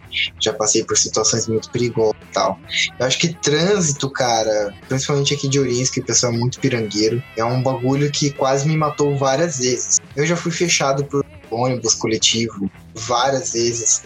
já 0.40 0.52
passei 0.52 0.84
por 0.84 0.96
situações 0.96 1.48
muito 1.48 1.70
perigosas 1.70 2.16
e 2.30 2.32
tal. 2.32 2.58
Eu 2.98 3.06
acho 3.06 3.18
que 3.18 3.34
trânsito, 3.34 4.08
cara, 4.10 4.72
principalmente 4.88 5.34
aqui 5.34 5.48
de 5.48 5.58
Ourinhos, 5.58 5.90
que 5.90 6.00
o 6.00 6.04
pessoal 6.04 6.32
é 6.32 6.36
muito 6.36 6.60
pirangueiro, 6.60 7.22
é 7.36 7.44
um 7.44 7.62
bagulho 7.62 8.10
que 8.10 8.30
quase 8.30 8.68
me 8.68 8.76
matou 8.76 9.16
várias 9.16 9.58
vezes. 9.58 10.00
Eu 10.14 10.26
já 10.26 10.36
fui 10.36 10.52
fechado 10.52 11.04
por 11.04 11.24
ônibus 11.50 11.94
coletivo 11.94 12.70
várias 12.94 13.52
vezes. 13.52 14.02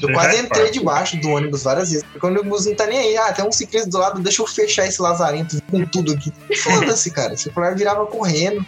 Eu 0.00 0.08
Você 0.08 0.14
quase 0.14 0.36
já 0.36 0.42
entrei 0.42 0.70
debaixo 0.70 1.16
do 1.18 1.30
ônibus 1.30 1.62
várias 1.62 1.90
vezes. 1.90 2.04
Porque 2.10 2.26
o 2.26 2.30
ônibus 2.30 2.66
não 2.66 2.74
tá 2.74 2.86
nem 2.86 2.98
aí. 2.98 3.16
Ah, 3.16 3.32
tem 3.32 3.44
um 3.44 3.52
ciclista 3.52 3.88
do 3.88 3.98
lado, 3.98 4.20
deixa 4.20 4.42
eu 4.42 4.46
fechar 4.46 4.86
esse 4.86 5.00
lazarento 5.00 5.60
com 5.70 5.84
tudo 5.86 6.12
aqui. 6.12 6.32
Foda-se, 6.62 7.10
cara. 7.10 7.34
O 7.34 7.38
circular 7.38 7.74
virava 7.76 8.06
correndo. 8.06 8.64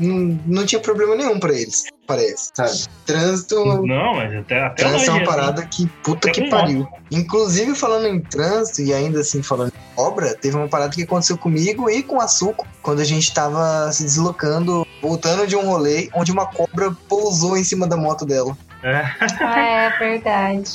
não, 0.00 0.38
não 0.46 0.66
tinha 0.66 0.80
problema 0.80 1.14
nenhum 1.14 1.38
pra 1.38 1.52
eles, 1.52 1.84
parece, 2.06 2.50
sabe? 2.54 2.84
Trânsito. 3.04 3.62
Não, 3.82 4.14
mas 4.14 4.34
até, 4.34 4.62
até 4.62 4.82
Trânsito 4.84 5.10
é 5.10 5.14
uma 5.14 5.24
parada 5.24 5.66
que 5.66 5.86
puta 6.02 6.28
Até 6.28 6.40
que 6.40 6.50
pariu. 6.50 6.88
Inclusive, 7.10 7.74
falando 7.74 8.06
em 8.06 8.20
trânsito 8.20 8.82
e 8.82 8.94
ainda 8.94 9.20
assim 9.20 9.42
falando 9.42 9.72
em 9.74 10.00
obra, 10.00 10.34
teve 10.34 10.56
uma 10.56 10.68
parada 10.68 10.92
que 10.92 11.02
aconteceu 11.02 11.36
comigo 11.36 11.90
e 11.90 12.02
com 12.02 12.20
a 12.20 12.26
Suco 12.26 12.66
quando 12.82 13.00
a 13.00 13.04
gente 13.04 13.32
tava 13.34 13.92
se 13.92 14.04
deslocando, 14.04 14.86
voltando 15.02 15.46
de 15.46 15.54
um 15.54 15.66
rolê 15.66 16.08
onde 16.14 16.32
uma 16.32 16.46
cobra 16.46 16.90
pousou 17.08 17.56
em 17.56 17.64
cima 17.64 17.86
da 17.86 17.96
moto 17.96 18.24
dela. 18.24 18.56
É. 18.82 19.10
Ah, 19.40 19.60
é 19.60 19.98
verdade. 19.98 20.70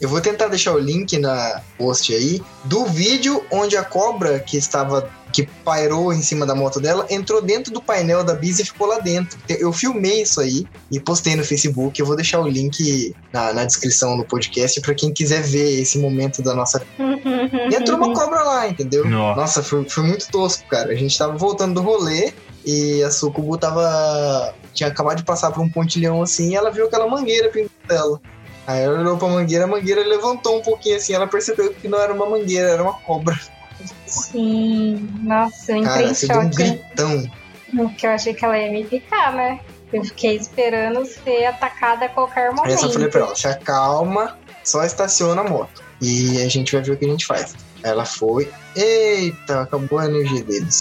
Eu 0.00 0.08
vou 0.08 0.20
tentar 0.20 0.48
deixar 0.48 0.72
o 0.72 0.78
link 0.78 1.18
na 1.18 1.62
post 1.78 2.12
aí 2.12 2.42
do 2.64 2.84
vídeo 2.86 3.44
onde 3.50 3.76
a 3.76 3.84
cobra 3.84 4.38
que 4.40 4.56
estava 4.56 5.08
que 5.34 5.48
pairou 5.64 6.12
em 6.12 6.22
cima 6.22 6.46
da 6.46 6.54
moto 6.54 6.78
dela 6.78 7.04
entrou 7.10 7.42
dentro 7.42 7.72
do 7.72 7.82
painel 7.82 8.22
da 8.22 8.34
Bis 8.34 8.60
e 8.60 8.64
ficou 8.64 8.86
lá 8.86 9.00
dentro. 9.00 9.36
Eu 9.48 9.72
filmei 9.72 10.22
isso 10.22 10.40
aí 10.40 10.64
e 10.92 11.00
postei 11.00 11.34
no 11.34 11.42
Facebook. 11.42 11.98
Eu 11.98 12.06
vou 12.06 12.14
deixar 12.14 12.38
o 12.38 12.46
link 12.46 13.12
na, 13.32 13.52
na 13.52 13.64
descrição 13.64 14.16
do 14.16 14.24
podcast 14.24 14.80
para 14.80 14.94
quem 14.94 15.12
quiser 15.12 15.42
ver 15.42 15.80
esse 15.80 15.98
momento 15.98 16.40
da 16.40 16.54
nossa. 16.54 16.80
E 17.70 17.74
entrou 17.74 17.96
uma 17.96 18.14
cobra 18.14 18.42
lá, 18.42 18.68
entendeu? 18.68 19.08
Nossa. 19.08 19.40
Nossa, 19.40 19.62
foi, 19.62 19.88
foi 19.88 20.04
muito 20.04 20.28
tosco, 20.30 20.68
cara. 20.68 20.92
A 20.92 20.94
gente 20.94 21.16
tava 21.18 21.36
voltando 21.36 21.74
do 21.74 21.80
rolê 21.80 22.32
e 22.64 23.02
a 23.02 23.10
Sucubu 23.10 23.56
tava. 23.58 24.54
Tinha 24.74 24.88
acabado 24.88 25.18
de 25.18 25.24
passar 25.24 25.50
por 25.52 25.62
um 25.62 25.68
pontilhão 25.70 26.20
assim 26.22 26.50
e 26.50 26.54
ela 26.56 26.70
viu 26.70 26.86
aquela 26.86 27.06
mangueira 27.08 27.48
pendurada 27.48 27.78
dela. 27.88 28.20
Aí 28.66 28.82
ela 28.82 28.98
olhou 28.98 29.16
pra 29.16 29.28
mangueira, 29.28 29.64
a 29.64 29.66
mangueira 29.66 30.02
levantou 30.02 30.58
um 30.58 30.62
pouquinho 30.62 30.96
assim, 30.96 31.12
ela 31.14 31.26
percebeu 31.26 31.72
que 31.74 31.86
não 31.88 31.98
era 32.00 32.12
uma 32.12 32.26
mangueira, 32.28 32.70
era 32.70 32.82
uma 32.82 32.94
cobra. 32.94 33.38
Sim. 34.06 35.08
Nossa, 35.22 35.72
eu 35.72 35.76
entrei 35.78 35.92
Cara, 35.94 36.06
em 36.06 36.10
um 36.10 36.14
choque. 36.14 36.62
hein? 36.62 36.80
gritão. 36.84 37.30
Porque 37.76 38.06
eu 38.06 38.10
achei 38.10 38.34
que 38.34 38.44
ela 38.44 38.58
ia 38.58 38.70
me 38.70 38.84
picar, 38.84 39.34
né? 39.34 39.60
Eu 39.92 40.04
fiquei 40.04 40.36
esperando 40.36 41.04
ser 41.04 41.46
atacada 41.46 42.06
a 42.06 42.08
qualquer 42.08 42.48
Aí 42.50 42.54
momento. 42.54 42.70
eu 42.72 42.78
só 42.78 42.90
falei 42.90 43.08
pra 43.08 43.20
ela, 43.20 43.36
se 43.36 43.46
acalma, 43.46 44.38
só 44.62 44.84
estaciona 44.84 45.40
a 45.42 45.44
moto. 45.48 45.82
E 46.00 46.42
a 46.42 46.48
gente 46.48 46.72
vai 46.72 46.82
ver 46.82 46.92
o 46.92 46.96
que 46.96 47.04
a 47.04 47.08
gente 47.08 47.26
faz. 47.26 47.54
Aí 47.82 47.90
ela 47.90 48.04
foi. 48.04 48.50
Eita, 48.74 49.62
acabou 49.62 49.98
a 49.98 50.06
energia 50.06 50.42
deles. 50.42 50.80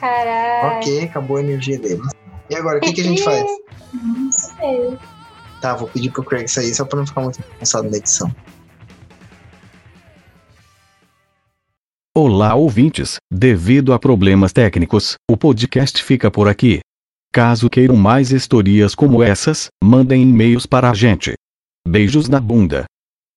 Caralho. 0.00 0.78
Ok, 0.78 1.04
acabou 1.04 1.36
a 1.36 1.40
energia 1.40 1.78
deles. 1.78 2.08
E 2.50 2.54
agora, 2.54 2.78
o 2.78 2.80
que, 2.80 2.92
que 2.92 3.00
a 3.00 3.04
gente 3.04 3.22
faz? 3.22 3.44
Não 3.92 4.32
sei. 4.32 4.98
Tá, 5.60 5.74
vou 5.74 5.88
pedir 5.88 6.10
pro 6.10 6.24
Craig 6.24 6.48
sair 6.48 6.74
só 6.74 6.84
pra 6.84 6.98
não 6.98 7.06
ficar 7.06 7.22
muito 7.22 7.42
cansado 7.58 7.90
na 7.90 7.96
edição. 7.96 8.34
Olá, 12.16 12.54
ouvintes. 12.54 13.16
Devido 13.32 13.92
a 13.92 13.98
problemas 13.98 14.52
técnicos, 14.52 15.14
o 15.30 15.36
podcast 15.36 16.02
fica 16.02 16.30
por 16.30 16.48
aqui. 16.48 16.80
Caso 17.32 17.68
queiram 17.68 17.96
mais 17.96 18.32
histórias 18.32 18.94
como 18.94 19.22
essas, 19.22 19.68
mandem 19.82 20.22
e-mails 20.22 20.64
para 20.66 20.90
a 20.90 20.94
gente. 20.94 21.34
Beijos 21.86 22.28
na 22.28 22.40
bunda. 22.40 22.86